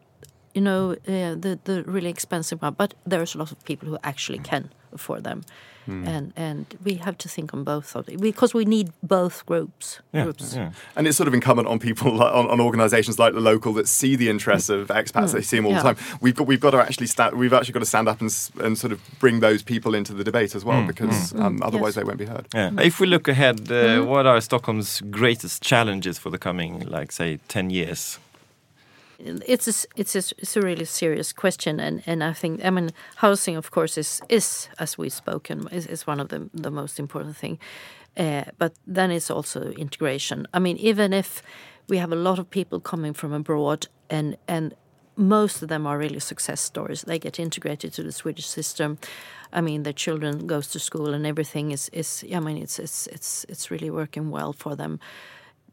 you 0.54 0.62
know, 0.62 0.92
uh, 1.08 1.36
the 1.40 1.60
the 1.64 1.84
really 1.84 2.10
expensive 2.10 2.62
one. 2.62 2.76
But 2.78 2.94
there's 3.06 3.36
a 3.36 3.38
lot 3.38 3.52
of 3.52 3.64
people 3.64 3.88
who 3.88 3.98
actually 4.04 4.40
mm. 4.40 4.44
can 4.44 4.70
afford 4.92 5.24
them. 5.24 5.42
Mm. 5.88 6.08
And 6.08 6.34
and 6.36 6.78
we 6.84 6.96
have 6.96 7.18
to 7.20 7.30
think 7.30 7.54
on 7.54 7.64
both 7.64 7.96
of 7.96 8.08
it 8.08 8.20
because 8.20 8.54
we 8.54 8.66
need 8.66 8.92
both 9.02 9.46
groups. 9.46 10.00
Yeah, 10.14 10.24
groups. 10.24 10.56
Yeah. 10.56 10.72
And 10.96 11.08
it's 11.08 11.18
sort 11.18 11.28
of 11.28 11.34
incumbent 11.34 11.68
on 11.68 11.80
people 11.80 12.16
like, 12.22 12.34
on, 12.34 12.50
on, 12.50 12.62
organisations 12.62 13.18
like 13.18 13.34
the 13.34 13.40
local 13.40 13.74
that 13.74 13.88
see 13.88 14.16
the 14.16 14.30
interests 14.30 14.70
of 14.70 14.88
expats. 14.90 15.30
Mm. 15.30 15.34
They 15.34 15.42
see 15.42 15.58
them 15.58 15.66
all 15.66 15.72
yeah. 15.72 15.84
the 15.84 15.94
time. 15.94 16.18
We've 16.22 16.36
got 16.36 16.48
we've 16.48 16.60
got 16.60 16.72
to 16.72 16.78
actually 16.78 17.08
stand. 17.08 17.38
We've 17.38 17.54
actually 17.54 17.74
got 17.74 17.80
to 17.80 17.86
stand 17.86 18.08
up 18.08 18.22
and 18.22 18.32
and 18.60 18.78
sort 18.78 18.94
of 18.94 19.02
bring 19.20 19.40
those 19.40 19.64
people 19.64 19.96
into 19.96 20.14
the 20.14 20.24
debate 20.24 20.56
as 20.56 20.64
well 20.64 20.82
mm. 20.84 20.88
because 20.88 21.34
mm. 21.34 21.42
um, 21.42 21.60
mm. 21.60 21.66
otherwise 21.66 21.96
yes. 21.96 21.96
they 21.96 22.04
won't 22.04 22.20
be 22.20 22.26
heard. 22.26 22.48
Yeah. 22.54 22.72
If 22.80 23.00
we 23.00 23.08
look 23.08 23.28
ahead, 23.28 23.72
uh, 23.72 24.02
what 24.04 24.26
are 24.26 24.40
Stockholm's 24.42 25.02
greatest 25.02 25.62
challenges 25.64 26.18
for 26.18 26.30
the 26.30 26.38
coming, 26.38 26.88
like 26.88 27.12
say, 27.12 27.40
ten 27.48 27.70
years? 27.70 28.20
It's 29.48 29.68
a, 29.68 29.88
it's 29.96 30.16
a, 30.16 30.36
it's 30.38 30.58
a 30.58 30.62
really 30.62 30.86
serious 30.86 31.34
question, 31.34 31.80
and, 31.80 32.04
and 32.06 32.24
I 32.24 32.34
think 32.34 32.64
I 32.66 32.70
mean 32.70 32.90
housing, 33.16 33.58
of 33.58 33.72
course, 33.72 33.98
is 33.98 34.22
is 34.30 34.70
as 34.80 34.98
we've 34.98 35.14
spoken 35.14 35.68
is, 35.72 35.88
is 35.88 36.08
one 36.08 36.20
of 36.20 36.30
the 36.30 36.50
the 36.54 36.72
most 36.72 37.00
important 37.00 37.38
thing, 37.38 37.60
uh, 38.18 38.44
but 38.58 38.74
then 38.88 39.12
it's 39.12 39.32
also 39.32 39.72
integration. 39.72 40.48
I 40.54 40.60
mean, 40.60 40.78
even 40.78 41.14
if 41.14 41.42
we 41.88 41.98
have 41.98 42.12
a 42.12 42.16
lot 42.16 42.40
of 42.40 42.50
people 42.50 42.80
coming 42.80 43.14
from 43.14 43.34
abroad, 43.34 43.88
and 44.10 44.38
and 44.48 44.76
most 45.16 45.62
of 45.62 45.70
them 45.70 45.86
are 45.86 45.98
really 45.98 46.20
success 46.20 46.62
stories. 46.62 47.02
They 47.02 47.20
get 47.20 47.40
integrated 47.40 47.94
to 47.94 48.04
the 48.04 48.12
Swedish 48.12 48.48
system. 48.48 48.98
I 49.54 49.62
mean, 49.62 49.84
their 49.84 49.94
children 49.94 50.48
goes 50.48 50.68
to 50.70 50.80
school 50.80 51.14
and 51.14 51.26
everything 51.26 51.72
is, 51.72 51.90
is 51.94 52.26
I 52.34 52.40
mean, 52.40 52.58
it's 52.58 52.80
it's 52.80 53.08
it's 53.08 53.46
it's 53.50 53.70
really 53.72 53.90
working 53.90 54.32
well 54.32 54.54
for 54.54 54.76
them. 54.76 55.00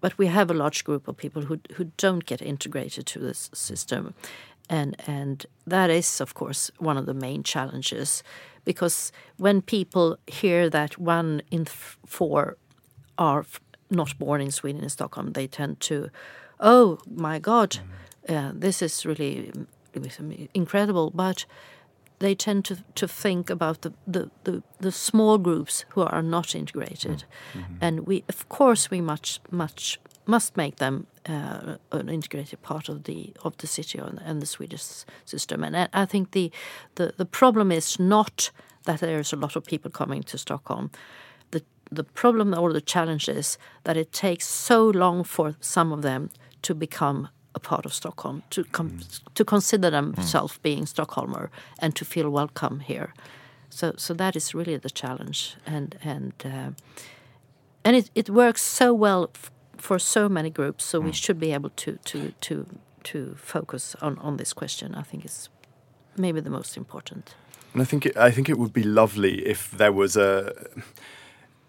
But 0.00 0.18
we 0.18 0.26
have 0.28 0.50
a 0.50 0.54
large 0.54 0.84
group 0.84 1.08
of 1.08 1.16
people 1.16 1.42
who 1.42 1.58
who 1.76 1.90
don't 1.96 2.24
get 2.24 2.42
integrated 2.42 3.06
to 3.06 3.18
this 3.18 3.50
system, 3.54 4.14
and 4.68 4.96
and 5.06 5.46
that 5.70 5.90
is 5.90 6.20
of 6.20 6.34
course 6.34 6.70
one 6.78 7.00
of 7.00 7.06
the 7.06 7.14
main 7.14 7.42
challenges, 7.42 8.22
because 8.64 9.12
when 9.38 9.62
people 9.62 10.16
hear 10.26 10.70
that 10.70 10.98
one 10.98 11.42
in 11.50 11.64
four 12.06 12.56
are 13.16 13.44
not 13.90 14.18
born 14.18 14.40
in 14.40 14.50
Sweden 14.50 14.82
in 14.82 14.90
Stockholm, 14.90 15.32
they 15.32 15.46
tend 15.46 15.80
to, 15.80 16.11
oh 16.61 16.98
my 17.06 17.38
God, 17.40 17.78
uh, 18.28 18.52
this 18.54 18.82
is 18.82 19.06
really 19.06 19.50
incredible, 20.54 21.11
but 21.11 21.46
they 22.18 22.35
tend 22.35 22.64
to, 22.64 22.76
to 22.94 23.07
think 23.07 23.50
about 23.50 23.83
the, 23.83 23.92
the, 24.07 24.31
the, 24.44 24.62
the 24.81 24.92
small 24.92 25.38
groups 25.38 25.85
who 25.90 26.02
are 26.02 26.22
not 26.22 26.54
integrated. 26.54 27.24
Mm 27.54 27.61
-hmm. 27.61 27.76
And 27.81 28.07
we, 28.07 28.22
of 28.28 28.48
course, 28.48 28.88
we 28.90 29.02
much, 29.02 29.40
much 29.50 29.98
must 30.24 30.57
make 30.57 30.76
them 30.76 31.07
uh, 31.28 31.76
an 31.90 32.09
integrated 32.09 32.61
part 32.62 32.88
of 32.88 33.02
the 33.02 33.33
of 33.42 33.57
the 33.57 33.66
city 33.66 33.98
and, 33.98 34.20
and 34.24 34.40
the 34.40 34.46
Swedish 34.46 35.04
system. 35.24 35.64
And 35.64 35.76
I, 35.76 35.88
I 36.02 36.07
think 36.07 36.31
the, 36.31 36.50
the 36.94 37.12
the 37.16 37.24
problem 37.24 37.72
is 37.72 37.98
not 37.98 38.52
that 38.85 39.00
there's 39.00 39.33
a 39.33 39.37
lot 39.37 39.57
of 39.57 39.64
people 39.64 39.90
coming 39.90 40.24
to 40.24 40.38
Stockholm. 40.38 40.90
The 41.50 41.62
the 41.90 42.04
problem 42.04 42.54
or 42.54 42.72
the 42.72 42.81
challenge 42.81 43.28
is 43.38 43.59
that 43.83 43.96
it 43.96 44.12
takes 44.12 44.46
so 44.46 44.90
long 44.90 45.24
for 45.24 45.54
some 45.61 45.94
of 45.94 46.02
them 46.02 46.31
to 46.61 46.74
become 46.74 47.28
a 47.54 47.58
part 47.58 47.87
of 47.87 47.92
Stockholm, 47.92 48.42
to 48.50 48.64
com- 48.64 49.00
to 49.34 49.44
consider 49.44 49.90
themselves 49.90 50.58
mm. 50.58 50.62
being 50.62 50.87
Stockholmer 50.87 51.50
and 51.78 51.94
to 51.94 52.04
feel 52.04 52.30
welcome 52.30 52.80
here. 52.80 53.12
So 53.70 53.92
so 53.96 54.14
that 54.14 54.37
is 54.37 54.54
really 54.54 54.76
the 54.78 54.90
challenge, 54.90 55.56
and 55.66 55.96
and 56.02 56.32
uh, 56.44 56.70
and 57.84 57.96
it, 57.96 58.11
it 58.14 58.30
works 58.30 58.62
so 58.62 58.94
well 58.94 59.30
for 59.76 59.98
so 59.98 60.28
many 60.28 60.50
groups. 60.50 60.84
So 60.84 61.00
mm. 61.00 61.06
we 61.06 61.12
should 61.12 61.38
be 61.38 61.54
able 61.54 61.70
to 61.70 61.98
to 62.04 62.32
to 62.40 62.66
to 63.04 63.34
focus 63.37 63.96
on 64.00 64.18
on 64.18 64.37
this 64.37 64.52
question. 64.52 64.94
I 64.94 65.02
think 65.02 65.24
is 65.24 65.50
maybe 66.16 66.40
the 66.40 66.50
most 66.50 66.76
important. 66.76 67.34
And 67.72 67.82
I 67.82 67.84
think 67.84 68.06
it, 68.06 68.16
I 68.16 68.30
think 68.30 68.48
it 68.48 68.58
would 68.58 68.72
be 68.72 68.82
lovely 68.82 69.46
if 69.46 69.70
there 69.70 69.92
was 69.92 70.16
a 70.16 70.52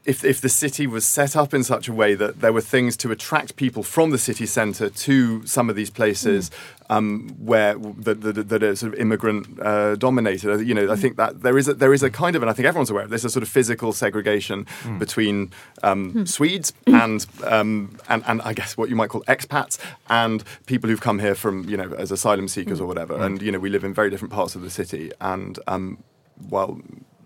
if, 0.06 0.24
if 0.24 0.40
the 0.40 0.50
city 0.50 0.88
was 0.88 1.06
set 1.06 1.36
up 1.36 1.54
in 1.54 1.64
such 1.64 1.88
a 1.88 1.94
way 1.94 2.16
that 2.16 2.40
there 2.40 2.54
were 2.54 2.62
things 2.62 2.96
to 2.98 3.12
attract 3.12 3.56
people 3.58 3.84
from 3.84 4.12
the 4.12 4.18
city 4.18 4.46
centre 4.46 4.90
to 4.90 5.46
some 5.46 5.70
of 5.70 5.76
these 5.76 5.90
places 5.90 6.50
mm. 6.50 6.96
um, 6.96 7.36
where 7.38 7.76
that, 7.76 8.22
that, 8.22 8.50
that, 8.50 8.64
are 8.64 8.76
sort 8.76 8.94
of 8.94 9.00
immigrant 9.00 9.60
uh, 9.62 9.96
dominated, 9.98 10.66
you 10.66 10.74
know, 10.74 10.88
mm. 10.88 10.92
I 10.92 10.96
think 10.96 11.18
that 11.18 11.42
there 11.42 11.58
is 11.58 11.68
a, 11.68 11.74
there 11.74 11.94
is 11.94 12.02
a 12.02 12.10
kind 12.10 12.36
of, 12.36 12.42
and 12.42 12.50
I 12.50 12.54
think 12.54 12.66
everyone's 12.66 12.90
aware 12.90 13.04
of 13.04 13.10
this, 13.10 13.26
a 13.26 13.30
sort 13.30 13.44
of 13.44 13.50
physical 13.50 13.92
segregation 13.92 14.66
mm. 14.84 15.00
between 15.00 15.52
um, 15.84 16.14
mm. 16.14 16.28
Swedes 16.28 16.72
and, 16.88 17.26
um, 17.44 17.98
and 18.08 18.24
and 18.26 18.42
I 18.42 18.54
guess 18.54 18.78
what 18.78 18.90
you 18.90 18.96
might 18.96 19.10
call 19.10 19.24
expats 19.24 19.78
and 20.10 20.44
people 20.66 20.90
who've 20.90 21.02
come 21.02 21.20
here 21.20 21.36
from 21.36 21.68
you 21.70 21.76
know 21.76 21.94
as 21.98 22.12
asylum 22.12 22.48
seekers 22.48 22.80
mm. 22.80 22.84
or 22.84 22.86
whatever, 22.86 23.22
and 23.22 23.42
you 23.42 23.52
know 23.52 23.60
we 23.60 23.70
live 23.70 23.84
in 23.84 23.94
very 23.94 24.10
different 24.10 24.34
parts 24.34 24.56
of 24.56 24.62
the 24.62 24.70
city, 24.70 25.12
and 25.20 25.60
um, 25.68 26.02
while 26.48 26.80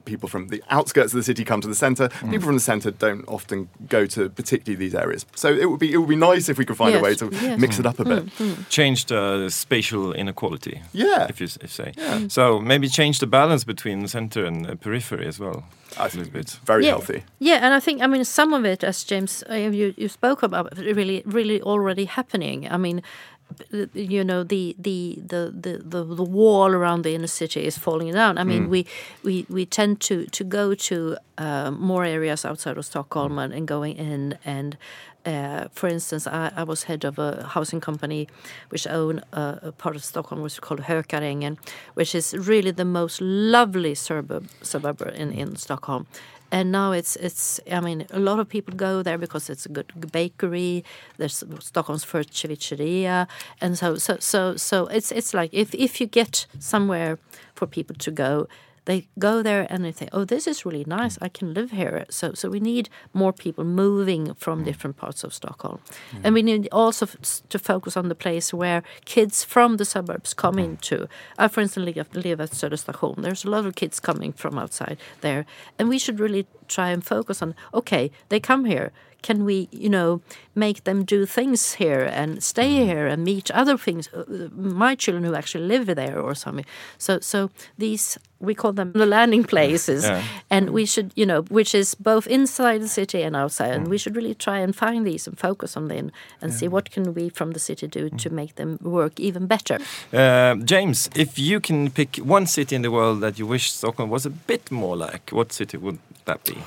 people 0.05 0.29
from 0.29 0.47
the 0.47 0.63
outskirts 0.69 1.13
of 1.13 1.17
the 1.17 1.23
city 1.23 1.43
come 1.43 1.61
to 1.61 1.67
the 1.67 1.75
centre. 1.75 2.09
Mm. 2.09 2.31
People 2.31 2.45
from 2.47 2.55
the 2.55 2.61
centre 2.61 2.91
don't 2.91 3.27
often 3.27 3.69
go 3.87 4.05
to 4.05 4.29
particularly 4.29 4.75
these 4.75 4.95
areas. 4.95 5.25
So 5.35 5.49
it 5.53 5.69
would 5.69 5.79
be 5.79 5.93
it 5.93 5.97
would 5.97 6.09
be 6.09 6.15
nice 6.15 6.49
if 6.49 6.57
we 6.57 6.65
could 6.65 6.77
find 6.77 6.93
yes. 6.93 7.01
a 7.01 7.03
way 7.03 7.15
to 7.15 7.29
yes. 7.31 7.59
mix 7.59 7.79
it 7.79 7.85
up 7.85 7.99
a 7.99 8.05
bit. 8.05 8.25
Mm. 8.25 8.55
Mm. 8.55 8.69
Change 8.69 9.05
the 9.05 9.49
spatial 9.49 10.13
inequality. 10.13 10.81
Yeah, 10.93 11.27
if 11.29 11.39
you 11.41 11.47
if 11.61 11.71
say. 11.71 11.93
Yeah. 11.97 12.27
So 12.27 12.59
maybe 12.59 12.87
change 12.87 13.19
the 13.19 13.27
balance 13.27 13.63
between 13.63 14.01
the 14.01 14.07
centre 14.07 14.45
and 14.45 14.65
the 14.65 14.75
periphery 14.75 15.27
as 15.27 15.39
well. 15.39 15.63
I 15.97 16.09
think 16.09 16.33
it's 16.35 16.55
very 16.55 16.85
yeah. 16.85 16.91
healthy. 16.91 17.23
Yeah, 17.39 17.59
and 17.61 17.73
I 17.73 17.79
think 17.79 18.01
I 18.01 18.07
mean 18.07 18.25
some 18.25 18.53
of 18.53 18.65
it, 18.65 18.83
as 18.83 19.03
James 19.03 19.43
uh, 19.49 19.55
you 19.55 19.93
you 19.97 20.09
spoke 20.09 20.43
about, 20.43 20.77
really 20.77 21.23
really 21.25 21.61
already 21.61 22.05
happening. 22.05 22.67
I 22.71 22.77
mean 22.77 23.01
you 23.93 24.23
know 24.23 24.43
the, 24.43 24.75
the 24.79 25.19
the 25.25 25.53
the 25.53 25.77
the 25.77 26.03
the 26.03 26.23
wall 26.23 26.71
around 26.71 27.03
the 27.03 27.13
inner 27.13 27.27
city 27.27 27.65
is 27.65 27.77
falling 27.77 28.13
down. 28.13 28.37
I 28.37 28.43
mean, 28.43 28.65
mm. 28.65 28.69
we 28.69 28.85
we 29.23 29.45
we 29.49 29.65
tend 29.65 29.99
to 30.01 30.25
to 30.25 30.43
go 30.43 30.73
to 30.75 31.17
uh, 31.37 31.71
more 31.71 32.05
areas 32.05 32.45
outside 32.45 32.77
of 32.77 32.85
Stockholm 32.85 33.39
and, 33.39 33.53
and 33.53 33.67
going 33.67 33.97
in 33.97 34.37
and. 34.45 34.77
Uh, 35.25 35.69
for 35.71 35.87
instance, 35.87 36.27
I, 36.27 36.51
I, 36.53 36.63
was 36.63 36.83
head 36.83 37.05
of 37.05 37.17
a 37.17 37.47
housing 37.47 37.79
company 37.79 38.27
which 38.67 38.85
owned 38.87 39.23
a, 39.31 39.57
a 39.61 39.71
part 39.71 39.95
of 39.95 40.03
Stockholm, 40.03 40.41
which 40.41 40.55
is 40.55 40.59
called 40.59 40.81
Hökarängen, 40.81 41.57
which 41.93 42.13
is 42.13 42.33
really 42.33 42.71
the 42.71 42.83
most 42.83 43.21
lovely 43.21 43.95
suburb 43.95 44.49
suburb 44.61 45.01
in, 45.15 45.31
in 45.31 45.55
Stockholm 45.55 46.07
and 46.53 46.71
now 46.71 46.91
it's 46.91 47.15
it's 47.15 47.59
I 47.69 47.79
mean 47.81 48.05
a 48.11 48.19
lot 48.19 48.39
of 48.39 48.47
people 48.47 48.75
go 48.75 49.01
there 49.01 49.17
because 49.17 49.49
it's 49.49 49.65
a 49.65 49.69
good 49.69 49.91
bakery. 50.11 50.85
There's 51.17 51.43
Stockholm's 51.59 52.03
first 52.03 52.29
cevicheria, 52.29 53.27
and 53.59 53.75
so 53.77 53.97
so 53.97 54.17
so 54.19 54.55
so 54.55 54.85
it's 54.87 55.11
it's 55.11 55.33
like 55.33 55.49
if 55.51 55.73
if 55.73 55.99
you 55.99 56.05
get 56.05 56.45
somewhere 56.59 57.17
for 57.55 57.65
people 57.65 57.95
to 57.95 58.11
go, 58.11 58.47
they 58.85 59.07
go 59.19 59.41
there 59.41 59.65
and 59.69 59.83
they 59.83 59.91
say, 59.91 60.07
"Oh, 60.11 60.25
this 60.25 60.47
is 60.47 60.65
really 60.65 60.85
nice. 60.85 61.17
I 61.21 61.29
can 61.29 61.53
live 61.53 61.71
here." 61.71 62.05
So, 62.09 62.33
so 62.33 62.49
we 62.49 62.59
need 62.59 62.89
more 63.13 63.33
people 63.33 63.63
moving 63.63 64.33
from 64.35 64.61
mm. 64.61 64.65
different 64.65 64.97
parts 64.97 65.23
of 65.23 65.33
Stockholm, 65.33 65.79
mm. 66.11 66.21
and 66.23 66.33
we 66.33 66.43
need 66.43 66.67
also 66.71 67.05
to 67.49 67.59
focus 67.59 67.97
on 67.97 68.09
the 68.09 68.15
place 68.15 68.53
where 68.53 68.83
kids 69.05 69.43
from 69.43 69.77
the 69.77 69.85
suburbs 69.85 70.33
come 70.33 70.55
mm. 70.55 70.65
into. 70.65 71.07
I, 71.37 71.47
for 71.47 71.61
instance, 71.61 71.85
live, 71.85 72.15
live 72.15 72.41
at 72.41 72.51
Söderstation. 72.51 73.21
There's 73.21 73.45
a 73.45 73.49
lot 73.49 73.65
of 73.65 73.75
kids 73.75 73.99
coming 73.99 74.33
from 74.33 74.57
outside 74.57 74.97
there, 75.21 75.45
and 75.77 75.89
we 75.89 75.99
should 75.99 76.19
really 76.19 76.45
try 76.67 76.89
and 76.89 77.03
focus 77.03 77.41
on. 77.41 77.55
Okay, 77.73 78.11
they 78.29 78.39
come 78.39 78.65
here 78.65 78.91
can 79.23 79.45
we, 79.45 79.67
you 79.71 79.89
know, 79.89 80.21
make 80.53 80.83
them 80.83 81.03
do 81.03 81.25
things 81.25 81.73
here 81.73 82.03
and 82.03 82.43
stay 82.43 82.69
mm. 82.69 82.85
here 82.85 83.07
and 83.07 83.23
meet 83.23 83.49
other 83.51 83.77
things, 83.77 84.07
uh, 84.13 84.49
my 84.53 84.93
children 84.95 85.23
who 85.23 85.33
actually 85.33 85.65
live 85.65 85.95
there 85.95 86.19
or 86.19 86.35
something. 86.35 86.65
So, 86.97 87.19
so 87.19 87.49
these 87.77 88.19
we 88.43 88.53
call 88.53 88.73
them 88.73 88.91
the 88.91 89.05
landing 89.05 89.45
places, 89.45 90.03
yeah. 90.03 90.21
and 90.49 90.71
we 90.71 90.85
should, 90.85 91.11
you 91.15 91.25
know, 91.25 91.43
which 91.43 91.73
is 91.73 91.95
both 91.95 92.27
inside 92.27 92.81
the 92.81 92.89
city 92.89 93.21
and 93.21 93.35
outside, 93.35 93.71
mm. 93.71 93.75
and 93.75 93.87
we 93.87 93.97
should 93.97 94.15
really 94.15 94.35
try 94.35 94.59
and 94.59 94.75
find 94.75 95.07
these 95.07 95.25
and 95.27 95.39
focus 95.39 95.77
on 95.77 95.87
them 95.87 96.11
and 96.41 96.51
yeah. 96.51 96.57
see 96.57 96.67
what 96.67 96.91
can 96.91 97.13
we 97.13 97.29
from 97.29 97.51
the 97.51 97.59
city 97.59 97.87
do 97.87 98.09
mm. 98.09 98.17
to 98.17 98.29
make 98.29 98.55
them 98.55 98.77
work 98.81 99.19
even 99.19 99.47
better. 99.47 99.79
Uh, 100.11 100.55
James, 100.55 101.09
if 101.15 101.39
you 101.39 101.61
can 101.61 101.89
pick 101.89 102.17
one 102.17 102.45
city 102.45 102.75
in 102.75 102.81
the 102.81 102.91
world 102.91 103.21
that 103.21 103.39
you 103.39 103.47
wish 103.47 103.71
Stockholm 103.71 104.09
was 104.09 104.25
a 104.25 104.29
bit 104.29 104.69
more 104.71 104.97
like, 104.97 105.29
what 105.31 105.53
city 105.53 105.77
would 105.77 105.99
that 106.25 106.43
be? 106.43 106.57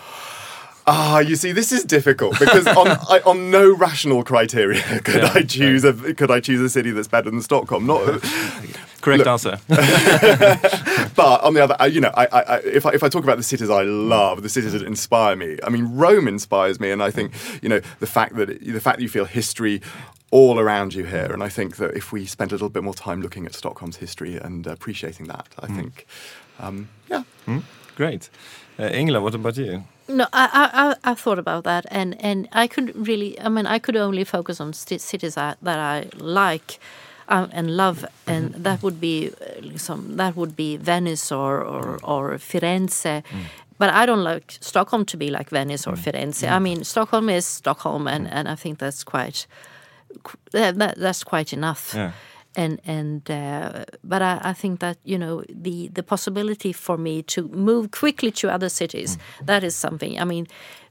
Ah, 0.89 1.19
you 1.19 1.35
see, 1.35 1.51
this 1.51 1.73
is 1.73 1.85
difficult 1.85 2.39
because 2.39 2.67
on, 2.69 2.87
I, 3.11 3.21
on 3.27 3.51
no 3.51 3.75
rational 3.75 4.23
criteria 4.23 4.83
could 5.05 5.23
yeah, 5.23 5.33
I 5.35 5.43
choose 5.43 5.85
a 5.85 5.93
could 6.15 6.31
I 6.31 6.39
choose 6.39 6.61
a 6.61 6.69
city 6.69 6.93
that's 6.93 7.09
better 7.09 7.31
than 7.31 7.43
Stockholm. 7.43 7.87
Not 7.87 8.23
correct 9.01 9.19
look, 9.19 9.27
answer. 9.27 9.59
but 9.69 11.43
on 11.43 11.55
the 11.55 11.65
other, 11.65 11.77
uh, 11.81 11.87
you 11.87 12.01
know, 12.01 12.13
I, 12.15 12.27
I, 12.27 12.57
if 12.59 12.87
I 12.87 12.93
if 12.93 13.03
I 13.03 13.09
talk 13.09 13.25
about 13.25 13.37
the 13.37 13.43
cities 13.43 13.69
I 13.69 13.83
love, 13.83 14.43
the 14.43 14.49
cities 14.49 14.73
that 14.75 14.83
inspire 14.83 15.35
me. 15.35 15.59
I 15.65 15.71
mean, 15.71 15.97
Rome 15.97 16.29
inspires 16.29 16.79
me, 16.79 16.93
and 16.93 17.03
I 17.03 17.11
think 17.11 17.33
you 17.63 17.69
know 17.69 17.81
the 17.99 18.07
fact 18.07 18.37
that 18.37 18.61
the 18.61 18.81
fact 18.81 18.99
that 18.99 19.03
you 19.03 19.09
feel 19.09 19.25
history 19.25 19.83
all 20.31 20.59
around 20.61 20.95
you 20.95 21.05
here. 21.05 21.33
And 21.33 21.43
I 21.43 21.49
think 21.49 21.77
that 21.77 21.97
if 21.97 22.13
we 22.13 22.27
spend 22.27 22.53
a 22.53 22.55
little 22.55 22.69
bit 22.69 22.85
more 22.85 22.95
time 22.95 23.23
looking 23.23 23.47
at 23.47 23.55
Stockholm's 23.55 23.97
history 23.97 24.37
and 24.37 24.67
appreciating 24.67 25.27
that, 25.27 25.47
I 25.61 25.67
mm. 25.67 25.77
think, 25.77 26.07
um, 26.59 26.89
yeah. 27.09 27.23
Mm. 27.47 27.63
Great. 27.95 28.29
Uh, 28.79 28.91
Ingela, 28.91 29.23
what 29.23 29.35
about 29.35 29.57
you? 29.57 29.85
No, 30.09 30.27
I, 30.33 30.95
I 31.05 31.13
I 31.13 31.15
thought 31.15 31.39
about 31.39 31.65
that, 31.65 31.85
and 31.91 32.17
and 32.25 32.49
I 32.53 32.67
could 32.67 32.95
really, 33.09 33.41
I 33.41 33.49
mean, 33.49 33.67
I 33.67 33.79
could 33.79 33.97
only 33.97 34.25
focus 34.25 34.61
on 34.61 34.73
cities 34.73 35.35
that, 35.35 35.59
that 35.63 35.79
I 35.79 36.09
like. 36.17 36.79
Uh, 37.29 37.49
and 37.51 37.77
love, 37.77 38.07
and 38.29 38.53
mm-hmm. 38.53 38.63
that 38.63 38.85
would 38.85 39.01
be 39.01 39.31
uh, 39.31 39.77
some 39.77 40.17
that 40.17 40.37
would 40.37 40.55
be 40.55 40.77
Venice 40.77 41.33
or 41.33 41.61
or, 41.61 41.99
or 42.05 42.39
Firenze. 42.39 43.03
Mm. 43.03 43.45
But 43.79 43.91
I 43.91 44.07
don't 44.07 44.23
like 44.23 44.57
Stockholm 44.61 45.05
to 45.07 45.17
be 45.17 45.31
like 45.31 45.51
Venice 45.51 45.89
or 45.89 45.95
mm. 45.95 46.05
Firenze. 46.05 46.49
I 46.49 46.61
mean, 46.61 46.85
Stockholm 46.85 47.29
is 47.29 47.45
Stockholm, 47.45 48.07
and, 48.07 48.29
and 48.29 48.49
I 48.49 48.55
think 48.55 48.79
that's 48.79 49.03
quite 49.03 49.49
that, 50.53 50.95
that's 50.97 51.25
quite 51.25 51.53
enough. 51.53 51.95
Yeah 51.95 52.13
and 52.57 52.81
and 52.87 53.31
uh, 53.31 53.85
but 54.03 54.23
I, 54.23 54.41
I, 54.43 54.53
think 54.55 54.81
that 54.81 54.97
you 55.05 55.19
know 55.19 55.45
the 55.49 55.89
the 55.89 56.03
possibility 56.03 56.73
for 56.73 56.97
me 56.97 57.23
to 57.25 57.49
move 57.49 57.91
quickly 57.91 58.31
to 58.33 58.51
other 58.51 58.71
cities 58.71 59.17
mm. 59.17 59.47
that 59.47 59.63
is 59.63 59.77
something. 59.77 60.19
I 60.19 60.25
mean, 60.25 60.47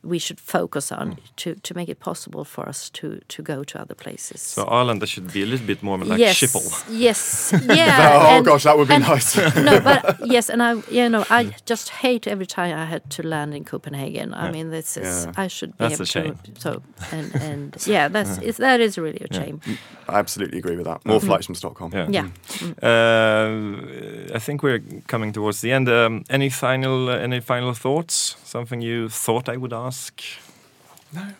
we 0.05 0.19
should 0.19 0.39
focus 0.39 0.91
on 0.91 1.17
to, 1.37 1.55
to 1.55 1.73
make 1.73 1.89
it 1.89 1.99
possible 1.99 2.45
for 2.45 2.69
us 2.69 2.89
to, 2.91 3.19
to 3.27 3.41
go 3.41 3.63
to 3.63 3.79
other 3.81 3.95
places. 3.95 4.41
So 4.41 4.65
Arlanda 4.65 5.07
should 5.07 5.33
be 5.33 5.41
a 5.43 5.45
little 5.45 5.65
bit 5.67 5.81
more 5.83 5.97
like 5.97 6.19
yes, 6.19 6.39
Schiphol. 6.39 6.83
yes, 6.89 7.53
yeah. 7.67 8.19
oh 8.21 8.37
and- 8.37 8.45
gosh, 8.45 8.63
that 8.63 8.77
would 8.77 8.87
be 8.87 8.93
and- 8.95 9.03
nice. 9.07 9.35
no, 9.55 9.79
but 9.79 10.19
yes, 10.35 10.49
and 10.49 10.61
I, 10.61 10.73
you 10.91 11.09
know, 11.09 11.25
I 11.29 11.55
just 11.65 11.89
hate 11.89 12.27
every 12.27 12.45
time 12.45 12.77
I 12.77 12.85
had 12.85 13.09
to 13.11 13.23
land 13.27 13.53
in 13.53 13.63
Copenhagen. 13.63 14.33
I 14.33 14.51
mean, 14.51 14.69
this 14.71 14.97
is 14.97 15.25
Yeah. 15.25 15.43
I 15.43 15.47
should 15.47 15.71
be 15.77 15.87
That's 15.87 15.93
a 15.93 15.95
able 15.95 16.05
shame. 16.05 16.39
to. 16.55 16.61
So 16.61 16.81
and 17.11 17.35
and 17.35 17.77
yeah, 17.87 18.07
that's 18.07 18.37
it's, 18.37 18.57
that 18.57 18.79
is 18.79 18.97
really 18.97 19.25
a 19.29 19.33
shame. 19.33 19.59
I 20.09 20.19
absolutely 20.19 20.59
agree 20.59 20.75
with 20.75 20.85
that. 20.85 21.03
More 21.05 21.19
flights 21.19 21.45
from 21.47 21.55
Stockholm. 21.55 21.91
Yeah. 21.93 22.07
Yeah. 22.09 22.27
Uh, 22.83 24.35
I 24.35 24.39
think 24.39 24.63
we're 24.63 24.81
coming 25.07 25.33
towards 25.33 25.61
the 25.61 25.71
end. 25.71 25.87
Um, 25.89 26.23
any 26.29 26.49
final 26.49 27.09
uh, 27.09 27.17
any 27.23 27.39
final 27.41 27.73
thoughts? 27.73 28.35
Something 28.43 28.81
you 28.81 29.09
thought 29.09 29.49
I 29.49 29.57
would 29.57 29.73
ask? 29.73 29.94
Ask? 29.95 30.21
Nej. 31.11 31.33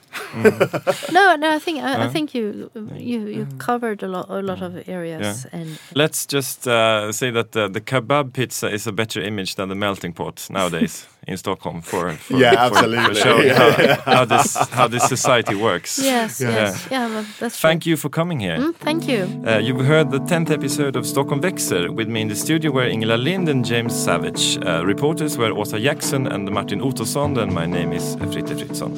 No, 1.12 1.36
no, 1.36 1.52
I 1.56 1.60
think 1.60 1.84
I, 1.84 2.06
I 2.06 2.08
think 2.10 2.34
you 2.34 2.70
you 2.96 3.28
you 3.28 3.48
covered 3.58 4.04
a 4.04 4.08
lot 4.08 4.30
a 4.30 4.42
lot 4.42 4.62
of 4.62 4.88
areas 4.90 5.46
and 5.52 5.80
Let's 5.96 6.26
just 6.26 6.68
uh, 6.68 7.12
say 7.12 7.32
that 7.32 7.52
the, 7.52 7.68
the 7.70 7.82
kebab 7.82 8.34
pizza 8.34 8.68
is 8.72 8.88
a 8.88 8.92
better 8.92 9.22
image 9.22 9.56
than 9.56 9.70
the 9.70 9.76
melting 9.76 10.14
pot 10.14 10.48
nowadays 10.50 11.08
in 11.28 11.38
Stockholm 11.38 11.82
for, 11.82 12.12
for 12.14 12.34
Yeah, 12.38 12.70
for- 12.70 12.76
for 12.76 12.86
absolutely. 12.96 13.22
showing 13.22 13.50
how, 13.50 13.96
how 14.16 14.26
this 14.26 14.56
how 14.72 14.88
this 14.88 15.04
society 15.08 15.56
works. 15.56 16.00
yes, 16.00 16.40
Yeah. 16.42 16.50
yes, 16.52 16.88
yeah, 16.92 17.08
well, 17.10 17.26
that's 17.40 17.60
Thank 17.60 17.84
true. 17.84 17.92
you 17.92 17.98
for 17.98 18.10
coming 18.10 18.40
here. 18.40 18.58
Mm, 18.58 18.76
thank 18.76 19.08
you. 19.08 19.22
Uh, 19.48 19.58
you've 19.60 19.86
heard 19.86 20.12
the 20.12 20.20
10th 20.20 20.52
episode 20.52 20.96
of 20.96 21.06
Stockholm 21.06 21.42
Växer. 21.42 21.90
With 21.90 22.08
me 22.10 22.22
in 22.22 22.28
the 22.28 22.36
studio 22.36 22.72
were 22.72 22.90
Ingela 22.90 23.18
Lind 23.18 23.50
and 23.50 23.66
James 23.66 23.94
Savage. 23.96 24.58
Uh, 24.66 24.86
reporters 24.86 25.38
were 25.38 25.52
Åsa 25.54 25.80
Jackson 25.82 26.28
and 26.28 26.50
Martin 26.52 26.80
Ottosson, 26.82 27.38
and 27.38 27.52
my 27.54 27.66
name 27.66 27.94
is 27.94 28.16
Fritte 28.18 28.56
Fritzson. 28.58 28.92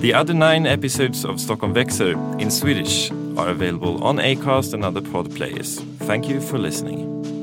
The 0.00 0.14
other 0.14 0.34
nine 0.60 0.72
episodes 0.72 1.24
of 1.24 1.40
Stockholm 1.40 1.72
Växer 1.72 2.14
in 2.38 2.50
Swedish 2.50 3.10
are 3.38 3.48
available 3.48 4.02
on 4.04 4.18
Acast 4.18 4.74
and 4.74 4.84
other 4.84 5.00
pod 5.00 5.34
players. 5.34 5.80
Thank 6.00 6.28
you 6.28 6.40
for 6.40 6.58
listening. 6.58 7.39